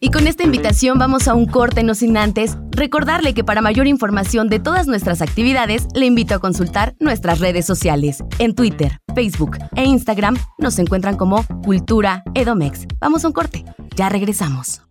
Y 0.00 0.10
con 0.10 0.26
esta 0.26 0.44
invitación 0.44 0.98
vamos 0.98 1.28
a 1.28 1.34
un 1.34 1.46
corte 1.46 1.82
no 1.82 1.94
sin 1.94 2.16
antes 2.16 2.56
recordarle 2.70 3.34
que 3.34 3.44
para 3.44 3.62
mayor 3.62 3.86
información 3.86 4.48
de 4.48 4.60
todas 4.60 4.86
nuestras 4.86 5.22
actividades 5.22 5.86
le 5.94 6.06
invito 6.06 6.34
a 6.34 6.38
consultar 6.38 6.94
nuestras 7.00 7.40
redes 7.40 7.64
sociales. 7.64 8.22
En 8.38 8.54
Twitter, 8.54 8.98
Facebook 9.14 9.58
e 9.74 9.84
Instagram 9.84 10.36
nos 10.58 10.78
encuentran 10.78 11.16
como 11.16 11.44
Cultura 11.64 12.22
Edomex. 12.34 12.86
Vamos 13.00 13.24
a 13.24 13.28
un 13.28 13.32
corte, 13.32 13.64
ya 13.96 14.08
regresamos. 14.08 14.85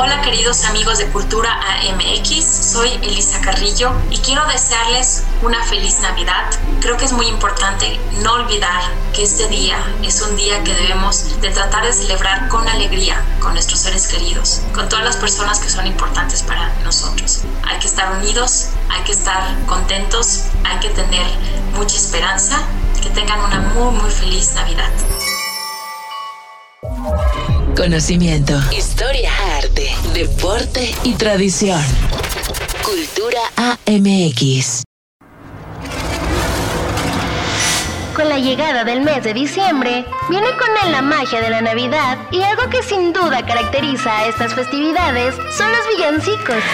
Hola 0.00 0.22
queridos 0.22 0.64
amigos 0.64 0.98
de 0.98 1.08
Cultura 1.08 1.50
AMX, 1.50 2.70
soy 2.72 2.88
Elisa 3.02 3.40
Carrillo 3.40 3.90
y 4.10 4.18
quiero 4.18 4.46
desearles 4.46 5.24
una 5.42 5.60
feliz 5.64 5.98
Navidad. 5.98 6.44
Creo 6.80 6.96
que 6.96 7.04
es 7.04 7.12
muy 7.12 7.26
importante 7.26 7.98
no 8.22 8.34
olvidar 8.34 8.80
que 9.12 9.24
este 9.24 9.48
día 9.48 9.76
es 10.04 10.22
un 10.22 10.36
día 10.36 10.62
que 10.62 10.72
debemos 10.72 11.40
de 11.40 11.50
tratar 11.50 11.84
de 11.84 11.92
celebrar 11.92 12.46
con 12.46 12.68
alegría 12.68 13.20
con 13.40 13.54
nuestros 13.54 13.80
seres 13.80 14.06
queridos, 14.06 14.60
con 14.72 14.88
todas 14.88 15.04
las 15.04 15.16
personas 15.16 15.58
que 15.58 15.68
son 15.68 15.84
importantes 15.84 16.44
para 16.44 16.72
nosotros. 16.84 17.40
Hay 17.64 17.80
que 17.80 17.88
estar 17.88 18.12
unidos, 18.18 18.68
hay 18.90 19.02
que 19.02 19.10
estar 19.10 19.42
contentos, 19.66 20.44
hay 20.62 20.78
que 20.78 20.90
tener 20.90 21.26
mucha 21.74 21.96
esperanza. 21.96 22.56
Que 23.02 23.10
tengan 23.10 23.40
una 23.40 23.60
muy 23.74 23.96
muy 24.00 24.10
feliz 24.12 24.52
Navidad. 24.54 24.90
Conocimiento, 27.78 28.54
historia, 28.76 29.30
arte, 29.56 29.88
deporte 30.12 30.92
y 31.04 31.14
tradición. 31.14 31.80
Cultura 32.84 33.38
AMX. 33.56 34.82
Con 38.16 38.28
la 38.28 38.38
llegada 38.40 38.82
del 38.82 39.02
mes 39.02 39.22
de 39.22 39.32
diciembre, 39.32 40.04
viene 40.28 40.48
con 40.58 40.68
él 40.84 40.90
la 40.90 41.02
magia 41.02 41.40
de 41.40 41.50
la 41.50 41.60
Navidad 41.60 42.18
y 42.32 42.42
algo 42.42 42.68
que 42.68 42.82
sin 42.82 43.12
duda 43.12 43.46
caracteriza 43.46 44.10
a 44.10 44.26
estas 44.26 44.54
festividades 44.54 45.36
son 45.56 45.70
los 45.70 45.96
villancicos. 45.96 46.64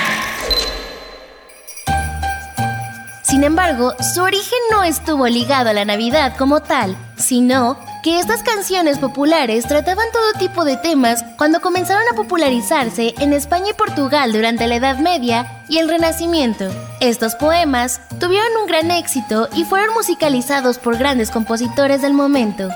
Sin 3.21 3.45
embargo, 3.45 3.93
su 4.15 4.23
origen 4.23 4.59
no 4.71 4.83
estuvo 4.85 5.27
ligado 5.27 5.69
a 5.69 5.75
la 5.75 5.85
Navidad 5.85 6.35
como 6.39 6.63
tal, 6.63 6.97
sino 7.19 7.79
que 8.05 8.19
estas 8.19 8.43
canciones 8.43 8.99
populares 8.99 9.67
trataban 9.67 10.05
todo 10.13 10.39
tipo 10.39 10.67
de 10.67 10.77
temas 10.77 11.25
cuando 11.39 11.63
comenzaron 11.63 12.05
a 12.13 12.15
popularizarse 12.15 13.15
en 13.19 13.33
España 13.33 13.71
y 13.71 13.73
Portugal 13.73 14.31
durante 14.31 14.67
la 14.67 14.75
Edad 14.75 14.99
Media 14.99 15.65
y 15.71 15.79
el 15.79 15.89
Renacimiento. 15.89 16.67
Estos 17.01 17.35
poemas 17.35 18.03
tuvieron 18.21 18.55
un 18.61 18.67
gran 18.67 18.91
éxito 18.91 19.49
y 19.55 19.65
fueron 19.65 19.95
musicalizados 19.95 20.79
por 20.79 20.99
grandes 20.99 21.31
compositores 21.31 22.03
del 22.03 22.13
momento. 22.13 22.69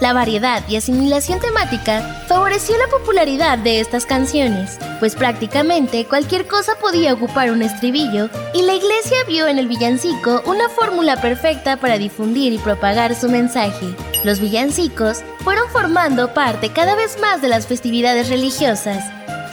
La 0.00 0.12
variedad 0.12 0.62
y 0.68 0.76
asimilación 0.76 1.40
temática 1.40 2.22
favoreció 2.28 2.76
la 2.78 2.86
popularidad 2.86 3.58
de 3.58 3.80
estas 3.80 4.06
canciones, 4.06 4.78
pues 5.00 5.16
prácticamente 5.16 6.04
cualquier 6.04 6.46
cosa 6.46 6.74
podía 6.80 7.12
ocupar 7.12 7.50
un 7.50 7.62
estribillo 7.62 8.30
y 8.54 8.62
la 8.62 8.74
iglesia 8.74 9.16
vio 9.26 9.48
en 9.48 9.58
el 9.58 9.66
villancico 9.66 10.42
una 10.46 10.68
fórmula 10.68 11.20
perfecta 11.20 11.76
para 11.76 11.98
difundir 11.98 12.52
y 12.52 12.58
propagar 12.58 13.16
su 13.16 13.28
mensaje. 13.28 13.96
Los 14.24 14.40
villancicos 14.40 15.22
fueron 15.44 15.68
formando 15.70 16.34
parte 16.34 16.70
cada 16.70 16.94
vez 16.94 17.18
más 17.20 17.42
de 17.42 17.48
las 17.48 17.66
festividades 17.66 18.28
religiosas, 18.28 19.04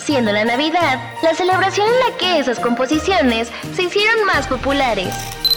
siendo 0.04 0.32
la 0.32 0.45
Navidad 0.45 0.99
la 1.21 1.34
celebración 1.36 1.88
en 1.88 2.12
la 2.12 2.17
que 2.17 2.39
esas 2.39 2.60
composiciones 2.60 3.49
se 3.76 3.84
hicieron 3.84 4.26
más 4.26 4.47
populares. 4.47 5.13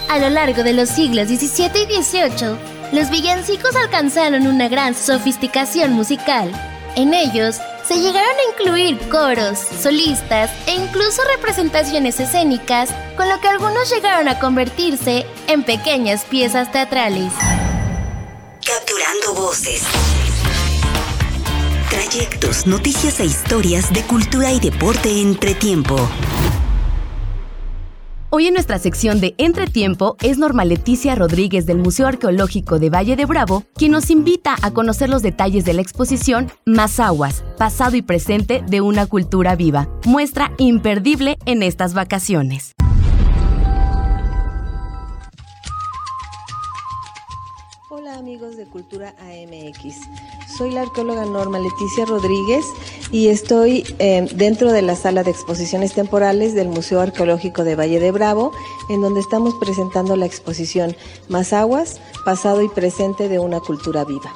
A 0.09 0.19
lo 0.19 0.31
largo 0.31 0.63
de 0.63 0.73
los 0.73 0.89
siglos 0.89 1.29
XVII 1.29 1.83
y 1.83 2.03
XVIII, 2.03 2.57
los 2.93 3.11
villancicos 3.11 3.75
alcanzaron 3.75 4.47
una 4.47 4.69
gran 4.69 4.95
sofisticación 4.95 5.93
musical. 5.93 6.51
En 6.95 7.13
ellos 7.13 7.57
se 7.85 7.99
llegaron 7.99 8.31
a 8.31 8.53
incluir 8.53 8.99
coros, 9.09 9.59
solistas 9.59 10.51
e 10.67 10.75
incluso 10.75 11.23
representaciones 11.37 12.19
escénicas, 12.21 12.91
con 13.17 13.29
lo 13.29 13.41
que 13.41 13.49
algunos 13.49 13.91
llegaron 13.91 14.29
a 14.29 14.39
convertirse 14.39 15.27
en 15.49 15.63
pequeñas 15.63 16.25
piezas 16.25 16.71
teatrales. 16.73 17.33
Capturando 18.67 19.41
voces. 19.41 19.85
Trayectos, 21.89 22.67
noticias 22.67 23.21
e 23.21 23.25
historias 23.25 23.93
de 23.93 24.03
cultura 24.03 24.51
y 24.51 24.59
deporte 24.59 25.21
entre 25.21 25.55
tiempo. 25.55 25.95
Hoy 28.31 28.49
en 28.49 28.55
nuestra 28.55 28.81
sección 28.81 29.21
de 29.21 29.37
Entretiempo 29.39 30.17
es 30.21 30.39
Norma 30.39 30.65
Leticia 30.65 31.15
Rodríguez 31.15 31.65
del 31.67 31.79
Museo 31.79 32.09
Arqueológico 32.09 32.81
de 32.81 32.91
Valle 32.91 33.15
de 33.15 33.25
Bravo 33.25 33.63
quien 33.77 33.93
nos 33.93 34.11
invita 34.11 34.57
a 34.61 34.73
conocer 34.73 35.11
los 35.11 35.23
detalles 35.23 35.65
de 35.65 35.73
la 35.73 35.83
exposición 35.83 36.51
Más 36.65 36.99
Aguas, 36.99 37.45
pasado 37.59 37.95
y 37.95 38.03
presente 38.03 38.65
de 38.67 38.81
una 38.81 39.07
cultura 39.07 39.55
viva, 39.55 39.89
muestra 40.05 40.51
imperdible 40.59 41.39
en 41.47 41.63
estas 41.63 41.95
vacaciones. 41.95 42.75
Amigos 48.17 48.57
de 48.57 48.65
Cultura 48.65 49.15
AMX, 49.21 49.97
soy 50.57 50.71
la 50.71 50.83
arqueóloga 50.83 51.27
Norma 51.27 51.59
Leticia 51.59 52.07
Rodríguez 52.07 52.65
y 53.13 53.29
estoy 53.29 53.85
eh, 53.99 54.27
dentro 54.35 54.73
de 54.73 54.81
la 54.81 54.97
sala 54.97 55.23
de 55.23 55.31
exposiciones 55.31 55.93
temporales 55.93 56.55
del 56.55 56.69
Museo 56.69 57.01
Arqueológico 57.01 57.63
de 57.63 57.77
Valle 57.77 58.01
de 58.01 58.11
Bravo, 58.13 58.53
en 58.89 59.03
donde 59.03 59.21
estamos 59.21 59.55
presentando 59.57 60.17
la 60.17 60.25
exposición 60.25 60.97
Más 61.29 61.53
Aguas, 61.53 62.01
pasado 62.25 62.63
y 62.63 62.69
presente 62.71 63.29
de 63.29 63.39
una 63.39 63.61
cultura 63.61 64.05
viva. 64.05 64.33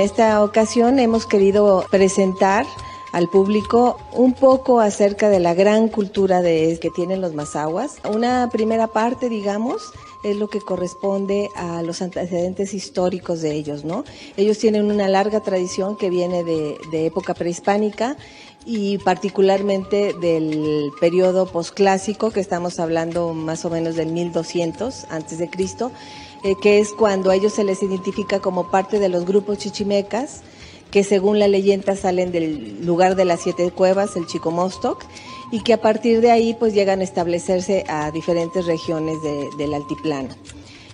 En 0.00 0.06
esta 0.06 0.42
ocasión 0.42 0.98
hemos 0.98 1.26
querido 1.26 1.84
presentar 1.90 2.64
al 3.12 3.28
público 3.28 3.98
un 4.12 4.32
poco 4.32 4.80
acerca 4.80 5.28
de 5.28 5.40
la 5.40 5.52
gran 5.52 5.88
cultura 5.88 6.40
de, 6.40 6.78
que 6.80 6.88
tienen 6.88 7.20
los 7.20 7.34
mazahuas. 7.34 7.98
Una 8.10 8.48
primera 8.50 8.86
parte, 8.86 9.28
digamos, 9.28 9.92
es 10.24 10.38
lo 10.38 10.48
que 10.48 10.62
corresponde 10.62 11.50
a 11.54 11.82
los 11.82 12.00
antecedentes 12.00 12.72
históricos 12.72 13.42
de 13.42 13.52
ellos, 13.52 13.84
¿no? 13.84 14.04
Ellos 14.38 14.56
tienen 14.56 14.90
una 14.90 15.06
larga 15.06 15.40
tradición 15.40 15.98
que 15.98 16.08
viene 16.08 16.44
de, 16.44 16.78
de 16.90 17.04
época 17.04 17.34
prehispánica 17.34 18.16
y 18.64 18.96
particularmente 18.98 20.14
del 20.14 20.92
periodo 20.98 21.44
posclásico, 21.44 22.30
que 22.30 22.40
estamos 22.40 22.80
hablando 22.80 23.34
más 23.34 23.66
o 23.66 23.70
menos 23.70 23.96
del 23.96 24.12
1200 24.12 25.08
antes 25.10 25.36
de 25.36 25.50
Cristo, 25.50 25.92
eh, 26.42 26.54
que 26.60 26.78
es 26.78 26.92
cuando 26.92 27.30
a 27.30 27.34
ellos 27.34 27.52
se 27.52 27.64
les 27.64 27.82
identifica 27.82 28.40
como 28.40 28.70
parte 28.70 28.98
de 28.98 29.08
los 29.08 29.26
grupos 29.26 29.58
chichimecas, 29.58 30.42
que 30.90 31.04
según 31.04 31.38
la 31.38 31.48
leyenda 31.48 31.96
salen 31.96 32.32
del 32.32 32.84
lugar 32.84 33.14
de 33.14 33.24
las 33.24 33.40
siete 33.40 33.70
cuevas, 33.70 34.16
el 34.16 34.26
Chicomostoc, 34.26 35.04
y 35.52 35.62
que 35.62 35.72
a 35.72 35.80
partir 35.80 36.20
de 36.20 36.30
ahí 36.30 36.54
pues 36.54 36.74
llegan 36.74 37.00
a 37.00 37.04
establecerse 37.04 37.84
a 37.88 38.10
diferentes 38.10 38.66
regiones 38.66 39.18
del 39.58 39.74
altiplano. 39.74 40.30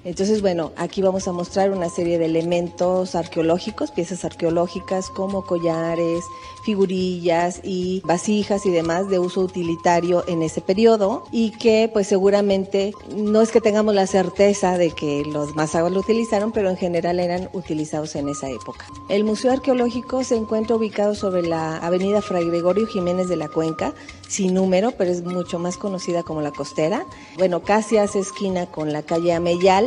Entonces, 0.04 0.40
bueno, 0.40 0.70
aquí 0.76 1.02
vamos 1.02 1.26
a 1.26 1.32
mostrar 1.32 1.72
una 1.72 1.88
serie 1.88 2.16
de 2.18 2.26
elementos 2.26 3.16
arqueológicos, 3.16 3.90
piezas 3.90 4.24
arqueológicas 4.24 5.10
como 5.10 5.44
collares, 5.44 6.22
figurillas 6.66 7.60
y 7.62 8.02
vasijas 8.04 8.66
y 8.66 8.70
demás 8.70 9.08
de 9.08 9.20
uso 9.20 9.40
utilitario 9.40 10.24
en 10.26 10.42
ese 10.42 10.60
periodo 10.60 11.22
y 11.30 11.52
que 11.52 11.88
pues 11.92 12.08
seguramente 12.08 12.92
no 13.16 13.40
es 13.40 13.52
que 13.52 13.60
tengamos 13.60 13.94
la 13.94 14.08
certeza 14.08 14.76
de 14.76 14.90
que 14.90 15.24
los 15.24 15.54
mazaguas 15.54 15.92
lo 15.92 16.00
utilizaron, 16.00 16.50
pero 16.50 16.68
en 16.68 16.76
general 16.76 17.20
eran 17.20 17.48
utilizados 17.52 18.16
en 18.16 18.28
esa 18.28 18.50
época. 18.50 18.86
El 19.08 19.22
Museo 19.22 19.52
Arqueológico 19.52 20.24
se 20.24 20.34
encuentra 20.34 20.74
ubicado 20.74 21.14
sobre 21.14 21.42
la 21.42 21.78
avenida 21.78 22.20
Fray 22.20 22.44
Gregorio 22.46 22.88
Jiménez 22.88 23.28
de 23.28 23.36
la 23.36 23.48
Cuenca, 23.48 23.94
sin 24.28 24.52
número, 24.52 24.90
pero 24.98 25.12
es 25.12 25.22
mucho 25.22 25.60
más 25.60 25.76
conocida 25.76 26.24
como 26.24 26.40
la 26.40 26.50
Costera. 26.50 27.06
Bueno, 27.38 27.62
casi 27.62 27.96
hace 27.96 28.18
esquina 28.18 28.66
con 28.66 28.92
la 28.92 29.02
calle 29.02 29.32
Ameyal, 29.32 29.86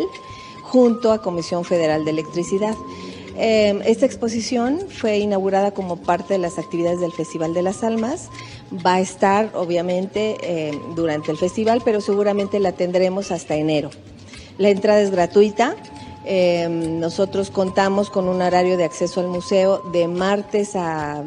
junto 0.64 1.12
a 1.12 1.22
Comisión 1.22 1.66
Federal 1.66 2.06
de 2.06 2.12
Electricidad. 2.12 2.76
Em, 3.42 3.82
esta 3.86 4.06
exposición 4.06 4.82
fue 4.90 5.20
inaugurada 5.20 5.72
como 5.72 5.96
parte 5.96 6.34
de 6.34 6.40
las 6.40 6.60
actividades 6.60 7.00
del 7.00 7.14
Festival 7.14 7.54
de 7.54 7.62
las 7.62 7.86
Almas. 7.86 8.28
Va 8.86 8.96
a 8.96 9.00
estar, 9.00 9.52
obviamente, 9.56 10.36
em, 10.42 10.94
durante 10.94 11.32
el 11.32 11.38
festival, 11.38 11.82
pero 11.86 12.02
seguramente 12.02 12.60
la 12.60 12.74
tendremos 12.74 13.32
hasta 13.32 13.56
enero. 13.56 13.92
La 14.58 14.70
entrada 14.70 15.00
es 15.00 15.12
gratuita. 15.12 15.78
Em, 16.26 17.00
nosotros 17.00 17.50
contamos 17.50 18.10
con 18.10 18.28
un 18.28 18.42
horario 18.42 18.76
de 18.76 18.84
acceso 18.84 19.22
al 19.22 19.28
museo 19.28 19.84
de 19.94 20.10
martes 20.10 20.76
a 20.76 21.24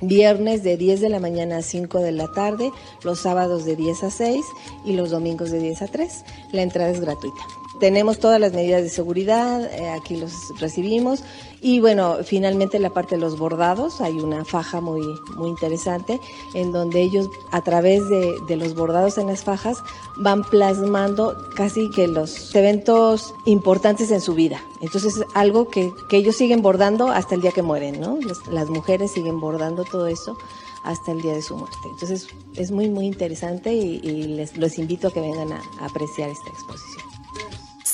viernes 0.00 0.62
de 0.62 0.76
10 0.76 1.00
de 1.00 1.08
la 1.08 1.18
mañana 1.18 1.56
a 1.56 1.62
5 1.62 1.98
de 1.98 2.12
la 2.12 2.30
tarde, 2.30 2.70
los 3.02 3.18
sábados 3.18 3.64
de 3.64 3.74
10 3.74 4.04
a 4.04 4.10
6 4.10 4.44
y 4.84 4.92
los 4.92 5.10
domingos 5.10 5.50
de 5.50 5.58
10 5.58 5.82
a 5.82 5.88
3. 5.88 6.24
La 6.52 6.62
entrada 6.62 6.90
es 6.90 7.00
gratuita. 7.00 7.42
Tenemos 7.80 8.18
todas 8.18 8.40
las 8.40 8.52
medidas 8.52 8.82
de 8.82 8.88
seguridad, 8.88 9.64
eh, 9.72 9.90
aquí 9.90 10.16
los 10.16 10.32
recibimos 10.58 11.22
y 11.60 11.80
bueno, 11.80 12.18
finalmente 12.22 12.78
la 12.78 12.90
parte 12.90 13.16
de 13.16 13.20
los 13.20 13.38
bordados, 13.38 14.00
hay 14.00 14.14
una 14.20 14.44
faja 14.44 14.80
muy, 14.80 15.02
muy 15.36 15.48
interesante 15.48 16.20
en 16.54 16.70
donde 16.70 17.00
ellos 17.00 17.28
a 17.50 17.62
través 17.62 18.08
de, 18.08 18.56
los 18.56 18.74
bordados 18.74 19.18
en 19.18 19.26
las 19.26 19.42
fajas 19.42 19.82
van 20.16 20.44
plasmando 20.44 21.36
casi 21.54 21.90
que 21.90 22.06
los 22.06 22.54
eventos 22.54 23.34
importantes 23.46 24.10
en 24.10 24.20
su 24.20 24.34
vida. 24.34 24.60
Entonces 24.80 25.16
es 25.16 25.26
algo 25.34 25.68
que, 25.68 25.92
ellos 26.12 26.36
siguen 26.36 26.62
bordando 26.62 27.08
hasta 27.08 27.34
el 27.34 27.42
día 27.42 27.52
que 27.52 27.62
mueren, 27.62 28.00
¿no? 28.00 28.18
las 28.50 28.70
mujeres 28.70 29.10
siguen 29.10 29.40
bordando 29.40 29.84
todo 29.84 30.06
eso 30.06 30.38
hasta 30.82 31.12
el 31.12 31.20
día 31.20 31.34
de 31.34 31.42
su 31.42 31.56
muerte. 31.56 31.76
Entonces 31.90 32.28
es 32.54 32.70
muy, 32.70 32.88
muy 32.88 33.06
interesante 33.06 33.72
y, 33.74 33.98
les, 34.28 34.56
los 34.56 34.78
invito 34.78 35.08
a 35.08 35.12
que 35.12 35.20
vengan 35.20 35.52
a 35.52 35.62
apreciar 35.80 36.30
esta 36.30 36.48
exposición. 36.48 37.05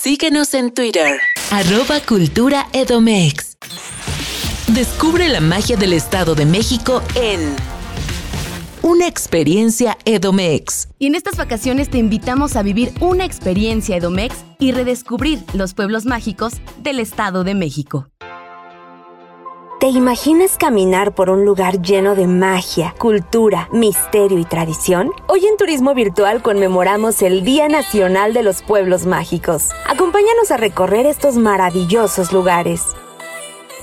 Síguenos 0.02 0.52
en 0.54 0.74
Twitter. 0.74 1.20
Arroba 1.52 2.00
Cultura 2.00 2.66
Edomex. 2.72 3.56
Descubre 4.74 5.28
la 5.28 5.40
magia 5.40 5.76
del 5.76 5.92
Estado 5.92 6.34
de 6.34 6.44
México 6.44 7.04
en 7.14 7.54
una 8.82 9.06
experiencia 9.06 9.96
Edomex. 10.04 10.88
Y 10.98 11.06
en 11.06 11.14
estas 11.14 11.36
vacaciones 11.36 11.88
te 11.88 11.98
invitamos 11.98 12.56
a 12.56 12.64
vivir 12.64 12.92
una 12.98 13.24
experiencia 13.24 13.96
Edomex 13.96 14.44
y 14.58 14.72
redescubrir 14.72 15.38
los 15.54 15.72
pueblos 15.72 16.04
mágicos 16.04 16.54
del 16.78 16.98
Estado 16.98 17.44
de 17.44 17.54
México. 17.54 18.08
¿Te 19.82 19.88
imaginas 19.88 20.58
caminar 20.58 21.12
por 21.12 21.28
un 21.28 21.44
lugar 21.44 21.82
lleno 21.82 22.14
de 22.14 22.28
magia, 22.28 22.94
cultura, 22.98 23.68
misterio 23.72 24.38
y 24.38 24.44
tradición? 24.44 25.10
Hoy 25.26 25.44
en 25.44 25.56
Turismo 25.56 25.92
Virtual 25.92 26.40
conmemoramos 26.40 27.20
el 27.20 27.42
Día 27.42 27.66
Nacional 27.66 28.32
de 28.32 28.44
los 28.44 28.62
Pueblos 28.62 29.06
Mágicos. 29.06 29.70
Acompáñanos 29.88 30.52
a 30.52 30.56
recorrer 30.56 31.06
estos 31.06 31.36
maravillosos 31.36 32.32
lugares. 32.32 32.94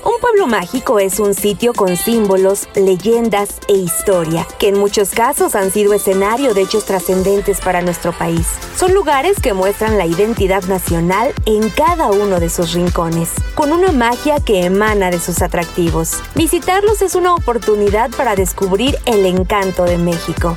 Un 0.02 0.18
pueblo 0.18 0.46
mágico 0.46 0.98
es 0.98 1.20
un 1.20 1.34
sitio 1.34 1.74
con 1.74 1.94
símbolos, 1.94 2.68
leyendas 2.74 3.60
e 3.68 3.74
historia, 3.74 4.46
que 4.58 4.68
en 4.68 4.78
muchos 4.78 5.10
casos 5.10 5.54
han 5.54 5.70
sido 5.70 5.92
escenario 5.92 6.54
de 6.54 6.62
hechos 6.62 6.86
trascendentes 6.86 7.60
para 7.60 7.82
nuestro 7.82 8.12
país. 8.12 8.46
Son 8.76 8.94
lugares 8.94 9.38
que 9.42 9.52
muestran 9.52 9.98
la 9.98 10.06
identidad 10.06 10.62
nacional 10.64 11.34
en 11.44 11.68
cada 11.68 12.10
uno 12.10 12.40
de 12.40 12.48
sus 12.48 12.72
rincones, 12.72 13.30
con 13.54 13.72
una 13.72 13.92
magia 13.92 14.40
que 14.40 14.64
emana 14.64 15.10
de 15.10 15.20
sus 15.20 15.42
atractivos. 15.42 16.14
Visitarlos 16.34 17.02
es 17.02 17.14
una 17.14 17.34
oportunidad 17.34 18.10
para 18.16 18.36
descubrir 18.36 18.96
el 19.04 19.26
encanto 19.26 19.84
de 19.84 19.98
México. 19.98 20.56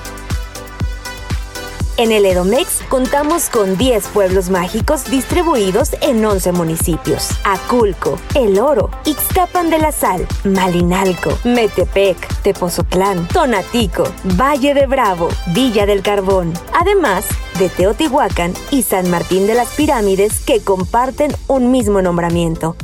En 1.95 2.11
el 2.11 2.25
Edomex 2.25 2.81
contamos 2.89 3.49
con 3.49 3.77
10 3.77 4.07
pueblos 4.07 4.49
mágicos 4.49 5.11
distribuidos 5.11 5.91
en 6.01 6.25
11 6.25 6.51
municipios. 6.51 7.29
Aculco, 7.43 8.17
El 8.33 8.59
Oro, 8.59 8.89
Ixtapan 9.05 9.69
de 9.69 9.77
la 9.77 9.91
Sal, 9.91 10.27
Malinalco, 10.43 11.37
Metepec, 11.43 12.17
Tepozotlán, 12.41 13.27
Tonatico, 13.27 14.05
Valle 14.23 14.73
de 14.73 14.87
Bravo, 14.87 15.29
Villa 15.53 15.85
del 15.85 16.01
Carbón. 16.01 16.53
Además 16.73 17.25
de 17.59 17.69
Teotihuacán 17.69 18.53
y 18.71 18.81
San 18.81 19.11
Martín 19.11 19.45
de 19.45 19.53
las 19.53 19.69
Pirámides 19.75 20.39
que 20.39 20.61
comparten 20.61 21.31
un 21.47 21.69
mismo 21.69 22.01
nombramiento. 22.01 22.75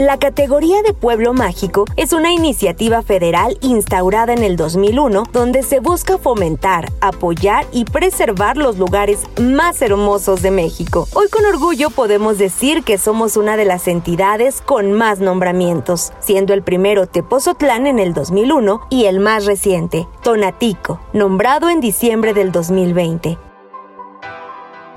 La 0.00 0.18
categoría 0.18 0.80
de 0.80 0.94
pueblo 0.94 1.34
mágico 1.34 1.84
es 1.96 2.14
una 2.14 2.32
iniciativa 2.32 3.02
federal 3.02 3.58
instaurada 3.60 4.32
en 4.32 4.42
el 4.42 4.56
2001 4.56 5.24
donde 5.30 5.62
se 5.62 5.80
busca 5.80 6.16
fomentar, 6.16 6.90
apoyar 7.02 7.66
y 7.70 7.84
preservar 7.84 8.56
los 8.56 8.78
lugares 8.78 9.24
más 9.38 9.82
hermosos 9.82 10.40
de 10.40 10.52
México. 10.52 11.06
Hoy 11.12 11.28
con 11.28 11.44
orgullo 11.44 11.90
podemos 11.90 12.38
decir 12.38 12.82
que 12.82 12.96
somos 12.96 13.36
una 13.36 13.58
de 13.58 13.66
las 13.66 13.88
entidades 13.88 14.62
con 14.62 14.94
más 14.94 15.20
nombramientos, 15.20 16.14
siendo 16.20 16.54
el 16.54 16.62
primero 16.62 17.06
Tepozotlán 17.06 17.86
en 17.86 17.98
el 17.98 18.14
2001 18.14 18.86
y 18.88 19.04
el 19.04 19.20
más 19.20 19.44
reciente, 19.44 20.08
Tonatico, 20.22 20.98
nombrado 21.12 21.68
en 21.68 21.80
diciembre 21.80 22.32
del 22.32 22.52
2020. 22.52 23.49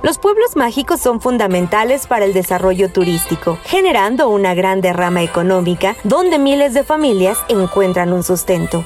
Los 0.03 0.17
pueblos 0.17 0.57
mágicos 0.57 0.99
son 0.99 1.21
fundamentales 1.21 2.07
para 2.07 2.25
el 2.25 2.33
desarrollo 2.33 2.91
turístico, 2.91 3.57
generando 3.63 4.27
una 4.27 4.53
gran 4.53 4.81
derrama 4.81 5.23
económica 5.23 5.95
donde 6.03 6.39
miles 6.39 6.73
de 6.73 6.83
familias 6.83 7.37
encuentran 7.47 8.11
un 8.11 8.21
sustento. 8.21 8.83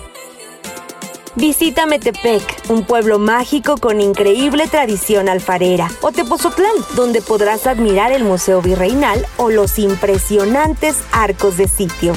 Visita 1.34 1.88
Metepec, 1.88 2.70
un 2.70 2.86
pueblo 2.86 3.18
mágico 3.18 3.78
con 3.78 4.00
increíble 4.00 4.68
tradición 4.68 5.28
alfarera, 5.28 5.90
o 6.02 6.12
Tepozotlán, 6.12 6.76
donde 6.96 7.24
podrás 7.24 7.66
admirar 7.66 8.12
el 8.12 8.24
Museo 8.24 8.62
Virreinal 8.62 9.26
o 9.38 9.50
los 9.50 9.80
impresionantes 9.80 10.98
arcos 11.12 11.58
de 11.58 11.68
sitio. 11.68 12.14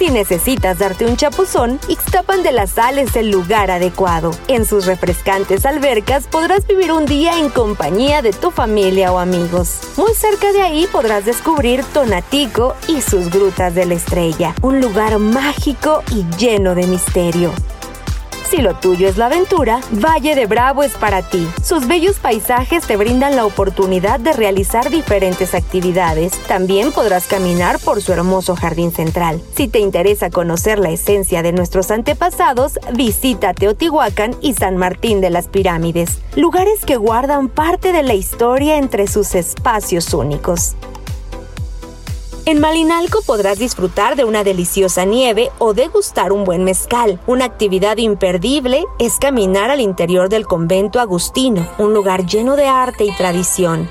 Si 0.00 0.08
necesitas 0.08 0.78
darte 0.78 1.04
un 1.04 1.18
chapuzón, 1.18 1.78
Ixtapan 1.86 2.42
de 2.42 2.52
la 2.52 2.66
Sal 2.66 2.98
es 2.98 3.16
el 3.16 3.30
lugar 3.30 3.70
adecuado. 3.70 4.30
En 4.48 4.64
sus 4.64 4.86
refrescantes 4.86 5.66
albercas 5.66 6.26
podrás 6.26 6.66
vivir 6.66 6.90
un 6.90 7.04
día 7.04 7.38
en 7.38 7.50
compañía 7.50 8.22
de 8.22 8.32
tu 8.32 8.50
familia 8.50 9.12
o 9.12 9.18
amigos. 9.18 9.78
Muy 9.98 10.14
cerca 10.14 10.52
de 10.52 10.62
ahí 10.62 10.88
podrás 10.90 11.26
descubrir 11.26 11.84
Tonatico 11.84 12.76
y 12.88 13.02
sus 13.02 13.28
grutas 13.28 13.74
de 13.74 13.84
la 13.84 13.92
estrella, 13.92 14.54
un 14.62 14.80
lugar 14.80 15.18
mágico 15.18 16.02
y 16.10 16.24
lleno 16.38 16.74
de 16.74 16.86
misterio. 16.86 17.52
Si 18.50 18.56
lo 18.56 18.74
tuyo 18.74 19.06
es 19.06 19.16
la 19.16 19.26
aventura, 19.26 19.80
Valle 19.92 20.34
de 20.34 20.46
Bravo 20.46 20.82
es 20.82 20.94
para 20.94 21.22
ti. 21.22 21.46
Sus 21.62 21.86
bellos 21.86 22.18
paisajes 22.18 22.84
te 22.84 22.96
brindan 22.96 23.36
la 23.36 23.46
oportunidad 23.46 24.18
de 24.18 24.32
realizar 24.32 24.90
diferentes 24.90 25.54
actividades. 25.54 26.32
También 26.48 26.90
podrás 26.90 27.28
caminar 27.28 27.78
por 27.78 28.02
su 28.02 28.12
hermoso 28.12 28.56
jardín 28.56 28.90
central. 28.90 29.40
Si 29.54 29.68
te 29.68 29.78
interesa 29.78 30.30
conocer 30.30 30.80
la 30.80 30.90
esencia 30.90 31.42
de 31.42 31.52
nuestros 31.52 31.92
antepasados, 31.92 32.80
visita 32.92 33.54
Teotihuacán 33.54 34.34
y 34.40 34.54
San 34.54 34.76
Martín 34.76 35.20
de 35.20 35.30
las 35.30 35.46
Pirámides, 35.46 36.18
lugares 36.34 36.84
que 36.84 36.96
guardan 36.96 37.50
parte 37.50 37.92
de 37.92 38.02
la 38.02 38.14
historia 38.14 38.78
entre 38.78 39.06
sus 39.06 39.36
espacios 39.36 40.12
únicos. 40.12 40.74
En 42.50 42.60
Malinalco 42.60 43.22
podrás 43.22 43.60
disfrutar 43.60 44.16
de 44.16 44.24
una 44.24 44.42
deliciosa 44.42 45.04
nieve 45.04 45.52
o 45.60 45.72
degustar 45.72 46.32
un 46.32 46.42
buen 46.42 46.64
mezcal. 46.64 47.20
Una 47.28 47.44
actividad 47.44 47.98
imperdible 47.98 48.86
es 48.98 49.20
caminar 49.20 49.70
al 49.70 49.80
interior 49.80 50.28
del 50.28 50.48
convento 50.48 50.98
agustino, 50.98 51.70
un 51.78 51.94
lugar 51.94 52.26
lleno 52.26 52.56
de 52.56 52.66
arte 52.66 53.04
y 53.04 53.14
tradición. 53.14 53.88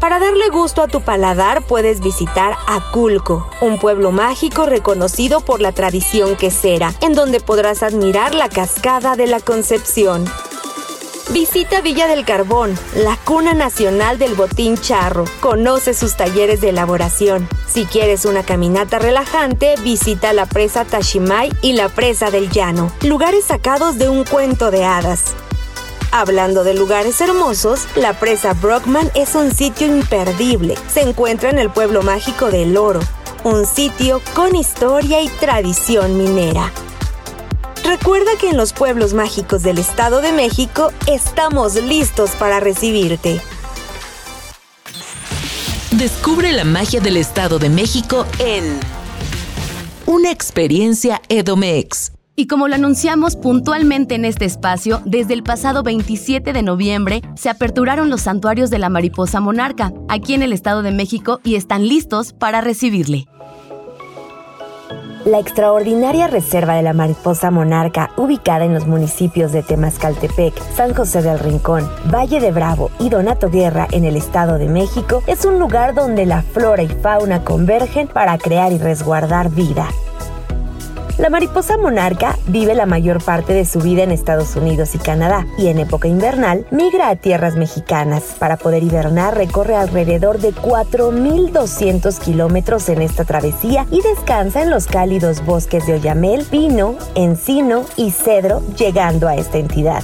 Para 0.00 0.20
darle 0.20 0.48
gusto 0.48 0.80
a 0.80 0.88
tu 0.88 1.02
paladar 1.02 1.66
puedes 1.66 2.00
visitar 2.00 2.56
Aculco, 2.66 3.46
un 3.60 3.78
pueblo 3.78 4.10
mágico 4.10 4.64
reconocido 4.64 5.42
por 5.42 5.60
la 5.60 5.72
tradición 5.72 6.36
quesera, 6.36 6.94
en 7.02 7.12
donde 7.12 7.40
podrás 7.40 7.82
admirar 7.82 8.34
la 8.34 8.48
cascada 8.48 9.16
de 9.16 9.26
la 9.26 9.40
Concepción. 9.40 10.24
Visita 11.30 11.80
Villa 11.80 12.06
del 12.06 12.24
Carbón, 12.24 12.78
la 12.96 13.16
cuna 13.16 13.54
nacional 13.54 14.18
del 14.18 14.34
botín 14.34 14.76
charro. 14.76 15.24
Conoce 15.40 15.94
sus 15.94 16.16
talleres 16.16 16.60
de 16.60 16.68
elaboración. 16.68 17.48
Si 17.66 17.86
quieres 17.86 18.26
una 18.26 18.42
caminata 18.42 18.98
relajante, 18.98 19.74
visita 19.82 20.34
la 20.34 20.44
presa 20.44 20.84
Tashimay 20.84 21.50
y 21.62 21.72
la 21.72 21.88
presa 21.88 22.30
del 22.30 22.50
Llano, 22.50 22.92
lugares 23.02 23.46
sacados 23.46 23.96
de 23.96 24.10
un 24.10 24.24
cuento 24.24 24.70
de 24.70 24.84
hadas. 24.84 25.34
Hablando 26.12 26.62
de 26.62 26.74
lugares 26.74 27.20
hermosos, 27.20 27.86
la 27.96 28.12
presa 28.12 28.52
Brockman 28.52 29.10
es 29.14 29.34
un 29.34 29.52
sitio 29.52 29.86
imperdible. 29.86 30.76
Se 30.92 31.00
encuentra 31.00 31.50
en 31.50 31.58
el 31.58 31.70
pueblo 31.70 32.02
mágico 32.02 32.50
de 32.50 32.78
Oro, 32.78 33.00
un 33.44 33.66
sitio 33.66 34.20
con 34.34 34.54
historia 34.54 35.22
y 35.22 35.28
tradición 35.28 36.18
minera. 36.18 36.70
Recuerda 38.00 38.32
que 38.40 38.50
en 38.50 38.56
los 38.56 38.72
pueblos 38.72 39.14
mágicos 39.14 39.62
del 39.62 39.78
Estado 39.78 40.20
de 40.20 40.32
México 40.32 40.90
estamos 41.06 41.76
listos 41.80 42.32
para 42.32 42.58
recibirte. 42.58 43.40
Descubre 45.92 46.50
la 46.50 46.64
magia 46.64 47.00
del 47.00 47.16
Estado 47.16 47.60
de 47.60 47.68
México 47.68 48.26
en 48.40 48.80
Una 50.06 50.32
experiencia 50.32 51.22
Edomex. 51.28 52.10
Y 52.34 52.48
como 52.48 52.66
lo 52.66 52.74
anunciamos 52.74 53.36
puntualmente 53.36 54.16
en 54.16 54.24
este 54.24 54.44
espacio, 54.44 55.00
desde 55.04 55.34
el 55.34 55.44
pasado 55.44 55.84
27 55.84 56.52
de 56.52 56.62
noviembre 56.64 57.22
se 57.36 57.48
aperturaron 57.48 58.10
los 58.10 58.22
santuarios 58.22 58.70
de 58.70 58.80
la 58.80 58.88
mariposa 58.88 59.38
monarca 59.38 59.92
aquí 60.08 60.34
en 60.34 60.42
el 60.42 60.52
Estado 60.52 60.82
de 60.82 60.90
México 60.90 61.38
y 61.44 61.54
están 61.54 61.86
listos 61.86 62.32
para 62.32 62.60
recibirle. 62.60 63.28
La 65.24 65.38
extraordinaria 65.38 66.26
reserva 66.26 66.74
de 66.74 66.82
la 66.82 66.92
mariposa 66.92 67.50
monarca, 67.50 68.10
ubicada 68.18 68.66
en 68.66 68.74
los 68.74 68.86
municipios 68.86 69.52
de 69.52 69.62
Temascaltepec, 69.62 70.52
San 70.74 70.92
José 70.92 71.22
del 71.22 71.38
Rincón, 71.38 71.90
Valle 72.12 72.40
de 72.40 72.52
Bravo 72.52 72.90
y 72.98 73.08
Donato 73.08 73.48
Guerra 73.48 73.88
en 73.90 74.04
el 74.04 74.16
Estado 74.16 74.58
de 74.58 74.68
México, 74.68 75.22
es 75.26 75.46
un 75.46 75.58
lugar 75.58 75.94
donde 75.94 76.26
la 76.26 76.42
flora 76.42 76.82
y 76.82 76.88
fauna 76.88 77.42
convergen 77.42 78.06
para 78.06 78.36
crear 78.36 78.72
y 78.72 78.78
resguardar 78.78 79.48
vida. 79.48 79.88
La 81.16 81.30
mariposa 81.30 81.76
monarca 81.76 82.36
vive 82.48 82.74
la 82.74 82.86
mayor 82.86 83.22
parte 83.22 83.52
de 83.52 83.64
su 83.64 83.78
vida 83.78 84.02
en 84.02 84.10
Estados 84.10 84.56
Unidos 84.56 84.96
y 84.96 84.98
Canadá 84.98 85.46
y 85.56 85.68
en 85.68 85.78
época 85.78 86.08
invernal 86.08 86.66
migra 86.72 87.08
a 87.08 87.14
tierras 87.14 87.54
mexicanas. 87.54 88.34
Para 88.40 88.56
poder 88.56 88.82
hibernar 88.82 89.36
recorre 89.36 89.76
alrededor 89.76 90.40
de 90.40 90.52
4.200 90.52 92.18
kilómetros 92.18 92.88
en 92.88 93.00
esta 93.00 93.24
travesía 93.24 93.86
y 93.92 94.02
descansa 94.02 94.62
en 94.62 94.70
los 94.70 94.86
cálidos 94.86 95.44
bosques 95.46 95.86
de 95.86 95.94
Oyamel, 95.94 96.44
pino, 96.46 96.96
encino 97.14 97.84
y 97.96 98.10
cedro 98.10 98.60
llegando 98.76 99.28
a 99.28 99.36
esta 99.36 99.58
entidad. 99.58 100.02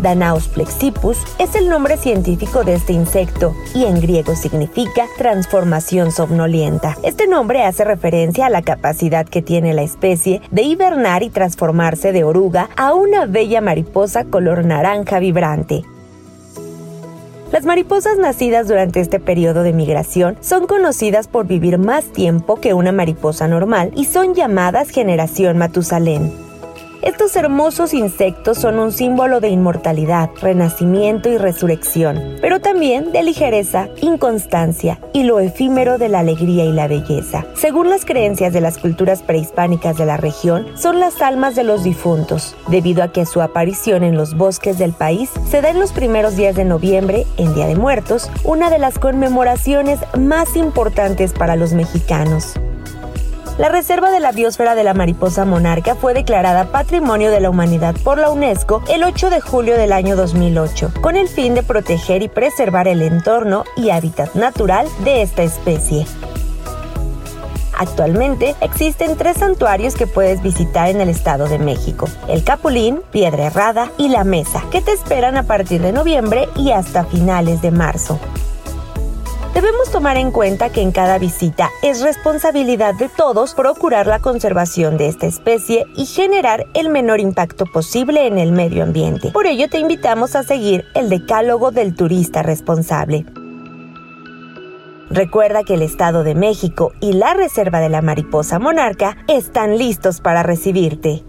Danaus 0.00 0.48
plexipus 0.48 1.18
es 1.38 1.54
el 1.54 1.68
nombre 1.68 1.96
científico 1.96 2.64
de 2.64 2.74
este 2.74 2.92
insecto 2.92 3.54
y 3.74 3.84
en 3.84 4.00
griego 4.00 4.34
significa 4.34 5.06
transformación 5.18 6.12
somnolienta. 6.12 6.96
Este 7.02 7.26
nombre 7.26 7.64
hace 7.64 7.84
referencia 7.84 8.46
a 8.46 8.50
la 8.50 8.62
capacidad 8.62 9.26
que 9.26 9.42
tiene 9.42 9.74
la 9.74 9.82
especie 9.82 10.40
de 10.50 10.62
hibernar 10.62 11.22
y 11.22 11.30
transformarse 11.30 12.12
de 12.12 12.24
oruga 12.24 12.70
a 12.76 12.94
una 12.94 13.26
bella 13.26 13.60
mariposa 13.60 14.24
color 14.24 14.64
naranja 14.64 15.18
vibrante. 15.18 15.82
Las 17.52 17.64
mariposas 17.64 18.16
nacidas 18.16 18.68
durante 18.68 19.00
este 19.00 19.18
periodo 19.18 19.64
de 19.64 19.72
migración 19.72 20.36
son 20.40 20.68
conocidas 20.68 21.26
por 21.26 21.48
vivir 21.48 21.78
más 21.78 22.04
tiempo 22.12 22.60
que 22.60 22.74
una 22.74 22.92
mariposa 22.92 23.48
normal 23.48 23.90
y 23.96 24.04
son 24.04 24.34
llamadas 24.34 24.90
generación 24.90 25.58
Matusalén. 25.58 26.49
Estos 27.02 27.34
hermosos 27.34 27.94
insectos 27.94 28.58
son 28.58 28.78
un 28.78 28.92
símbolo 28.92 29.40
de 29.40 29.48
inmortalidad, 29.48 30.28
renacimiento 30.42 31.30
y 31.30 31.38
resurrección, 31.38 32.36
pero 32.42 32.60
también 32.60 33.10
de 33.10 33.22
ligereza, 33.22 33.88
inconstancia 34.02 35.00
y 35.14 35.22
lo 35.22 35.40
efímero 35.40 35.96
de 35.96 36.10
la 36.10 36.18
alegría 36.18 36.64
y 36.66 36.72
la 36.72 36.88
belleza. 36.88 37.46
Según 37.54 37.88
las 37.88 38.04
creencias 38.04 38.52
de 38.52 38.60
las 38.60 38.76
culturas 38.76 39.22
prehispánicas 39.22 39.96
de 39.96 40.04
la 40.04 40.18
región, 40.18 40.66
son 40.76 41.00
las 41.00 41.22
almas 41.22 41.54
de 41.54 41.64
los 41.64 41.84
difuntos, 41.84 42.54
debido 42.68 43.02
a 43.02 43.12
que 43.12 43.24
su 43.24 43.40
aparición 43.40 44.04
en 44.04 44.14
los 44.14 44.36
bosques 44.36 44.76
del 44.76 44.92
país 44.92 45.30
se 45.48 45.62
da 45.62 45.70
en 45.70 45.80
los 45.80 45.92
primeros 45.92 46.36
días 46.36 46.54
de 46.54 46.66
noviembre, 46.66 47.26
en 47.38 47.54
Día 47.54 47.66
de 47.66 47.76
Muertos, 47.76 48.30
una 48.44 48.68
de 48.68 48.78
las 48.78 48.98
conmemoraciones 48.98 50.00
más 50.18 50.54
importantes 50.54 51.32
para 51.32 51.56
los 51.56 51.72
mexicanos. 51.72 52.60
La 53.58 53.68
Reserva 53.68 54.10
de 54.10 54.20
la 54.20 54.32
Biosfera 54.32 54.74
de 54.74 54.84
la 54.84 54.94
Mariposa 54.94 55.44
Monarca 55.44 55.94
fue 55.94 56.14
declarada 56.14 56.72
Patrimonio 56.72 57.30
de 57.30 57.40
la 57.40 57.50
Humanidad 57.50 57.94
por 58.02 58.18
la 58.18 58.30
UNESCO 58.30 58.82
el 58.88 59.04
8 59.04 59.28
de 59.30 59.40
julio 59.40 59.76
del 59.76 59.92
año 59.92 60.16
2008, 60.16 60.92
con 61.02 61.16
el 61.16 61.28
fin 61.28 61.54
de 61.54 61.62
proteger 61.62 62.22
y 62.22 62.28
preservar 62.28 62.88
el 62.88 63.02
entorno 63.02 63.64
y 63.76 63.90
hábitat 63.90 64.34
natural 64.34 64.86
de 65.04 65.22
esta 65.22 65.42
especie. 65.42 66.06
Actualmente 67.78 68.54
existen 68.60 69.16
tres 69.16 69.38
santuarios 69.38 69.94
que 69.94 70.06
puedes 70.06 70.42
visitar 70.42 70.90
en 70.90 71.00
el 71.00 71.08
Estado 71.08 71.48
de 71.48 71.58
México, 71.58 72.08
el 72.28 72.44
Capulín, 72.44 73.00
Piedra 73.10 73.46
Errada 73.46 73.90
y 73.96 74.08
La 74.08 74.22
Mesa, 74.24 74.62
que 74.70 74.82
te 74.82 74.92
esperan 74.92 75.38
a 75.38 75.44
partir 75.44 75.80
de 75.80 75.92
noviembre 75.92 76.48
y 76.56 76.72
hasta 76.72 77.04
finales 77.04 77.62
de 77.62 77.70
marzo. 77.70 78.20
Debemos 79.54 79.90
tomar 79.90 80.16
en 80.16 80.30
cuenta 80.30 80.70
que 80.70 80.80
en 80.80 80.92
cada 80.92 81.18
visita 81.18 81.70
es 81.82 82.02
responsabilidad 82.02 82.94
de 82.94 83.08
todos 83.08 83.54
procurar 83.54 84.06
la 84.06 84.20
conservación 84.20 84.96
de 84.96 85.08
esta 85.08 85.26
especie 85.26 85.86
y 85.96 86.06
generar 86.06 86.66
el 86.74 86.88
menor 86.88 87.18
impacto 87.18 87.66
posible 87.66 88.28
en 88.28 88.38
el 88.38 88.52
medio 88.52 88.84
ambiente. 88.84 89.32
Por 89.32 89.46
ello 89.46 89.68
te 89.68 89.78
invitamos 89.78 90.36
a 90.36 90.44
seguir 90.44 90.84
el 90.94 91.08
decálogo 91.08 91.72
del 91.72 91.96
turista 91.96 92.42
responsable. 92.42 93.26
Recuerda 95.10 95.64
que 95.64 95.74
el 95.74 95.82
Estado 95.82 96.22
de 96.22 96.36
México 96.36 96.92
y 97.00 97.14
la 97.14 97.34
Reserva 97.34 97.80
de 97.80 97.88
la 97.88 98.02
Mariposa 98.02 98.60
Monarca 98.60 99.16
están 99.26 99.78
listos 99.78 100.20
para 100.20 100.44
recibirte. 100.44 101.24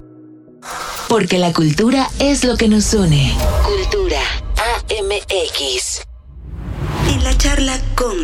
Porque 1.10 1.40
la 1.40 1.52
cultura 1.52 2.08
es 2.20 2.44
lo 2.44 2.56
que 2.56 2.68
nos 2.68 2.94
une. 2.94 3.34
Cultura 3.66 4.22
AMX 4.88 6.11
la 7.24 7.38
charla 7.38 7.74
con... 7.96 8.16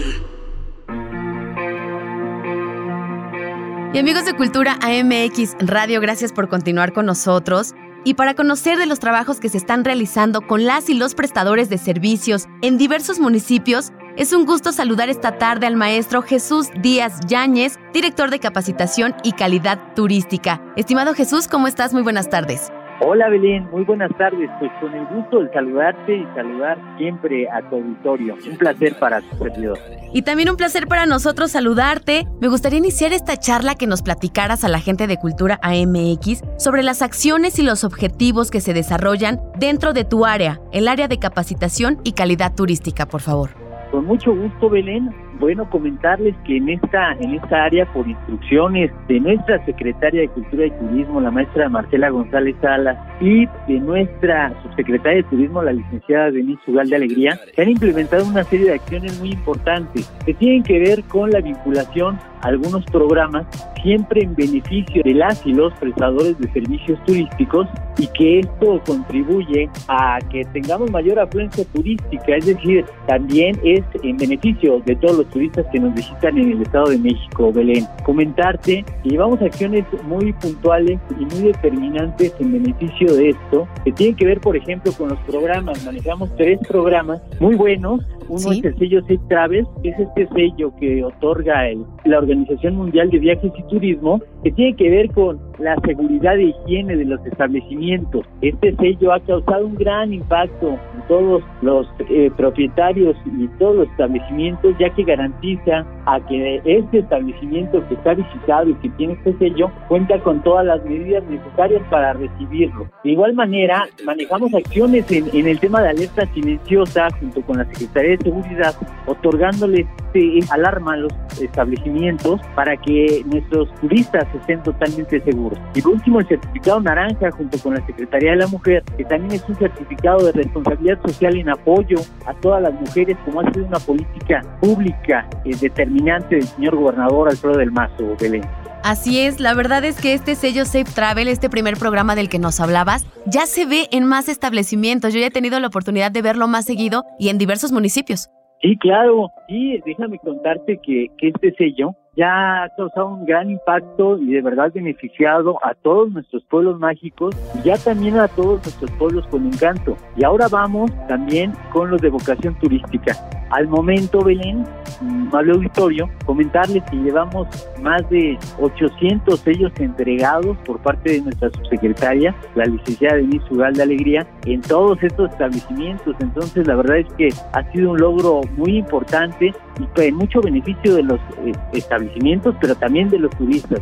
Y 3.94 4.00
amigos 4.00 4.26
de 4.26 4.34
Cultura 4.36 4.78
AMX 4.82 5.56
Radio, 5.60 6.02
gracias 6.02 6.32
por 6.32 6.50
continuar 6.50 6.94
con 6.94 7.06
nosotros. 7.06 7.74
Y 8.04 8.14
para 8.14 8.36
conocer 8.36 8.78
de 8.78 8.86
los 8.86 9.00
trabajos 9.00 9.40
que 9.40 9.50
se 9.50 9.58
están 9.58 9.84
realizando 9.84 10.42
con 10.42 10.66
las 10.66 10.90
y 10.90 10.94
los 10.94 11.16
prestadores 11.16 11.70
de 11.70 11.78
servicios 11.78 12.48
en 12.62 12.78
diversos 12.78 13.20
municipios, 13.20 13.92
es 14.16 14.34
un 14.34 14.46
gusto 14.46 14.72
saludar 14.72 15.10
esta 15.10 15.38
tarde 15.38 15.68
al 15.68 15.76
maestro 15.76 16.22
Jesús 16.22 16.68
Díaz 16.80 17.20
Yáñez, 17.28 17.78
director 17.94 18.30
de 18.30 18.40
capacitación 18.40 19.16
y 19.24 19.34
calidad 19.34 19.94
turística. 19.96 20.62
Estimado 20.76 21.14
Jesús, 21.14 21.48
¿cómo 21.48 21.68
estás? 21.68 21.94
Muy 21.94 22.04
buenas 22.04 22.30
tardes. 22.30 22.72
Hola 23.00 23.30
Belén, 23.30 23.70
muy 23.72 23.84
buenas 23.84 24.10
tardes. 24.18 24.50
Pues 24.58 24.72
con 24.82 24.92
el 24.92 25.06
gusto 25.06 25.44
de 25.44 25.54
saludarte 25.54 26.18
y 26.18 26.26
saludar 26.34 26.80
siempre 26.98 27.48
a 27.48 27.62
tu 27.70 27.76
auditorio. 27.76 28.36
Un 28.50 28.58
placer 28.58 28.98
para 28.98 29.22
tu 29.22 29.38
servidor. 29.38 29.78
Y 30.14 30.24
también 30.24 30.50
un 30.50 30.58
placer 30.58 30.88
para 30.88 31.06
nosotros 31.06 31.52
saludarte. 31.52 32.26
Me 32.42 32.48
gustaría 32.48 32.80
iniciar 32.80 33.14
esta 33.14 33.38
charla 33.38 33.76
que 33.76 33.86
nos 33.86 34.02
platicaras 34.02 34.64
a 34.64 34.68
la 34.68 34.80
gente 34.80 35.06
de 35.06 35.18
Cultura 35.18 35.60
AMX 35.62 36.42
sobre 36.58 36.82
las 36.82 37.04
acciones 37.04 37.60
y 37.60 37.64
los 37.64 37.84
objetivos 37.84 38.50
que 38.50 38.62
se 38.62 38.74
desarrollan 38.74 39.40
dentro 39.60 39.94
de 39.94 40.04
tu 40.04 40.26
área, 40.26 40.60
el 40.72 40.88
área 40.88 41.08
de 41.08 41.20
capacitación 41.20 42.00
y 42.04 42.14
calidad 42.14 42.56
turística, 42.56 43.06
por 43.06 43.22
favor. 43.22 43.52
Con 43.92 44.06
mucho 44.06 44.34
gusto, 44.36 44.70
Belén 44.70 45.14
bueno 45.40 45.70
comentarles 45.70 46.36
que 46.46 46.58
en 46.58 46.70
esta 46.70 47.14
en 47.20 47.36
esta 47.36 47.66
área 47.66 47.86
por 47.94 48.08
instrucciones 48.08 48.92
de 49.08 49.20
nuestra 49.20 49.64
secretaria 49.66 50.22
de 50.22 50.30
Cultura 50.30 50.66
y 50.66 50.72
Turismo 50.72 51.22
la 51.22 51.32
maestra 51.32 51.70
Marcela 51.70 52.10
González 52.10 52.56
Salas 52.62 52.98
y 53.22 53.46
de 53.68 53.80
nuestra 53.80 54.54
subsecretaria 54.64 55.18
de 55.18 55.30
Turismo 55.30 55.62
la 55.62 55.74
licenciada 55.74 56.32
Denise 56.32 56.62
Ugal 56.68 56.90
de 56.90 56.96
Alegría 56.96 57.40
se 57.54 57.62
han 57.62 57.70
implementado 57.70 58.26
una 58.26 58.44
serie 58.44 58.68
de 58.68 58.74
acciones 58.76 59.20
muy 59.20 59.32
importantes 59.32 60.12
que 60.26 60.34
tienen 60.34 60.64
que 60.64 60.80
ver 60.80 61.04
con 61.04 61.32
la 61.32 61.42
vinculación 61.42 62.20
algunos 62.48 62.86
programas 62.86 63.46
siempre 63.82 64.24
en 64.24 64.36
beneficio 64.36 65.04
de 65.04 65.14
las 65.14 65.46
y 65.46 65.54
los 65.54 65.74
prestadores 65.74 66.38
de 66.40 66.52
servicios 66.52 67.00
turísticos 67.06 67.68
y 67.98 68.08
que 68.08 68.40
esto 68.40 68.82
contribuye 68.86 69.70
a 69.88 70.20
que 70.32 70.44
tengamos 70.46 70.92
mayor 70.92 71.20
afluencia 71.20 71.66
turística, 71.74 72.36
es 72.36 72.46
decir, 72.46 72.86
también 73.08 73.60
es 73.64 73.82
en 74.04 74.18
beneficio 74.18 74.82
de 74.86 74.96
todos 74.98 75.18
los 75.18 75.30
turistas 75.30 75.66
que 75.72 75.80
nos 75.80 75.94
visitan 75.94 76.38
en 76.38 76.52
el 76.52 76.62
Estado 76.62 76.90
de 76.90 76.98
México, 77.00 77.52
Belén. 77.52 77.86
Comentarte 78.04 78.86
que 79.04 79.10
llevamos 79.10 79.42
acciones 79.42 79.86
muy 80.04 80.34
puntuales 80.34 81.00
y 81.20 81.26
muy 81.26 81.52
determinantes 81.52 82.34
en 82.40 82.54
beneficio 82.54 83.14
de 83.14 83.30
esto, 83.30 83.68
que 83.84 83.92
tienen 83.92 84.16
que 84.16 84.26
ver, 84.26 84.40
por 84.40 84.56
ejemplo, 84.56 84.92
con 84.98 85.10
los 85.10 85.20
programas. 85.20 85.84
Manejamos 85.86 86.36
tres 86.36 86.60
programas 86.68 87.22
muy 87.40 87.56
buenos. 87.56 88.06
Uno 88.30 88.52
es 88.52 88.64
el 88.64 88.78
sello 88.78 89.02
Safe 89.02 89.20
Travel, 89.30 89.66
que 89.82 89.90
es 89.90 90.00
este 90.00 90.28
sello 90.36 90.74
que 90.80 91.04
otorga 91.04 91.70
el, 91.70 91.86
la 92.04 92.18
Organización 92.18 92.37
Mundial 92.74 93.10
de 93.10 93.20
Viajes 93.20 93.52
y 93.58 93.64
Turismo, 93.64 94.22
que 94.44 94.52
tiene 94.52 94.76
que 94.76 94.90
ver 94.90 95.12
con 95.12 95.40
la 95.60 95.76
seguridad 95.86 96.38
e 96.38 96.54
higiene 96.54 96.96
de 96.96 97.06
los 97.06 97.26
establecimientos. 97.26 98.26
Este 98.42 98.76
sello 98.76 99.14
ha 99.14 99.20
causado 99.22 99.66
un 99.66 99.76
gran 99.76 100.14
impacto 100.14 100.70
en 100.70 101.08
todos 101.08 101.44
los 101.62 101.88
eh, 102.10 102.32
propietarios 102.36 103.16
y 103.26 103.48
todos 103.60 103.76
los 103.76 103.90
establecimientos, 103.90 104.76
ya 104.80 104.90
que 104.92 105.04
garantiza 105.04 105.86
a 106.06 106.20
que 106.28 106.62
este 106.64 107.00
establecimiento 107.00 107.86
que 107.88 107.96
está 107.96 108.14
visitado 108.14 108.70
y 108.70 108.76
que 108.76 108.90
tiene 108.92 109.14
este 109.14 109.38
sello 109.38 109.72
cuenta 109.88 110.20
con 110.20 110.42
todas 110.44 110.66
las 110.66 110.84
medidas 110.86 111.24
necesarias 111.26 111.82
para 111.90 112.14
recibirlo. 112.14 112.88
De 113.04 113.12
igual 113.12 113.34
manera, 113.34 113.88
manejamos 114.06 114.54
acciones 114.54 115.10
en, 115.12 115.48
el 115.48 115.60
tema 115.60 115.82
de 115.82 115.90
alerta 115.90 116.26
silenciosa 116.34 117.10
junto 117.20 117.42
con 117.42 117.58
la 117.58 117.66
Secretaría 117.66 118.12
de 118.12 118.24
Seguridad, 118.24 118.76
otorgándoles 119.06 119.86
este 120.08 120.40
alarma 120.52 120.94
a 120.94 120.98
los 120.98 121.14
establecimientos 121.42 122.42
para 122.56 122.78
que 122.78 123.24
nuestros 123.26 123.74
turistas 123.76 124.26
estén 124.36 124.62
totalmente 124.64 125.20
seguros. 125.22 125.47
Y 125.76 125.82
por 125.82 125.94
último, 125.94 126.20
el 126.20 126.28
certificado 126.28 126.80
naranja 126.82 127.32
junto 127.32 127.58
con 127.60 127.76
la 127.76 127.86
Secretaría 127.86 128.32
de 128.32 128.38
la 128.38 128.48
Mujer, 128.48 128.84
que 128.98 129.04
también 129.06 129.34
es 129.34 129.48
un 129.48 129.56
certificado 129.56 130.26
de 130.26 130.32
responsabilidad 130.32 131.00
social 131.06 131.36
en 131.36 131.50
apoyo 131.50 131.98
a 132.26 132.34
todas 132.36 132.62
las 132.62 132.74
mujeres, 132.74 133.18
como 133.26 133.42
ha 133.42 133.54
sido 133.54 133.66
una 133.66 133.80
política 133.80 134.42
pública 134.62 135.28
eh, 135.46 135.52
determinante 135.60 136.36
del 136.36 136.46
señor 136.46 136.76
gobernador 136.76 137.30
Alfredo 137.30 137.58
del 137.58 137.72
Mazo 137.72 138.16
Belén. 138.20 138.44
Así 138.84 139.20
es, 139.20 139.40
la 139.40 139.54
verdad 139.54 139.84
es 139.84 140.00
que 140.00 140.14
este 140.14 140.36
sello 140.36 140.64
Safe 140.64 140.86
Travel, 140.86 141.28
este 141.28 141.50
primer 141.50 141.76
programa 141.78 142.16
del 142.16 142.30
que 142.30 142.40
nos 142.40 142.60
hablabas, 142.60 143.06
ya 143.26 143.46
se 143.46 143.66
ve 143.66 143.90
en 143.92 144.06
más 144.06 144.30
establecimientos. 144.30 145.14
Yo 145.14 145.20
ya 145.20 145.28
he 145.28 145.32
tenido 145.32 145.60
la 145.60 145.68
oportunidad 145.68 146.12
de 146.12 146.22
verlo 146.22 146.48
más 146.48 146.66
seguido 146.66 147.04
y 147.20 147.30
en 147.30 147.38
diversos 147.38 147.72
municipios. 147.72 148.30
Sí, 148.62 148.78
claro. 148.78 149.30
Sí, 149.48 149.82
déjame 149.86 150.18
contarte 150.20 150.80
que, 150.82 151.08
que 151.18 151.30
este 151.30 151.54
sello 151.58 151.96
ya 152.18 152.64
ha 152.64 152.70
causado 152.76 153.10
un 153.10 153.26
gran 153.26 153.52
impacto 153.52 154.18
y 154.18 154.34
de 154.34 154.42
verdad 154.42 154.72
beneficiado 154.74 155.64
a 155.64 155.76
todos 155.76 156.12
nuestros 156.12 156.44
pueblos 156.46 156.80
mágicos 156.80 157.36
y 157.56 157.68
ya 157.68 157.78
también 157.78 158.18
a 158.18 158.28
todos 158.28 158.64
nuestros 158.64 158.90
pueblos 158.92 159.28
con 159.28 159.46
encanto. 159.46 159.96
Y 160.16 160.24
ahora 160.24 160.48
vamos 160.50 160.92
también 161.08 161.54
con 161.72 161.92
los 161.92 162.02
de 162.02 162.10
vocación 162.10 162.56
turística. 162.56 163.16
Al 163.52 163.68
momento, 163.68 164.24
Belén, 164.24 164.66
amable 165.00 165.54
auditorio, 165.54 166.10
comentarles 166.26 166.84
que 166.90 166.98
llevamos 166.98 167.48
más 167.82 168.10
de 168.10 168.38
800 168.60 169.40
sellos 169.40 169.72
entregados 169.78 170.58
por 170.66 170.80
parte 170.80 171.14
de 171.14 171.22
nuestra 171.22 171.50
subsecretaria, 171.52 172.36
la 172.56 172.66
licenciada 172.66 173.18
Denise 173.18 173.46
Ugal 173.52 173.74
de 173.74 173.84
Alegría, 173.84 174.28
en 174.46 174.62
todos 174.62 175.02
estos 175.04 175.32
establecimientos. 175.32 176.16
Entonces, 176.20 176.68
la 176.68 176.76
verdad 176.76 176.98
es 176.98 177.14
que 177.14 177.30
ha 177.54 177.72
sido 177.72 177.92
un 177.92 178.00
logro 178.00 178.42
muy 178.58 178.78
importante 178.78 179.54
en 179.96 180.16
mucho 180.16 180.42
beneficio 180.42 180.96
de 180.96 181.04
los 181.04 181.20
eh, 181.46 181.54
establecimientos, 181.74 182.56
pero 182.60 182.76
también 182.76 183.10
de 183.10 183.20
los 183.20 183.32
turistas. 183.38 183.80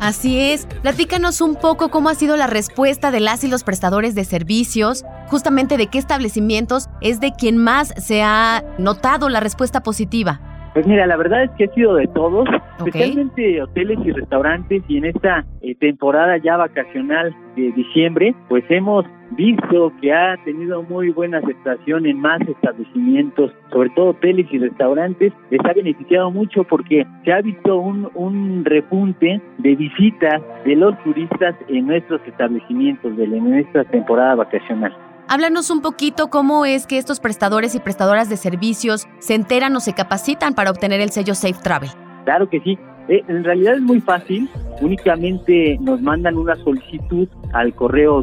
Así 0.00 0.38
es, 0.38 0.66
platícanos 0.82 1.40
un 1.40 1.56
poco 1.56 1.90
cómo 1.90 2.08
ha 2.08 2.14
sido 2.14 2.36
la 2.36 2.46
respuesta 2.46 3.10
de 3.10 3.18
las 3.20 3.42
y 3.42 3.48
los 3.48 3.64
prestadores 3.64 4.14
de 4.14 4.24
servicios, 4.24 5.04
justamente 5.26 5.76
de 5.76 5.88
qué 5.88 5.98
establecimientos 5.98 6.88
es 7.00 7.18
de 7.20 7.32
quien 7.32 7.56
más 7.56 7.92
se 7.96 8.22
ha 8.22 8.64
notado 8.78 9.28
la 9.28 9.40
respuesta 9.40 9.82
positiva. 9.82 10.40
Pues 10.78 10.86
mira, 10.86 11.08
la 11.08 11.16
verdad 11.16 11.42
es 11.42 11.50
que 11.58 11.64
ha 11.64 11.74
sido 11.74 11.96
de 11.96 12.06
todos, 12.06 12.48
especialmente 12.78 13.60
hoteles 13.60 13.98
y 14.04 14.12
restaurantes 14.12 14.80
y 14.86 14.98
en 14.98 15.06
esta 15.06 15.44
eh, 15.60 15.74
temporada 15.74 16.36
ya 16.36 16.56
vacacional 16.56 17.34
de 17.56 17.72
diciembre, 17.72 18.32
pues 18.48 18.62
hemos 18.68 19.04
visto 19.32 19.92
que 20.00 20.12
ha 20.12 20.36
tenido 20.44 20.84
muy 20.84 21.10
buena 21.10 21.38
aceptación 21.38 22.06
en 22.06 22.20
más 22.20 22.40
establecimientos, 22.42 23.50
sobre 23.72 23.90
todo 23.90 24.10
hoteles 24.10 24.46
y 24.52 24.58
restaurantes, 24.58 25.32
les 25.50 25.60
ha 25.64 25.72
beneficiado 25.72 26.30
mucho 26.30 26.62
porque 26.62 27.04
se 27.24 27.32
ha 27.32 27.40
visto 27.40 27.76
un, 27.76 28.08
un 28.14 28.64
repunte 28.64 29.40
de 29.58 29.74
visitas 29.74 30.40
de 30.64 30.76
los 30.76 30.96
turistas 31.02 31.56
en 31.66 31.88
nuestros 31.88 32.20
establecimientos 32.24 33.16
de 33.16 33.24
en 33.24 33.54
esta 33.54 33.82
temporada 33.82 34.36
vacacional. 34.36 34.96
Háblanos 35.30 35.68
un 35.68 35.82
poquito 35.82 36.28
cómo 36.28 36.64
es 36.64 36.86
que 36.86 36.96
estos 36.96 37.20
prestadores 37.20 37.74
y 37.74 37.80
prestadoras 37.80 38.30
de 38.30 38.38
servicios 38.38 39.06
se 39.18 39.34
enteran 39.34 39.76
o 39.76 39.80
se 39.80 39.92
capacitan 39.92 40.54
para 40.54 40.70
obtener 40.70 41.02
el 41.02 41.10
sello 41.10 41.34
Safe 41.34 41.58
Travel. 41.62 41.90
Claro 42.24 42.48
que 42.48 42.60
sí. 42.60 42.78
Eh, 43.08 43.22
en 43.28 43.44
realidad 43.44 43.74
es 43.74 43.82
muy 43.82 44.00
fácil. 44.00 44.48
Únicamente 44.80 45.76
nos 45.82 46.00
mandan 46.00 46.38
una 46.38 46.56
solicitud 46.56 47.28
al 47.52 47.74
correo 47.74 48.22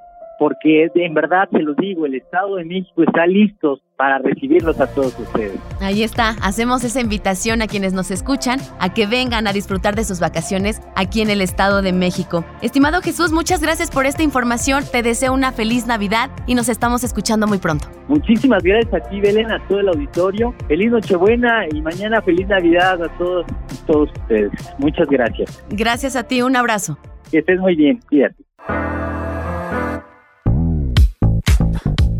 porque 0.43 0.91
en 0.93 1.13
verdad 1.13 1.47
se 1.53 1.59
los 1.59 1.77
digo, 1.77 2.05
el 2.05 2.15
Estado 2.15 2.57
de 2.57 2.65
México 2.65 3.01
está 3.03 3.25
listo 3.25 3.79
para 3.95 4.17
recibirlos 4.17 4.77
a 4.81 4.87
todos 4.87 5.17
ustedes. 5.17 5.57
Ahí 5.79 6.03
está, 6.03 6.35
hacemos 6.41 6.83
esa 6.83 6.99
invitación 6.99 7.61
a 7.61 7.67
quienes 7.67 7.93
nos 7.93 8.11
escuchan 8.11 8.59
a 8.77 8.93
que 8.93 9.07
vengan 9.07 9.47
a 9.47 9.53
disfrutar 9.53 9.95
de 9.95 10.03
sus 10.03 10.19
vacaciones 10.19 10.81
aquí 10.97 11.21
en 11.21 11.29
el 11.29 11.39
Estado 11.39 11.81
de 11.81 11.93
México. 11.93 12.43
Estimado 12.61 13.01
Jesús, 13.01 13.31
muchas 13.31 13.61
gracias 13.61 13.89
por 13.89 14.05
esta 14.05 14.21
información, 14.21 14.83
te 14.91 15.01
deseo 15.01 15.33
una 15.33 15.53
feliz 15.53 15.87
Navidad 15.87 16.29
y 16.45 16.55
nos 16.55 16.67
estamos 16.67 17.05
escuchando 17.05 17.47
muy 17.47 17.59
pronto. 17.59 17.87
Muchísimas 18.09 18.61
gracias 18.63 18.93
a 18.95 18.99
ti, 19.09 19.21
Belén, 19.21 19.49
a 19.49 19.65
todo 19.69 19.79
el 19.79 19.87
auditorio. 19.87 20.53
Feliz 20.67 20.91
Nochebuena 20.91 21.67
y 21.71 21.81
mañana 21.81 22.21
feliz 22.21 22.49
Navidad 22.49 23.01
a 23.01 23.07
todos, 23.17 23.45
todos 23.87 24.09
ustedes. 24.11 24.51
Muchas 24.77 25.07
gracias. 25.07 25.63
Gracias 25.69 26.17
a 26.17 26.23
ti, 26.23 26.41
un 26.41 26.57
abrazo. 26.57 26.97
Que 27.31 27.37
estés 27.37 27.61
muy 27.61 27.77
bien, 27.77 28.01
cuídate. 28.09 28.42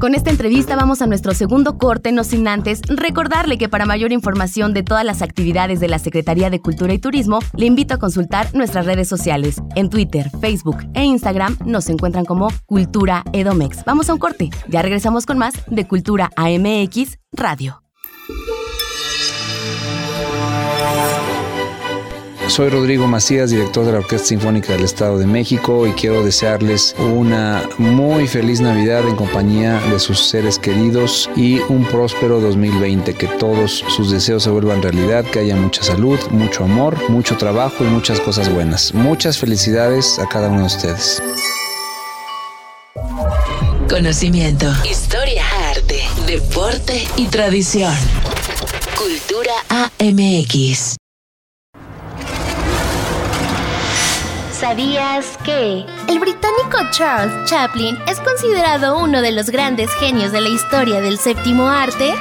Con 0.04 0.16
esta 0.16 0.32
entrevista 0.32 0.76
vamos 0.76 1.01
a 1.01 1.08
nuestro 1.08 1.34
segundo 1.34 1.78
corte, 1.78 2.12
no 2.12 2.26
sin 2.26 2.45
antes 2.49 2.82
recordarle 2.89 3.58
que 3.58 3.70
para 3.70 3.86
mayor 3.86 4.12
información 4.12 4.74
de 4.74 4.84
todas 4.84 5.06
las 5.06 5.22
actividades 5.22 5.80
de 5.80 5.88
la 5.88 5.97
Secretaría 5.97 6.49
de 6.49 6.60
Cultura 6.60 6.93
y 6.93 6.99
Turismo, 6.99 7.39
le 7.56 7.68
invito 7.68 7.93
a 7.93 7.99
consultar 7.99 8.54
nuestras 8.54 8.86
redes 8.86 9.08
sociales. 9.08 9.62
En 9.78 9.89
Twitter, 9.89 10.30
Facebook 10.41 10.80
e 10.93 11.06
Instagram 11.06 11.58
nos 11.64 11.88
encuentran 11.88 12.26
como 12.26 12.49
Cultura 12.66 13.24
Edomex. 13.32 13.86
Vamos 13.86 14.10
a 14.10 14.14
un 14.16 14.20
corte, 14.20 14.49
ya 14.68 14.82
regresamos 14.82 15.26
con 15.26 15.38
más 15.38 15.54
de 15.68 15.88
Cultura 15.88 16.32
AMX 16.36 17.20
Radio. 17.32 17.82
Soy 22.54 22.70
Rodrigo 22.70 23.08
Macías, 23.08 23.49
director 23.49 23.84
de 23.84 23.93
la 23.93 23.97
Orquesta 23.97 24.28
Sinfónica 24.28 24.74
del 24.74 24.84
Estado 24.84 25.18
de 25.18 25.26
México 25.26 25.88
y 25.88 25.91
quiero 25.93 26.24
desearles 26.24 26.95
una 26.99 27.68
muy 27.80 28.28
feliz 28.28 28.62
Navidad 28.62 29.10
en 29.10 29.16
compañía 29.16 29.80
de 29.89 29.97
sus 29.97 30.20
seres 30.28 30.60
queridos 30.60 31.32
y 31.36 31.58
un 31.62 31.84
próspero 31.84 32.39
2020, 32.39 33.16
que 33.16 33.26
todos 33.26 33.84
sus 33.88 34.12
deseos 34.12 34.43
se 34.43 34.51
vuelvan 34.51 34.84
realidad, 34.84 35.26
que 35.26 35.39
haya 35.39 35.56
mucha 35.56 35.82
salud, 35.82 36.20
mucho 36.30 36.64
amor, 36.64 37.10
mucho 37.10 37.38
trabajo 37.38 37.84
y 37.84 37.88
muchas 37.88 38.20
cosas 38.20 38.54
buenas. 38.54 38.93
Muchas 38.93 39.39
felicidades 39.39 40.20
a 40.20 40.30
cada 40.30 40.49
uno 40.49 40.60
de 40.60 40.68
ustedes. 40.68 41.24
Conocimiento, 43.89 44.72
historia, 44.88 45.43
arte, 45.72 46.04
deporte 46.28 47.04
y 47.18 47.26
tradición. 47.30 47.95
Cultura 48.95 49.54
AMX. 49.70 50.97
¿Sabías 54.64 55.38
que 55.43 55.86
el 56.07 56.20
británico 56.22 56.78
Charles 56.91 57.49
Chaplin 57.49 57.97
es 58.07 58.18
considerado 58.22 58.97
uno 58.97 59.22
de 59.22 59.34
los 59.34 59.49
grandes 59.49 59.91
genios 59.95 60.32
de 60.32 60.39
la 60.39 60.47
historia 60.47 61.01
del 61.01 61.18
séptimo 61.18 61.68
arte? 61.68 62.14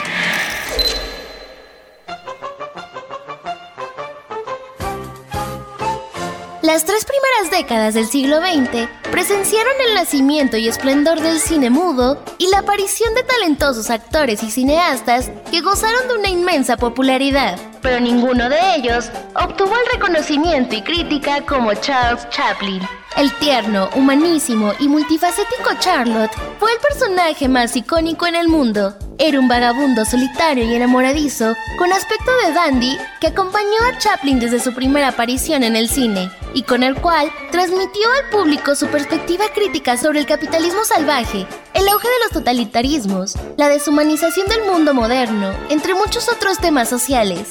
Las 6.62 6.84
tres 6.84 7.04
primeras 7.04 7.52
décadas 7.52 7.94
del 7.94 8.08
siglo 8.08 8.38
XX 8.38 8.88
presenciaron 9.12 9.74
el 9.86 9.94
nacimiento 9.94 10.56
y 10.56 10.66
esplendor 10.66 11.20
del 11.20 11.38
cine 11.38 11.70
mudo 11.70 12.20
y 12.38 12.48
la 12.48 12.58
aparición 12.58 13.14
de 13.14 13.22
talentosos 13.22 13.88
actores 13.88 14.42
y 14.42 14.50
cineastas 14.50 15.30
que 15.52 15.60
gozaron 15.60 16.08
de 16.08 16.14
una 16.14 16.28
inmensa 16.28 16.76
popularidad, 16.76 17.56
pero 17.82 18.00
ninguno 18.00 18.48
de 18.48 18.76
ellos 18.76 19.10
obtuvo 19.34 19.74
el 19.74 19.92
reconocimiento 19.92 20.74
y 20.74 20.82
crítica 20.82 21.42
como 21.42 21.74
Charles 21.74 22.26
Chaplin. 22.30 22.80
El 23.16 23.30
tierno, 23.34 23.90
humanísimo 23.94 24.72
y 24.78 24.88
multifacético 24.88 25.70
Charlotte 25.80 26.32
fue 26.58 26.72
el 26.72 26.78
personaje 26.78 27.46
más 27.46 27.76
icónico 27.76 28.26
en 28.26 28.36
el 28.36 28.48
mundo. 28.48 28.96
Era 29.18 29.38
un 29.38 29.48
vagabundo 29.48 30.06
solitario 30.06 30.64
y 30.64 30.74
enamoradizo, 30.74 31.54
con 31.76 31.92
aspecto 31.92 32.30
de 32.46 32.54
dandy, 32.54 32.96
que 33.20 33.26
acompañó 33.26 33.84
a 33.86 33.98
Chaplin 33.98 34.40
desde 34.40 34.60
su 34.60 34.72
primera 34.72 35.08
aparición 35.08 35.62
en 35.62 35.76
el 35.76 35.90
cine, 35.90 36.30
y 36.54 36.62
con 36.62 36.82
el 36.82 36.94
cual 36.94 37.30
transmitió 37.52 38.08
al 38.18 38.30
público 38.30 38.74
su 38.74 38.88
perspectiva 38.88 39.44
crítica 39.54 39.98
sobre 39.98 40.18
el 40.18 40.26
capitalismo 40.26 40.84
salvaje, 40.84 41.46
el 41.74 41.86
auge 41.86 42.08
de 42.08 42.24
los 42.24 42.32
totalitarismos, 42.32 43.36
la 43.58 43.68
deshumanización 43.68 44.48
del 44.48 44.64
mundo 44.64 44.94
moderno, 44.94 45.52
entre 45.68 45.94
muchos 45.94 46.28
otros 46.30 46.58
temas 46.58 46.88
sociales. 46.88 47.50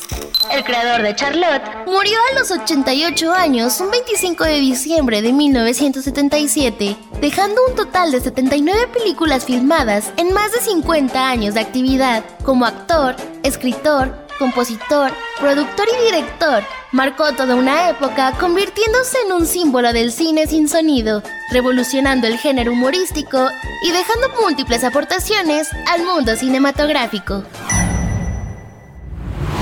El 0.52 0.64
creador 0.64 1.04
de 1.04 1.16
Charlotte 1.16 1.62
murió 1.86 2.18
a 2.32 2.40
los 2.40 2.50
88 2.50 3.32
años 3.32 3.80
un 3.80 3.92
25 3.92 4.44
de 4.44 4.60
diciembre 4.60 5.22
de 5.22 5.32
1977, 5.32 6.98
dejando 7.22 7.62
un 7.70 7.76
total 7.76 8.12
de 8.12 8.22
79 8.22 8.88
películas 8.88 9.46
filmadas 9.46 10.12
en 10.18 10.34
más 10.34 10.52
de 10.52 10.62
50 10.62 11.30
años 11.30 11.54
de 11.54 11.62
actividad 11.62 12.24
como 12.44 12.66
actor, 12.66 13.16
escritor, 13.44 14.28
compositor, 14.40 15.12
productor 15.40 15.86
y 15.88 16.06
director. 16.06 16.64
Marcó 16.92 17.32
toda 17.34 17.56
una 17.56 17.90
época 17.90 18.34
convirtiéndose 18.38 19.18
en 19.26 19.32
un 19.32 19.46
símbolo 19.46 19.94
del 19.94 20.12
cine 20.12 20.46
sin 20.46 20.68
sonido, 20.68 21.24
revolucionando 21.50 22.28
el 22.28 22.38
género 22.38 22.74
humorístico 22.74 23.48
y 23.86 23.92
dejando 23.92 24.28
múltiples 24.42 24.84
aportaciones 24.84 25.70
al 25.88 26.04
mundo 26.04 26.36
cinematográfico. 26.36 27.44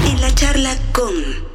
En 0.07 0.21
la 0.21 0.33
charla 0.33 0.75
con... 0.91 1.48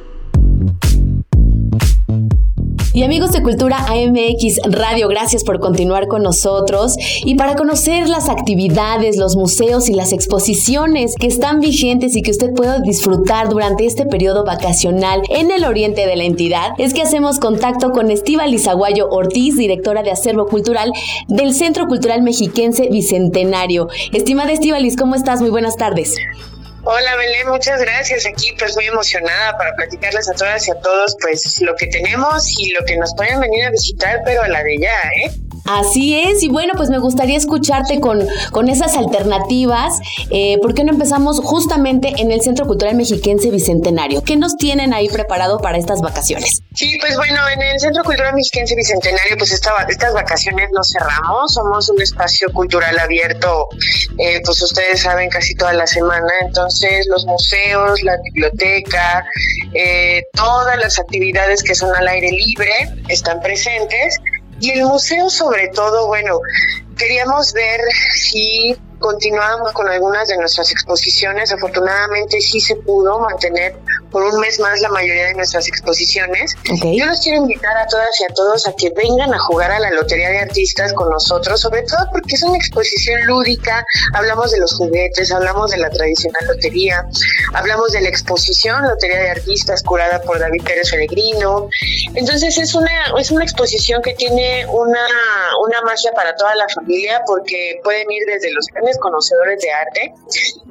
Y 2.95 3.03
amigos 3.03 3.33
de 3.33 3.43
Cultura 3.43 3.77
AMX 3.89 4.61
Radio, 4.71 5.09
gracias 5.09 5.43
por 5.43 5.59
continuar 5.59 6.07
con 6.07 6.23
nosotros 6.23 6.95
y 7.25 7.35
para 7.35 7.55
conocer 7.55 8.07
las 8.07 8.29
actividades, 8.29 9.17
los 9.17 9.35
museos 9.35 9.89
y 9.89 9.93
las 9.93 10.13
exposiciones 10.13 11.15
que 11.19 11.27
están 11.27 11.59
vigentes 11.59 12.15
y 12.15 12.21
que 12.21 12.31
usted 12.31 12.53
pueda 12.53 12.79
disfrutar 12.79 13.49
durante 13.49 13.85
este 13.85 14.05
periodo 14.05 14.45
vacacional 14.45 15.23
en 15.29 15.51
el 15.51 15.65
oriente 15.65 16.07
de 16.07 16.15
la 16.15 16.23
entidad, 16.23 16.71
es 16.77 16.93
que 16.93 17.01
hacemos 17.01 17.37
contacto 17.37 17.91
con 17.91 18.11
Estiva 18.11 18.47
Lizaguayo 18.47 19.09
Ortiz, 19.09 19.57
directora 19.57 20.01
de 20.01 20.11
Acervo 20.11 20.45
Cultural 20.45 20.93
del 21.27 21.53
Centro 21.53 21.87
Cultural 21.87 22.21
Mexiquense 22.21 22.87
Bicentenario. 22.89 23.89
Estimada 24.13 24.53
Estivalis, 24.53 24.95
¿cómo 24.95 25.15
estás? 25.15 25.41
Muy 25.41 25.49
buenas 25.49 25.75
tardes. 25.75 26.15
Hola 26.87 27.15
Belén, 27.15 27.47
muchas 27.47 27.81
gracias. 27.81 28.27
Aquí 28.27 28.53
pues 28.59 28.75
muy 28.75 28.85
emocionada 28.85 29.57
para 29.57 29.75
platicarles 29.75 30.29
a 30.29 30.33
todas 30.33 30.67
y 30.67 30.71
a 30.71 30.75
todos 30.75 31.17
pues 31.19 31.59
lo 31.61 31.75
que 31.75 31.87
tenemos 31.87 32.47
y 32.59 32.73
lo 32.73 32.85
que 32.85 32.95
nos 32.95 33.11
pueden 33.15 33.39
venir 33.39 33.65
a 33.65 33.71
visitar, 33.71 34.21
pero 34.23 34.43
a 34.43 34.47
la 34.47 34.61
de 34.61 34.77
ya, 34.77 35.01
¿eh? 35.23 35.44
Así 35.65 36.15
es, 36.15 36.43
y 36.43 36.49
bueno, 36.49 36.73
pues 36.77 36.89
me 36.89 36.99
gustaría 36.99 37.37
escucharte 37.37 37.99
con, 37.99 38.25
con 38.51 38.69
esas 38.69 38.95
alternativas. 38.95 39.99
Eh, 40.29 40.59
¿Por 40.61 40.75
qué 40.75 40.83
no 40.83 40.91
empezamos 40.91 41.39
justamente 41.39 42.13
en 42.17 42.31
el 42.31 42.41
Centro 42.41 42.67
Cultural 42.67 42.95
Mexiquense 42.95 43.49
Bicentenario? 43.49 44.21
¿Qué 44.23 44.35
nos 44.35 44.57
tienen 44.57 44.93
ahí 44.93 45.09
preparado 45.09 45.57
para 45.59 45.77
estas 45.77 46.01
vacaciones? 46.01 46.61
Sí, 46.75 46.97
pues 46.99 47.17
bueno, 47.17 47.39
en 47.49 47.61
el 47.63 47.79
Centro 47.79 48.03
Cultural 48.03 48.35
Mexiquense 48.35 48.75
Bicentenario, 48.75 49.37
pues 49.37 49.51
estas 49.51 50.13
vacaciones 50.13 50.69
no 50.71 50.83
cerramos, 50.83 51.53
somos 51.53 51.89
un 51.89 51.99
espacio 51.99 52.47
cultural 52.53 52.99
abierto, 52.99 53.67
eh, 54.19 54.41
pues 54.45 54.61
ustedes 54.61 55.01
saben, 55.01 55.29
casi 55.29 55.55
toda 55.55 55.73
la 55.73 55.87
semana, 55.87 56.31
entonces 56.41 57.07
los 57.09 57.25
museos, 57.25 58.03
la 58.03 58.17
biblioteca, 58.23 59.25
eh, 59.73 60.23
todas 60.33 60.77
las 60.77 60.99
actividades 60.99 61.63
que 61.63 61.73
son 61.73 61.95
al 61.95 62.07
aire 62.07 62.29
libre 62.29 62.71
están 63.07 63.41
presentes 63.41 64.19
y 64.59 64.71
el 64.71 64.85
museo 64.85 65.29
sobre 65.29 65.67
todo, 65.69 66.07
bueno, 66.07 66.39
queríamos 66.97 67.53
ver 67.53 67.81
si 68.13 68.75
continuábamos 68.99 69.73
con 69.73 69.87
algunas 69.87 70.27
de 70.27 70.37
nuestras 70.37 70.71
exposiciones. 70.71 71.51
Afortunadamente 71.51 72.39
sí 72.41 72.59
se 72.59 72.75
pudo 72.75 73.19
mantener 73.19 73.75
por 74.15 74.23
un 74.23 74.39
mes 74.39 74.61
más 74.61 74.79
la 74.79 74.87
mayoría 74.87 75.25
de 75.25 75.33
nuestras 75.33 75.67
exposiciones. 75.67 76.55
Yo 76.63 77.05
los 77.05 77.19
quiero 77.19 77.39
invitar 77.39 77.75
a 77.75 77.85
todas 77.85 78.17
y 78.21 78.23
a 78.23 78.33
todos 78.33 78.65
a 78.65 78.73
que 78.73 78.89
vengan 78.91 79.33
a 79.33 79.39
jugar 79.39 79.71
a 79.71 79.77
la 79.77 79.91
Lotería 79.91 80.29
de 80.29 80.39
Artistas 80.39 80.93
con 80.93 81.09
nosotros, 81.09 81.59
sobre 81.59 81.81
todo 81.81 81.99
porque 82.13 82.35
es 82.35 82.43
una 82.43 82.55
exposición 82.55 83.25
lúdica. 83.25 83.85
Hablamos 84.13 84.53
de 84.53 84.61
los 84.61 84.73
juguetes, 84.75 85.33
hablamos 85.33 85.71
de 85.71 85.79
la 85.79 85.89
tradicional 85.89 86.47
lotería, 86.47 87.05
hablamos 87.55 87.91
de 87.91 87.99
la 87.99 88.07
exposición 88.07 88.87
Lotería 88.87 89.19
de 89.19 89.29
Artistas 89.31 89.83
curada 89.83 90.21
por 90.21 90.39
David 90.39 90.63
Pérez 90.63 90.91
Peregrino. 90.91 91.67
Entonces 92.13 92.57
es 92.57 92.73
una, 92.73 93.11
es 93.19 93.31
una 93.31 93.43
exposición 93.43 94.01
que 94.01 94.13
tiene 94.13 94.65
una, 94.67 95.05
una 95.61 95.81
magia 95.81 96.13
para 96.13 96.33
toda 96.37 96.55
la 96.55 96.69
familia 96.69 97.21
porque 97.27 97.81
pueden 97.83 98.09
ir 98.09 98.23
desde 98.27 98.49
los 98.53 98.65
grandes 98.67 98.97
conocedores 98.97 99.59
de 99.59 99.71
arte 99.71 100.13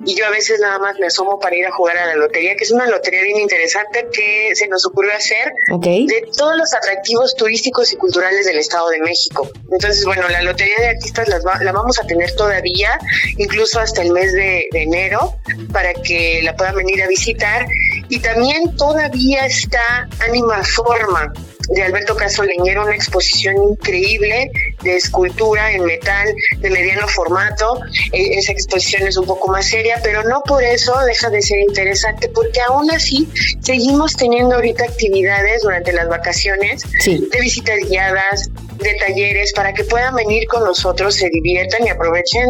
y 0.07 0.15
yo 0.17 0.27
a 0.27 0.31
veces 0.31 0.61
nada 0.61 0.79
más 0.79 0.99
me 0.99 1.07
asomo 1.07 1.39
para 1.39 1.57
ir 1.57 1.67
a 1.67 1.73
jugar 1.73 1.97
a 1.97 2.07
la 2.07 2.15
lotería, 2.17 2.57
que 2.57 2.65
es 2.65 2.71
una 2.71 2.87
lotería 2.87 3.34
bien 3.35 3.43
interesante 3.43 4.07
que 4.13 4.55
se 4.55 4.69
nos 4.69 4.87
ocurrió 4.87 5.13
hacer 5.15 5.53
de 5.81 6.29
todos 6.37 6.57
los 6.57 6.73
atractivos 6.73 7.35
turísticos 7.37 7.93
y 7.93 7.97
culturales 7.97 8.47
del 8.47 8.59
Estado 8.59 8.89
de 8.91 9.01
México. 9.01 9.51
Entonces, 9.71 10.05
bueno, 10.05 10.29
la 10.29 10.43
Lotería 10.43 10.77
de 10.79 10.89
Artistas 10.91 11.29
la 11.29 11.73
vamos 11.73 11.99
a 11.99 12.07
tener 12.07 12.35
todavía, 12.37 12.99
incluso 13.37 13.81
hasta 13.81 14.03
el 14.03 14.13
mes 14.13 14.33
de, 14.33 14.67
de 14.71 14.83
enero, 14.83 15.35
para 15.73 15.93
que 15.95 16.41
la 16.43 16.57
puedan 16.57 16.77
venir 16.77 17.03
a 17.03 17.09
visitar. 17.09 17.67
Y 18.09 18.21
también 18.21 18.77
todavía 18.77 19.47
está 19.47 20.09
Anima 20.21 20.63
Forma, 20.63 21.33
de 21.69 21.83
Alberto 21.83 22.17
Casoleñero, 22.17 22.85
una 22.85 22.95
exposición 22.95 23.57
increíble 23.71 24.51
de 24.83 24.97
escultura 24.97 25.73
en 25.73 25.85
metal 25.85 26.35
de 26.59 26.71
mediano 26.71 27.07
formato. 27.09 27.81
E, 28.13 28.39
esa 28.39 28.53
exposición 28.53 29.07
es 29.07 29.17
un 29.17 29.27
poco 29.27 29.49
más 29.49 29.69
seria, 29.69 30.01
pero 30.03 30.23
no 30.25 30.43
por 30.43 30.63
eso 30.63 30.95
deja 31.07 31.31
de 31.31 31.43
ser 31.43 31.59
interesante, 31.61 32.29
porque 32.29 32.61
aún 32.69 32.91
así 32.91 33.29
seguimos 33.61 34.17
teniendo 34.17 34.57
ahorita 34.57 34.85
actividades 34.85 35.63
durante 35.63 35.93
las 35.93 36.09
vacaciones 36.09 36.83
de 37.05 37.41
visitas 37.41 37.79
guiadas, 37.89 38.51
de 38.79 38.95
talleres 38.95 39.53
para 39.53 39.73
que 39.73 39.85
puedan 39.85 40.15
venir 40.15 40.47
con 40.47 40.65
nosotros, 40.65 41.15
se 41.15 41.29
diviertan 41.31 41.87
y 41.87 41.91
aprovechen 41.91 42.47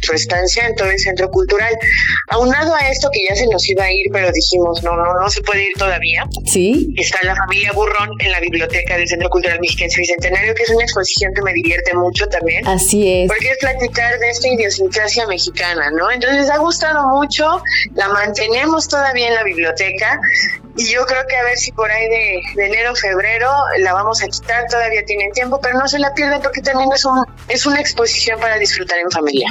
su 0.00 0.12
estancia 0.12 0.66
en 0.66 0.74
todo 0.74 0.90
el 0.90 0.98
centro 0.98 1.30
cultural. 1.30 1.76
Aunado 2.28 2.74
a 2.74 2.88
esto 2.88 3.08
que 3.12 3.20
ya 3.28 3.36
se 3.36 3.46
nos 3.46 3.68
iba 3.68 3.84
a 3.84 3.92
ir, 3.92 4.06
pero 4.12 4.30
dijimos, 4.32 4.82
no, 4.82 4.96
no, 4.96 5.14
no 5.20 5.30
se 5.30 5.42
puede 5.42 5.64
ir 5.64 5.72
todavía. 5.76 6.24
Sí. 6.46 6.92
Está 6.96 7.18
la 7.22 7.36
familia 7.36 7.72
Burrón 7.72 8.10
en 8.18 8.30
la 8.32 8.40
biblioteca 8.40 8.96
del 8.96 9.08
Centro 9.08 9.28
Cultural 9.30 9.58
Mexiquense 9.60 10.00
Bicentenario, 10.00 10.54
que 10.54 10.62
es 10.62 10.70
una 10.70 10.84
exposición 10.84 11.32
que 11.34 11.42
me 11.42 11.52
divierte 11.52 11.94
mucho 11.94 12.26
también. 12.28 12.66
Así 12.66 13.22
es. 13.22 13.28
Porque 13.28 13.50
es 13.50 13.58
platicar 13.58 14.18
de 14.18 14.30
esta 14.30 14.48
idiosincrasia 14.48 15.26
mexicana, 15.26 15.90
¿no? 15.90 16.10
Entonces 16.10 16.50
ha 16.50 16.58
gustado 16.58 17.08
mucho, 17.08 17.62
la 17.94 18.08
mantenemos 18.08 18.88
todavía 18.88 19.28
en 19.28 19.34
la 19.34 19.44
biblioteca 19.44 20.20
y 20.78 20.92
yo 20.92 21.04
creo 21.06 21.26
que 21.28 21.36
a 21.36 21.42
ver 21.42 21.58
si 21.58 21.72
por 21.72 21.90
ahí 21.90 22.08
de, 22.08 22.40
de 22.54 22.66
enero, 22.66 22.94
febrero 22.94 23.50
la 23.80 23.92
vamos 23.92 24.22
a 24.22 24.28
quitar, 24.28 24.66
todavía 24.70 25.04
tienen 25.04 25.32
tiempo, 25.32 25.58
pero 25.60 25.76
no 25.76 25.88
se 25.88 25.98
la 25.98 26.14
pierdan 26.14 26.40
porque 26.40 26.62
también 26.62 26.90
es, 26.92 27.04
un, 27.04 27.24
es 27.48 27.66
una 27.66 27.80
exposición 27.80 28.38
para 28.38 28.58
disfrutar 28.58 28.96
en 28.98 29.10
familia. 29.10 29.48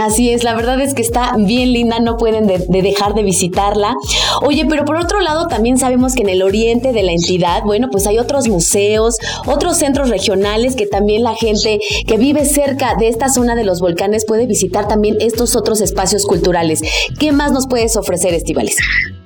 Así 0.00 0.30
es, 0.30 0.44
la 0.44 0.54
verdad 0.54 0.80
es 0.80 0.92
que 0.92 1.00
está 1.00 1.32
bien 1.38 1.72
linda, 1.72 2.00
no 2.00 2.18
pueden 2.18 2.46
de, 2.46 2.58
de, 2.68 2.82
dejar 2.82 3.14
de 3.14 3.22
visitarla. 3.22 3.94
Oye, 4.42 4.66
pero 4.68 4.84
por 4.84 4.96
otro 4.96 5.20
lado 5.20 5.46
también 5.46 5.78
sabemos 5.78 6.14
que 6.14 6.22
en 6.22 6.28
el 6.28 6.42
oriente 6.42 6.92
de 6.92 7.02
la 7.02 7.12
entidad, 7.12 7.62
bueno, 7.64 7.88
pues 7.90 8.06
hay 8.06 8.18
otros 8.18 8.46
museos, 8.48 9.16
otros 9.46 9.78
centros 9.78 10.10
regionales 10.10 10.76
que 10.76 10.86
también 10.86 11.22
la 11.22 11.34
gente 11.34 11.78
que 12.06 12.16
vive 12.18 12.44
cerca 12.44 12.94
de 12.96 13.08
esta 13.08 13.28
zona 13.30 13.54
de 13.54 13.64
los 13.64 13.80
volcanes 13.80 14.26
puede 14.26 14.46
visitar 14.46 14.86
también 14.86 15.16
estos 15.20 15.56
otros 15.56 15.80
espacios 15.80 16.26
culturales. 16.26 16.82
¿Qué 17.18 17.32
más 17.32 17.52
nos 17.52 17.66
puedes 17.66 17.96
ofrecer, 17.96 18.34
Estivales? 18.34 18.76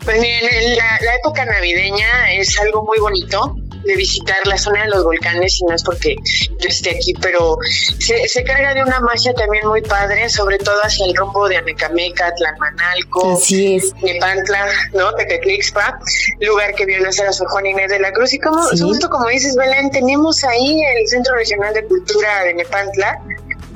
Pues 0.09 0.23
miren, 0.23 0.75
la, 0.75 0.99
la 1.03 1.17
época 1.17 1.45
navideña 1.45 2.33
es 2.33 2.59
algo 2.59 2.83
muy 2.83 2.99
bonito 2.99 3.55
de 3.85 3.95
visitar 3.95 4.39
la 4.47 4.57
zona 4.57 4.85
de 4.85 4.89
los 4.89 5.05
volcanes 5.05 5.61
y 5.61 5.67
no 5.67 5.75
es 5.75 5.83
porque 5.83 6.17
yo 6.59 6.67
esté 6.67 6.97
aquí, 6.97 7.13
pero 7.21 7.59
se, 7.99 8.27
se, 8.27 8.43
carga 8.43 8.73
de 8.73 8.83
una 8.83 9.01
magia 9.01 9.35
también 9.35 9.69
muy 9.69 9.83
padre, 9.83 10.31
sobre 10.31 10.57
todo 10.57 10.81
hacia 10.83 11.05
el 11.05 11.15
rumbo 11.15 11.47
de 11.47 11.59
Amecameca, 11.59 12.35
Tlalmanalco, 12.35 13.35
Así 13.35 13.77
es. 13.77 13.93
Nepantla, 13.97 14.67
¿no? 14.95 15.13
Tequetlixpa, 15.13 15.99
lugar 16.41 16.75
que 16.75 16.87
vio 16.87 17.01
nacer 17.01 17.27
a 17.27 17.33
Sor 17.35 17.49
Juan 17.51 17.67
Inés 17.67 17.91
de 17.91 18.01
la 18.01 18.11
Cruz. 18.11 18.33
Y 18.33 18.39
como, 18.39 18.67
sí. 18.69 18.81
justo 18.81 19.11
como 19.11 19.29
dices, 19.29 19.57
Belén, 19.57 19.91
tenemos 19.91 20.43
ahí 20.43 20.81
el 20.97 21.07
Centro 21.07 21.35
Regional 21.35 21.75
de 21.75 21.85
Cultura 21.85 22.45
de 22.45 22.55
Nepantla, 22.55 23.21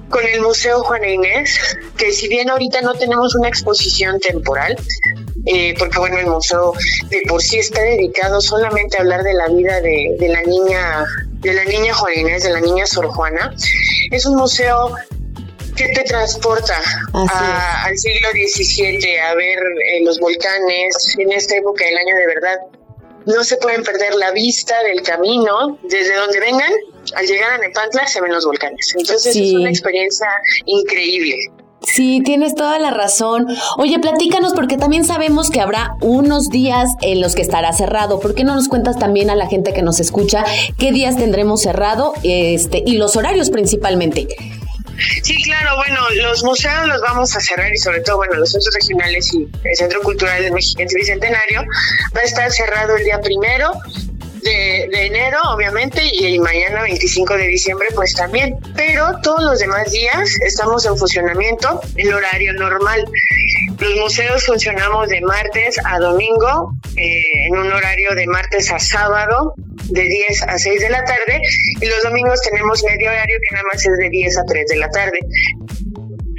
con 0.09 0.27
el 0.27 0.41
Museo 0.41 0.83
Juana 0.83 1.09
Inés, 1.09 1.77
que 1.99 2.11
si 2.13 2.29
bien 2.29 2.49
ahorita 2.49 2.81
no 2.81 2.95
tenemos 2.95 3.35
una 3.35 3.49
exposición 3.49 4.19
temporal, 4.19 4.79
eh, 5.47 5.75
porque 5.79 5.99
bueno, 5.99 6.19
el 6.19 6.27
museo 6.27 6.73
de 7.09 7.23
por 7.29 7.43
sí 7.43 7.59
está 7.59 7.83
dedicado 7.83 8.41
solamente 8.41 8.97
a 8.97 9.01
hablar 9.01 9.23
de 9.23 9.35
la 9.35 9.49
vida 9.49 9.81
de, 9.81 10.17
de 10.19 10.29
la 10.29 10.43
niña, 10.43 11.05
de 11.41 11.53
la 11.53 11.65
niña 11.65 11.95
Juana 11.95 12.21
Inés, 12.21 12.43
de 12.45 12.51
la 12.51 12.61
niña 12.61 12.87
Sor 12.87 13.09
Juana. 13.09 13.55
Es 14.11 14.27
un 14.27 14.37
museo 14.37 14.95
que 15.77 15.89
te 15.89 16.05
transporta 16.05 16.81
a, 17.15 17.85
al 17.85 17.99
siglo 17.99 18.29
XVII 18.31 19.19
a 19.19 19.35
ver 19.35 19.59
eh, 19.59 20.03
los 20.05 20.19
volcanes 20.21 21.17
en 21.19 21.33
esta 21.33 21.57
época 21.57 21.85
del 21.85 21.97
año 21.97 22.15
de 22.17 22.27
verdad. 22.27 22.59
No 23.27 23.45
se 23.45 23.57
pueden 23.57 23.83
perder 23.83 24.15
la 24.15 24.33
vista 24.33 24.83
del 24.83 25.03
camino, 25.03 25.79
desde 25.85 26.15
donde 26.15 26.41
vengan, 26.41 26.73
al 27.15 27.27
llegar 27.27 27.53
a 27.53 27.59
Nepantla 27.59 28.07
se 28.07 28.21
ven 28.21 28.33
los 28.33 28.45
volcanes. 28.45 28.93
Entonces 28.97 29.33
sí. 29.33 29.51
es 29.51 29.55
una 29.55 29.71
experiencia 29.71 30.29
increíble. 30.67 31.37
Sí, 31.85 32.23
tienes 32.25 32.55
toda 32.55 32.79
la 32.79 32.91
razón. 32.91 33.49
Oye, 33.77 33.99
platícanos 33.99 34.53
porque 34.55 34.77
también 34.77 35.05
sabemos 35.05 35.51
que 35.51 35.61
habrá 35.61 35.97
unos 36.01 36.49
días 36.49 36.89
en 37.01 37.21
los 37.21 37.35
que 37.35 37.43
estará 37.43 37.73
cerrado. 37.73 38.21
¿Por 38.21 38.35
qué 38.35 38.45
no 38.45 38.55
nos 38.55 38.69
cuentas 38.69 38.99
también 38.99 39.31
a 39.31 39.35
la 39.35 39.47
gente 39.49 39.73
que 39.73 39.83
nos 39.83 40.01
escucha 40.01 40.45
qué 40.79 40.93
días 40.93 41.17
tendremos 41.17 41.63
cerrado 41.63 42.15
este, 42.23 42.83
y 42.87 42.97
los 42.97 43.17
horarios 43.17 43.51
principalmente? 43.51 44.29
Sí, 45.23 45.43
claro, 45.43 45.77
bueno, 45.77 46.01
los 46.23 46.45
museos 46.45 46.87
los 46.87 47.01
vamos 47.01 47.35
a 47.35 47.41
cerrar 47.41 47.73
y 47.73 47.79
sobre 47.79 48.01
todo, 48.01 48.19
bueno, 48.19 48.35
los 48.35 48.53
centros 48.53 48.75
regionales 48.75 49.33
y 49.35 49.49
el 49.65 49.77
Centro 49.77 50.01
Cultural 50.03 50.43
del 50.43 50.53
Mexiquense 50.53 50.97
Bicentenario 50.97 51.63
va 52.15 52.21
a 52.21 52.25
estar 52.25 52.51
cerrado 52.51 52.97
el 52.97 53.05
día 53.05 53.21
primero 53.21 53.73
de, 54.43 55.07
enero, 55.07 55.39
obviamente, 55.55 56.03
y 56.13 56.39
mañana 56.39 56.83
25 56.83 57.37
de 57.37 57.49
diciembre, 57.49 57.89
pues 57.95 58.15
también. 58.15 58.57
Pero 58.77 59.07
todos 59.23 59.43
los 59.43 59.59
demás 59.59 59.91
días 59.91 60.37
estamos 60.47 60.85
en 60.87 60.97
funcionamiento 60.97 61.81
en 61.97 62.13
horario 62.13 62.53
normal. 62.55 63.05
Los 63.79 63.97
museos 63.97 64.45
funcionamos 64.45 65.09
de 65.09 65.21
martes 65.23 65.77
a 65.85 65.99
domingo, 65.99 66.75
eh, 66.97 67.47
en 67.47 67.57
un 67.57 67.73
horario 67.73 68.15
de 68.15 68.27
martes 68.27 68.71
a 68.71 68.79
sábado, 68.79 69.55
de 69.57 70.03
10 70.03 70.43
a 70.43 70.59
6 70.59 70.81
de 70.81 70.91
la 70.91 71.05
tarde, 71.05 71.41
y 71.81 71.87
los 71.87 72.03
domingos 72.03 72.41
tenemos 72.43 72.83
medio 72.85 73.11
horario 73.11 73.37
que 73.49 73.55
nada 73.55 73.65
más 73.73 73.85
es 73.85 73.97
de 73.99 74.09
10 74.09 74.39
a 74.39 74.45
3 74.45 74.67
de 74.67 74.77
la 74.77 74.89
tarde 74.91 75.19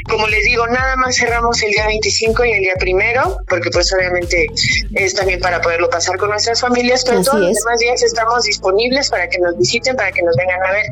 como 0.10 0.28
les 0.28 0.44
digo, 0.44 0.68
nada 0.68 0.96
más 0.96 1.16
cerramos 1.16 1.62
el 1.64 1.72
día 1.72 1.88
25 1.88 2.46
y 2.46 2.52
el 2.52 2.60
día 2.60 2.74
primero, 2.80 3.38
porque 3.48 3.70
pues 3.72 3.94
obviamente 3.94 4.48
es 4.96 5.14
también 5.14 5.40
para 5.40 5.62
poderlo 5.62 5.90
pasar 5.90 6.18
con 6.18 6.30
nuestras 6.30 6.62
familias, 6.62 7.04
pero 7.06 7.20
Así 7.20 7.30
todos 7.30 7.42
es. 7.42 7.48
los 7.48 7.64
demás 7.64 7.80
días 7.80 8.04
estamos 8.04 8.44
disponibles 8.44 9.10
para 9.10 9.28
que 9.30 9.40
nos 9.40 9.58
visiten, 9.58 9.96
para 9.96 10.12
que 10.12 10.22
nos 10.22 10.36
vengan 10.36 10.62
a 10.64 10.72
ver. 10.72 10.86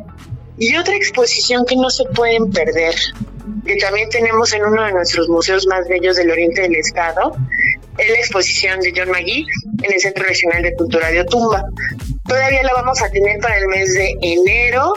Y 0.58 0.76
otra 0.76 0.94
exposición 0.94 1.64
que 1.66 1.76
no 1.76 1.90
se 1.90 2.04
pueden 2.14 2.50
perder, 2.50 2.94
que 3.64 3.76
también 3.76 4.08
tenemos 4.10 4.52
en 4.52 4.64
uno 4.64 4.84
de 4.84 4.92
nuestros 4.92 5.28
museos 5.28 5.66
más 5.66 5.88
bellos 5.88 6.16
del 6.16 6.30
oriente 6.30 6.62
del 6.62 6.76
estado, 6.76 7.36
es 7.98 8.08
la 8.10 8.16
exposición 8.18 8.80
de 8.80 8.92
John 8.96 9.10
McGee 9.10 9.44
en 9.82 9.92
el 9.92 10.00
Centro 10.00 10.24
Regional 10.24 10.62
de 10.62 10.74
Cultura 10.74 11.10
de 11.10 11.20
Otumba. 11.20 11.64
Todavía 12.26 12.62
la 12.62 12.72
vamos 12.74 13.02
a 13.02 13.10
tener 13.10 13.38
para 13.40 13.58
el 13.58 13.66
mes 13.66 13.92
de 13.94 14.14
enero, 14.22 14.92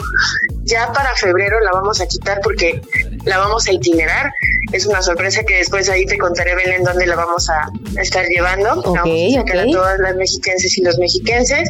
ya 0.64 0.92
para 0.92 1.14
febrero 1.16 1.60
la 1.60 1.72
vamos 1.72 2.00
a 2.00 2.06
quitar 2.06 2.40
porque 2.42 2.80
la 3.26 3.38
vamos 3.38 3.66
a 3.66 3.72
itinerar. 3.72 4.32
Es 4.72 4.86
una 4.86 5.02
sorpresa 5.02 5.42
que 5.44 5.56
después 5.56 5.88
ahí 5.88 6.06
te 6.06 6.16
contaré, 6.16 6.54
Belén, 6.54 6.82
dónde 6.82 7.06
la 7.06 7.16
vamos 7.16 7.48
a 7.50 7.68
estar 8.00 8.24
llevando. 8.26 8.80
Okay, 8.80 9.36
vamos 9.36 9.36
a 9.36 9.40
okay. 9.42 9.70
a 9.70 9.76
todas 9.76 9.98
las 9.98 10.16
mexiquenses 10.16 10.78
y 10.78 10.82
los 10.82 10.98
mexiquenses. 10.98 11.68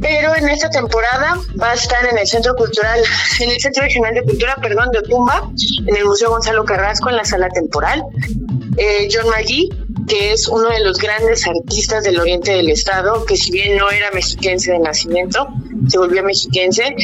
Pero 0.00 0.36
en 0.36 0.48
esta 0.48 0.70
temporada 0.70 1.40
va 1.60 1.70
a 1.72 1.74
estar 1.74 2.06
en 2.06 2.18
el 2.18 2.26
Centro 2.26 2.54
Cultural, 2.54 3.00
en 3.40 3.50
el 3.50 3.60
Centro 3.60 3.82
Regional 3.82 4.14
de 4.14 4.22
Cultura, 4.22 4.56
perdón, 4.60 4.90
de 4.92 4.98
Otumba, 4.98 5.50
en 5.86 5.96
el 5.96 6.04
Museo 6.04 6.30
Gonzalo 6.30 6.64
Carrasco, 6.64 7.08
en 7.08 7.16
la 7.16 7.24
sala 7.24 7.48
temporal. 7.48 8.02
Eh, 8.76 9.08
John 9.10 9.30
Magui, 9.30 9.70
que 10.06 10.32
es 10.32 10.48
uno 10.48 10.68
de 10.68 10.80
los 10.80 10.98
grandes 10.98 11.46
artistas 11.46 12.04
del 12.04 12.20
oriente 12.20 12.52
del 12.52 12.68
estado, 12.68 13.24
que 13.24 13.36
si 13.36 13.50
bien 13.52 13.76
no 13.78 13.90
era 13.90 14.10
mexiquense 14.10 14.72
de 14.72 14.80
nacimiento, 14.80 15.46
se 15.88 15.98
volvió 15.98 16.22
mexiquense 16.22 16.94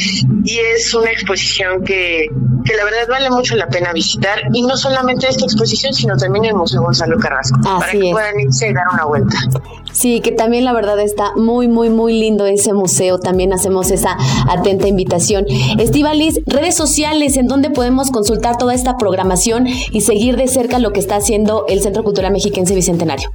y 0.43 0.59
es 0.59 0.93
una 0.93 1.11
exposición 1.11 1.83
que, 1.83 2.27
que 2.65 2.75
la 2.75 2.83
verdad 2.83 3.07
vale 3.09 3.29
mucho 3.29 3.55
la 3.55 3.67
pena 3.67 3.93
visitar 3.93 4.39
y 4.53 4.61
no 4.63 4.77
solamente 4.77 5.27
esta 5.27 5.45
exposición, 5.45 5.93
sino 5.93 6.15
también 6.17 6.45
el 6.45 6.55
Museo 6.55 6.81
Gonzalo 6.81 7.17
Carrasco, 7.19 7.57
Así 7.61 7.67
para 7.79 7.91
que 7.91 8.07
es. 8.07 8.11
puedan 8.11 8.39
irse 8.39 8.69
y 8.69 8.73
dar 8.73 8.85
una 8.93 9.05
vuelta. 9.05 9.37
Sí, 9.91 10.21
que 10.21 10.31
también 10.31 10.65
la 10.65 10.73
verdad 10.73 10.99
está 10.99 11.33
muy, 11.35 11.67
muy, 11.67 11.89
muy 11.89 12.13
lindo 12.13 12.45
ese 12.45 12.73
museo. 12.73 13.19
También 13.19 13.53
hacemos 13.53 13.91
esa 13.91 14.17
atenta 14.49 14.87
invitación. 14.87 15.45
Estivalis, 15.77 16.39
redes 16.45 16.75
sociales, 16.75 17.37
en 17.37 17.47
donde 17.47 17.69
podemos 17.69 18.11
consultar 18.11 18.57
toda 18.57 18.73
esta 18.73 18.97
programación 18.97 19.67
y 19.67 20.01
seguir 20.01 20.37
de 20.37 20.47
cerca 20.47 20.79
lo 20.79 20.93
que 20.93 20.99
está 20.99 21.17
haciendo 21.17 21.65
el 21.67 21.81
Centro 21.81 22.03
Cultural 22.03 22.31
Mexiquense 22.31 22.73
Bicentenario. 22.73 23.31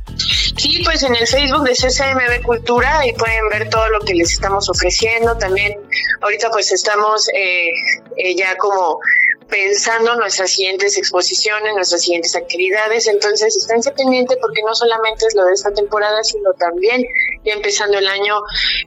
Sí, 0.57 0.83
pues 0.85 1.03
en 1.03 1.15
el 1.15 1.27
Facebook 1.27 1.65
de 1.65 1.73
CCMB 1.73 2.43
Cultura, 2.43 3.01
ahí 3.01 3.13
pueden 3.13 3.49
ver 3.51 3.69
todo 3.69 3.89
lo 3.91 4.01
que 4.01 4.15
les 4.15 4.33
estamos 4.33 4.69
ofreciendo. 4.71 5.37
También 5.37 5.79
ahorita 6.23 6.51
pues 6.51 6.73
estamos 6.73 7.29
eh, 7.35 7.69
eh, 8.17 8.35
ya 8.35 8.57
como 8.57 8.99
pensando 9.49 10.17
nuestras 10.17 10.51
siguientes 10.51 10.97
exposiciones, 10.97 11.75
nuestras 11.75 12.03
siguientes 12.03 12.35
actividades. 12.35 13.07
Entonces, 13.07 13.57
esténse 13.57 13.93
pendientes 13.93 14.37
porque 14.41 14.63
no 14.67 14.75
solamente 14.75 15.27
es 15.27 15.35
lo 15.35 15.45
de 15.45 15.53
esta 15.53 15.71
temporada, 15.73 16.23
sino 16.25 16.53
también 16.59 17.05
ya 17.45 17.53
empezando 17.53 17.99
el 17.99 18.09
año 18.09 18.41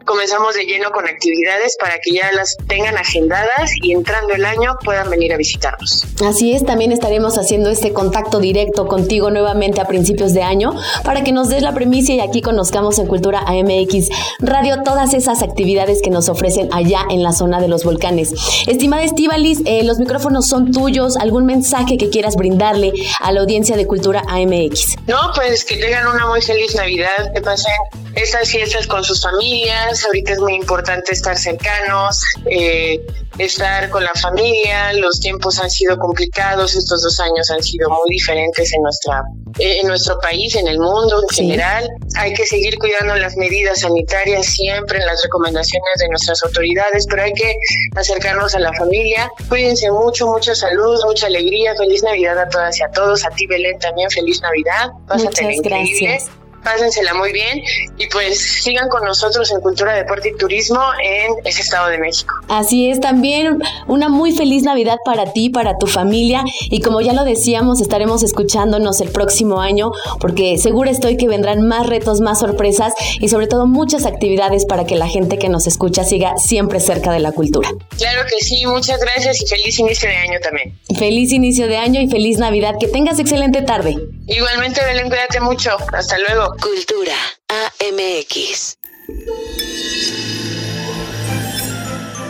comenzamos 0.06 0.56
de 0.56 0.66
lleno 0.66 0.92
con 0.92 1.08
actividades 1.08 1.78
para 1.80 2.00
que 2.00 2.12
ya 2.12 2.32
las 2.34 2.58
tengan 2.68 2.98
agendadas 2.98 3.72
y 3.82 3.94
entrando 3.94 4.34
el 4.34 4.46
año 4.46 4.76
puedan 4.84 5.10
venir 5.10 5.34
a 5.34 5.38
visitarnos. 5.38 6.06
Así 6.26 6.54
es, 6.54 6.66
también 6.66 6.92
estaremos 6.92 7.38
haciendo 7.38 7.70
este 7.70 7.94
contacto 7.94 8.40
directo 8.40 8.88
contigo 8.88 9.32
nuevamente 9.32 9.80
a 9.80 9.86
principios 9.86 10.34
de 10.34 10.44
año 10.44 10.74
para 11.04 11.24
que 11.24 11.32
nos 11.32 11.50
des 11.50 11.62
la 11.62 11.74
premisa 11.74 12.14
y 12.14 12.20
aquí 12.20 12.42
conozcamos 12.42 13.00
en 13.00 13.08
Cultura 13.08 13.40
AMX 13.46 14.10
Radio 14.40 14.84
todas 14.84 15.14
esas 15.14 15.42
actividades 15.42 16.02
que 16.02 16.10
nos 16.10 16.28
ofrecen 16.30 16.70
allá 16.74 17.02
en 17.10 17.24
la 17.24 17.32
zona 17.32 17.62
de 17.62 17.68
los 17.68 17.84
volcanes. 17.84 18.34
Estimada 18.68 19.04
Estivalis, 19.04 19.62
eh, 19.66 19.84
los 19.84 20.00
micrófonos 20.00 20.49
son 20.50 20.72
tuyos, 20.72 21.16
algún 21.18 21.46
mensaje 21.46 21.98
que 21.98 22.10
quieras 22.10 22.36
brindarle 22.36 22.92
a 23.20 23.32
la 23.32 23.42
audiencia 23.42 23.78
de 23.78 23.86
Cultura 23.86 24.24
AMX. 24.28 24.96
No, 25.08 25.32
pues 25.36 25.64
que 25.64 25.78
tengan 25.78 26.08
una 26.08 26.28
muy 26.28 26.42
feliz 26.42 26.76
Navidad, 26.76 27.32
que 27.34 27.42
pasen 27.42 27.74
estas 28.16 28.50
fiestas 28.50 28.88
con 28.88 29.04
sus 29.04 29.22
familias. 29.22 30.06
Ahorita 30.06 30.34
es 30.34 30.40
muy 30.40 30.56
importante 30.56 31.14
estar 31.14 31.38
cercanos, 31.38 32.22
eh, 32.50 33.00
estar 33.38 33.90
con 33.90 34.04
la 34.04 34.14
familia. 34.14 34.94
Los 34.94 35.20
tiempos 35.20 35.60
han 35.60 35.70
sido 35.70 35.98
complicados, 35.98 36.76
estos 36.76 37.02
dos 37.04 37.20
años 37.20 37.50
han 37.52 37.64
sido 37.64 37.90
muy 37.90 38.10
diferentes 38.10 38.74
en 38.74 38.82
nuestra 38.82 39.24
eh, 39.58 39.80
en 39.82 39.88
nuestro 39.88 40.20
país, 40.20 40.56
en 40.56 40.68
el 40.68 40.80
mundo 40.80 41.22
en 41.22 41.36
general. 41.36 41.90
Hay 42.16 42.34
que 42.34 42.46
seguir 42.46 42.78
cuidando 42.78 43.16
las 43.16 43.36
medidas 43.36 43.82
sanitarias 43.82 44.46
siempre 44.46 45.00
en 45.00 45.06
las 45.06 45.22
recomendaciones 45.24 45.94
de 46.00 46.08
nuestras 46.10 46.44
autoridades, 46.44 47.06
pero 47.10 47.24
hay 47.24 47.34
que 47.34 47.56
acercarnos 47.96 48.54
a 48.56 48.60
la 48.60 48.72
familia. 48.74 49.30
Cuídense 49.50 49.92
mucho, 49.92 50.28
mucha 50.40 50.56
salud, 50.56 50.98
mucha 51.06 51.28
alegría. 51.28 51.76
Feliz 51.76 52.02
Navidad 52.02 52.40
a 52.40 52.48
todas 52.48 52.80
y 52.80 52.84
a 52.84 52.90
todos. 52.92 53.26
A 53.26 53.30
ti, 53.30 53.46
Belén, 53.46 53.78
también 53.80 54.10
feliz 54.10 54.42
Navidad. 54.42 54.90
Muchas 55.10 55.62
gracias 55.62 56.30
pásensela 56.64 57.14
muy 57.14 57.32
bien 57.32 57.62
y 57.98 58.08
pues 58.08 58.40
sigan 58.40 58.90
con 58.90 59.04
nosotros 59.04 59.52
en 59.52 59.62
Cultura, 59.62 59.94
Deporte 59.94 60.30
y 60.30 60.38
Turismo 60.38 60.80
en 61.04 61.34
ese 61.46 61.62
Estado 61.62 61.90
de 61.90 61.98
México. 61.98 62.34
Así 62.48 62.90
es, 62.90 63.00
también 63.00 63.60
una 63.88 64.10
muy 64.10 64.32
feliz 64.32 64.64
Navidad 64.64 64.98
para 65.06 65.34
ti, 65.34 65.50
para 65.50 65.78
tu 65.78 65.88
familia 65.88 66.44
y 66.70 66.82
como 66.82 67.02
ya 67.02 67.14
lo 67.14 67.24
decíamos, 67.24 67.82
estaremos 67.82 68.24
escuchándonos 68.24 69.02
el 69.02 69.10
próximo 69.10 69.62
año 69.62 69.92
porque 70.20 70.58
seguro 70.58 70.90
estoy 70.90 71.18
que 71.18 71.28
vendrán 71.28 71.68
más 71.68 71.88
retos, 71.88 72.22
más 72.22 72.40
sorpresas 72.40 72.94
y 73.20 73.30
sobre 73.30 73.48
todo 73.48 73.68
muchas 73.68 74.06
actividades 74.06 74.66
para 74.66 74.86
que 74.86 74.96
la 74.96 75.08
gente 75.08 75.38
que 75.38 75.50
nos 75.50 75.68
escucha 75.68 76.04
siga 76.04 76.38
siempre 76.38 76.80
cerca 76.80 77.12
de 77.12 77.20
la 77.20 77.32
cultura. 77.32 77.70
Claro 77.98 78.22
que 78.30 78.44
sí, 78.44 78.66
muchas 78.66 79.00
gracias 79.00 79.42
y 79.42 79.48
feliz 79.48 79.80
inicio 79.80 80.10
de 80.10 80.16
año 80.16 80.40
también. 80.42 80.78
Feliz 80.98 81.32
inicio 81.32 81.68
de 81.68 81.78
año 81.78 82.02
y 82.02 82.08
feliz 82.10 82.38
Navidad, 82.38 82.76
que 82.80 82.88
tengas 82.88 83.20
excelente 83.20 83.62
tarde. 83.62 83.96
Igualmente, 84.30 84.84
Belén, 84.86 85.10
cuídate 85.10 85.40
mucho. 85.40 85.78
Hasta 85.92 86.18
luego. 86.20 86.56
Cultura 86.62 87.16
AMX. 87.48 88.78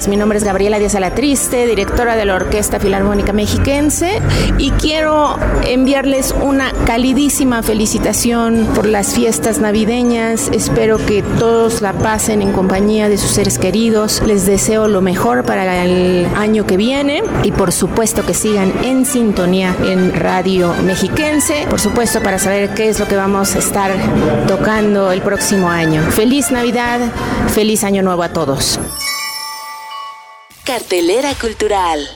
Mi 0.08 0.16
nombre 0.16 0.38
es 0.38 0.43
Gabriela 0.43 0.80
Díaz 0.80 0.95
Alatriste, 0.95 1.68
directora 1.68 2.16
de 2.16 2.26
la 2.26 2.36
Orquesta 2.36 2.80
Filarmónica 2.80 3.34
Mexiquense, 3.34 4.22
y 4.58 4.72
quiero 4.72 5.38
enviarles 5.68 6.34
una 6.41 6.72
calidísima 6.86 7.62
felicitación 7.64 8.68
por 8.74 8.86
las 8.86 9.14
fiestas 9.14 9.60
navideñas. 9.60 10.50
Espero 10.54 10.97
que 11.06 11.22
todos 11.22 11.82
la 11.82 11.93
pasen 11.93 12.41
en 12.41 12.54
compañía 12.54 13.10
de 13.10 13.18
sus 13.18 13.32
seres 13.32 13.60
queridos. 13.60 14.24
Les 14.26 14.45
deseo 14.45 14.88
lo 14.88 15.02
mejor 15.02 15.43
para 15.43 15.84
el 15.84 16.28
año 16.36 16.66
que 16.66 16.78
viene 16.78 17.22
y 17.43 17.52
por 17.52 17.72
supuesto 17.72 18.26
que 18.26 18.34
sigan 18.34 18.72
en 18.84 19.06
sintonía 19.06 19.76
en 19.86 20.14
Radio 20.14 20.74
Mexiquense, 20.86 21.68
por 21.70 21.80
supuesto 21.80 22.22
para 22.22 22.39
saber 22.39 22.74
qué 22.74 22.89
es 22.89 23.00
lo 23.00 23.08
que 23.08 23.16
vamos 23.16 23.56
a 23.56 23.60
estar 23.60 23.91
tocando 24.47 25.12
el 25.12 25.22
próximo 25.22 25.70
año. 25.70 26.02
Feliz 26.12 26.52
Navidad, 26.52 27.00
feliz 27.54 27.84
año 27.84 28.02
nuevo 28.02 28.24
a 28.24 28.30
todos. 28.30 28.80
Cartelera 30.70 31.34
cultural. 31.34 32.07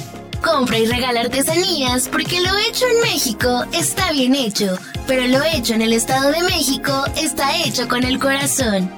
Compra 0.41 0.79
y 0.79 0.85
regala 0.85 1.21
artesanías 1.21 2.07
porque 2.09 2.41
lo 2.41 2.57
hecho 2.57 2.85
en 2.87 3.01
México 3.01 3.63
está 3.73 4.11
bien 4.11 4.33
hecho, 4.33 4.77
pero 5.05 5.27
lo 5.27 5.43
hecho 5.43 5.75
en 5.75 5.83
el 5.83 5.93
Estado 5.93 6.31
de 6.31 6.41
México 6.43 6.91
está 7.15 7.55
hecho 7.57 7.87
con 7.87 8.03
el 8.03 8.17
corazón. 8.17 8.91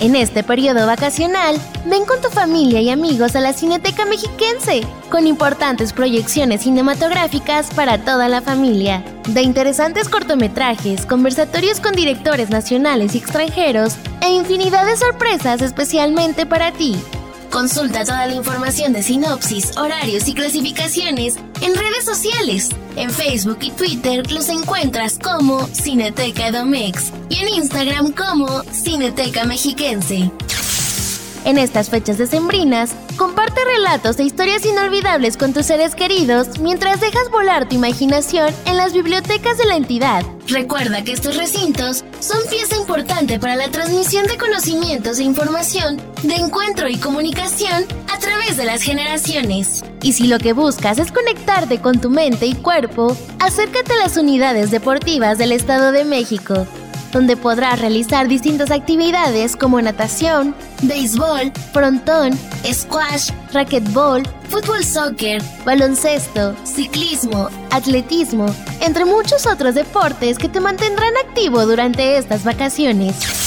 En 0.00 0.14
este 0.14 0.44
periodo 0.44 0.86
vacacional, 0.86 1.60
ven 1.84 2.04
con 2.04 2.20
tu 2.20 2.28
familia 2.28 2.80
y 2.80 2.88
amigos 2.88 3.34
a 3.34 3.40
la 3.40 3.52
Cineteca 3.52 4.04
Mexiquense, 4.04 4.82
con 5.10 5.26
importantes 5.26 5.92
proyecciones 5.92 6.62
cinematográficas 6.62 7.74
para 7.74 7.98
toda 7.98 8.28
la 8.28 8.40
familia. 8.40 9.02
De 9.26 9.42
interesantes 9.42 10.08
cortometrajes, 10.08 11.04
conversatorios 11.04 11.80
con 11.80 11.92
directores 11.92 12.48
nacionales 12.48 13.14
y 13.14 13.18
extranjeros, 13.18 13.96
e 14.22 14.30
infinidad 14.30 14.86
de 14.86 14.96
sorpresas 14.96 15.62
especialmente 15.62 16.46
para 16.46 16.72
ti. 16.72 16.96
Consulta 17.50 18.04
toda 18.04 18.26
la 18.26 18.34
información 18.34 18.92
de 18.92 19.02
sinopsis, 19.02 19.76
horarios 19.76 20.28
y 20.28 20.34
clasificaciones 20.34 21.36
en 21.60 21.74
redes 21.74 22.04
sociales. 22.04 22.68
En 22.96 23.10
Facebook 23.10 23.58
y 23.62 23.70
Twitter 23.70 24.30
los 24.30 24.48
encuentras 24.48 25.18
como 25.18 25.66
Cineteca 25.68 26.48
Edomex 26.48 27.12
y 27.28 27.36
en 27.36 27.48
Instagram 27.48 28.12
como 28.12 28.62
Cineteca 28.72 29.44
Mexiquense. 29.44 30.30
En 31.44 31.58
estas 31.58 31.88
fechas 31.88 32.18
decembrinas, 32.18 32.94
comparte 33.16 33.60
relatos 33.64 34.18
e 34.18 34.24
historias 34.24 34.64
inolvidables 34.64 35.36
con 35.36 35.52
tus 35.52 35.66
seres 35.66 35.94
queridos 35.94 36.58
mientras 36.60 37.00
dejas 37.00 37.30
volar 37.30 37.68
tu 37.68 37.76
imaginación 37.76 38.52
en 38.66 38.76
las 38.76 38.92
bibliotecas 38.92 39.58
de 39.58 39.64
la 39.66 39.76
entidad. 39.76 40.24
Recuerda 40.46 41.04
que 41.04 41.12
estos 41.12 41.36
recintos 41.36 42.04
son 42.20 42.38
pieza 42.50 42.76
importante 42.76 43.38
para 43.38 43.56
la 43.56 43.70
transmisión 43.70 44.26
de 44.26 44.38
conocimientos 44.38 45.18
e 45.18 45.24
información, 45.24 46.00
de 46.22 46.34
encuentro 46.36 46.88
y 46.88 46.96
comunicación 46.96 47.84
a 48.12 48.18
través 48.18 48.56
de 48.56 48.64
las 48.64 48.82
generaciones. 48.82 49.84
Y 50.02 50.14
si 50.14 50.26
lo 50.26 50.38
que 50.38 50.52
buscas 50.52 50.98
es 50.98 51.12
conectarte 51.12 51.80
con 51.80 52.00
tu 52.00 52.10
mente 52.10 52.46
y 52.46 52.54
cuerpo, 52.54 53.16
acércate 53.40 53.92
a 53.92 53.98
las 53.98 54.16
unidades 54.16 54.70
deportivas 54.70 55.38
del 55.38 55.52
Estado 55.52 55.92
de 55.92 56.04
México 56.04 56.66
donde 57.12 57.36
podrás 57.36 57.80
realizar 57.80 58.28
distintas 58.28 58.70
actividades 58.70 59.56
como 59.56 59.80
natación, 59.80 60.54
béisbol, 60.82 61.52
frontón, 61.72 62.38
squash, 62.70 63.30
racquetball, 63.52 64.22
fútbol 64.48 64.84
soccer, 64.84 65.42
baloncesto, 65.64 66.54
ciclismo, 66.64 67.48
atletismo, 67.70 68.46
entre 68.80 69.04
muchos 69.04 69.46
otros 69.46 69.74
deportes 69.74 70.38
que 70.38 70.48
te 70.48 70.60
mantendrán 70.60 71.14
activo 71.26 71.66
durante 71.66 72.18
estas 72.18 72.44
vacaciones. 72.44 73.38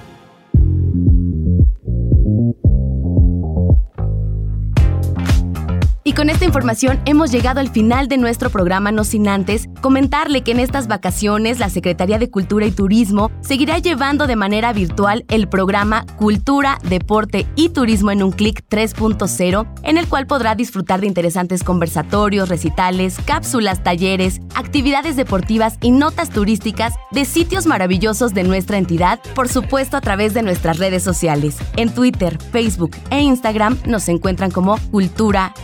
Con 6.19 6.31
esta 6.31 6.45
información 6.45 7.01
hemos 7.05 7.31
llegado 7.31 7.61
al 7.61 7.71
final 7.71 8.09
de 8.09 8.17
nuestro 8.17 8.51
programa, 8.51 8.91
no 8.91 9.05
sin 9.05 9.29
antes 9.29 9.69
comentarle 9.81 10.43
que 10.43 10.51
en 10.51 10.59
estas 10.59 10.89
vacaciones 10.89 11.61
la 11.61 11.71
Secretaría 11.71 12.19
de 12.19 12.29
Cultura 12.29 12.67
y 12.67 12.73
Turismo 12.73 13.31
seguirá 13.41 13.79
llevando 13.79 14.27
de 14.27 14.35
manera 14.35 14.73
virtual 14.73 15.25
el 15.29 15.49
programa 15.49 16.05
Cultura, 16.17 16.79
Deporte 16.83 17.47
y 17.55 17.69
Turismo 17.69 18.11
en 18.11 18.25
un 18.25 18.33
clic 18.33 18.65
3.0, 18.69 19.69
en 19.85 19.97
el 19.97 20.09
cual 20.09 20.27
podrá 20.27 20.57
disfrutar 20.57 21.01
de 21.01 21.07
interesantes 21.07 21.63
conversatorios, 21.63 22.49
recitales, 22.49 23.19
cápsulas, 23.25 23.85
talleres, 23.85 24.41
actividades 24.57 25.15
deportivas 25.15 25.79
y 25.83 25.93
notas 25.93 26.31
turísticas 26.31 26.95
de 27.13 27.27
sitios 27.27 27.67
maravillosos 27.67 28.35
de 28.35 28.43
nuestra 28.43 28.77
entidad, 28.77 29.21
por 29.37 29.49
supuesto 29.49 29.97
a 29.97 30.01
través 30.01 30.35
de 30.35 30.43
nuestras 30.43 30.79
redes 30.79 31.05
sociales. 31.05 31.59
En 31.77 31.95
Twitter, 31.95 32.39
Facebook 32.51 32.97
e 33.11 33.21
Instagram 33.21 33.79
nos 33.87 34.09
encuentran 34.09 34.51
como 34.51 34.81
Cultura 34.91 35.55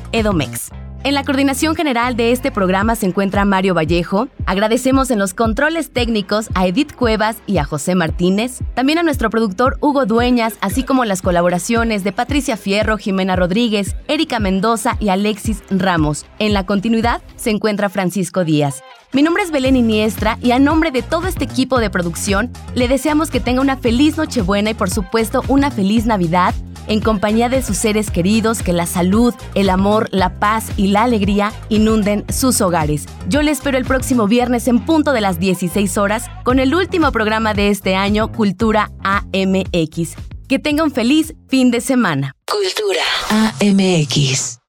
En 1.04 1.12
la 1.12 1.22
coordinación 1.22 1.74
general 1.74 2.16
de 2.16 2.32
este 2.32 2.50
programa 2.50 2.96
se 2.96 3.04
encuentra 3.04 3.44
Mario 3.44 3.74
Vallejo. 3.74 4.28
Agradecemos 4.46 5.10
en 5.10 5.18
los 5.18 5.34
controles 5.34 5.90
técnicos 5.90 6.48
a 6.54 6.66
Edith 6.66 6.94
Cuevas 6.94 7.36
y 7.46 7.58
a 7.58 7.64
José 7.64 7.94
Martínez, 7.94 8.60
también 8.72 8.98
a 8.98 9.02
nuestro 9.02 9.28
productor 9.28 9.76
Hugo 9.80 10.06
Dueñas, 10.06 10.54
así 10.62 10.82
como 10.82 11.04
las 11.04 11.20
colaboraciones 11.20 12.04
de 12.04 12.12
Patricia 12.12 12.56
Fierro, 12.56 12.96
Jimena 12.96 13.36
Rodríguez, 13.36 13.96
Erika 14.08 14.40
Mendoza 14.40 14.96
y 14.98 15.10
Alexis 15.10 15.62
Ramos. 15.68 16.24
En 16.38 16.54
la 16.54 16.64
continuidad 16.64 17.20
se 17.36 17.50
encuentra 17.50 17.90
Francisco 17.90 18.42
Díaz. 18.44 18.82
Mi 19.12 19.22
nombre 19.22 19.42
es 19.42 19.50
Belén 19.50 19.76
Iniestra 19.76 20.38
y 20.40 20.52
a 20.52 20.58
nombre 20.58 20.90
de 20.90 21.02
todo 21.02 21.28
este 21.28 21.44
equipo 21.44 21.80
de 21.80 21.90
producción 21.90 22.50
le 22.74 22.88
deseamos 22.88 23.30
que 23.30 23.40
tenga 23.40 23.60
una 23.60 23.76
feliz 23.76 24.16
Nochebuena 24.16 24.70
y 24.70 24.74
por 24.74 24.90
supuesto 24.90 25.42
una 25.48 25.70
feliz 25.70 26.06
Navidad 26.06 26.54
en 26.86 27.00
compañía 27.00 27.48
de 27.48 27.62
sus 27.62 27.76
seres 27.76 28.10
queridos, 28.10 28.62
que 28.62 28.72
la 28.72 28.86
salud, 28.86 29.34
el 29.54 29.70
amor, 29.70 30.08
la 30.12 30.38
paz 30.38 30.66
y 30.76 30.88
la 30.88 31.04
alegría 31.04 31.52
inunden 31.68 32.24
sus 32.28 32.60
hogares. 32.60 33.06
Yo 33.28 33.42
le 33.42 33.50
espero 33.50 33.78
el 33.78 33.84
próximo 33.84 34.26
viernes 34.26 34.68
en 34.68 34.84
punto 34.84 35.12
de 35.12 35.20
las 35.20 35.38
16 35.38 35.98
horas 35.98 36.30
con 36.44 36.58
el 36.58 36.74
último 36.74 37.12
programa 37.12 37.54
de 37.54 37.70
este 37.70 37.94
año, 37.94 38.32
Cultura 38.32 38.90
AMX. 39.02 40.14
Que 40.48 40.58
tenga 40.58 40.84
un 40.84 40.90
feliz 40.90 41.34
fin 41.48 41.70
de 41.70 41.80
semana. 41.80 42.34
Cultura 42.46 43.02
AMX. 43.30 44.63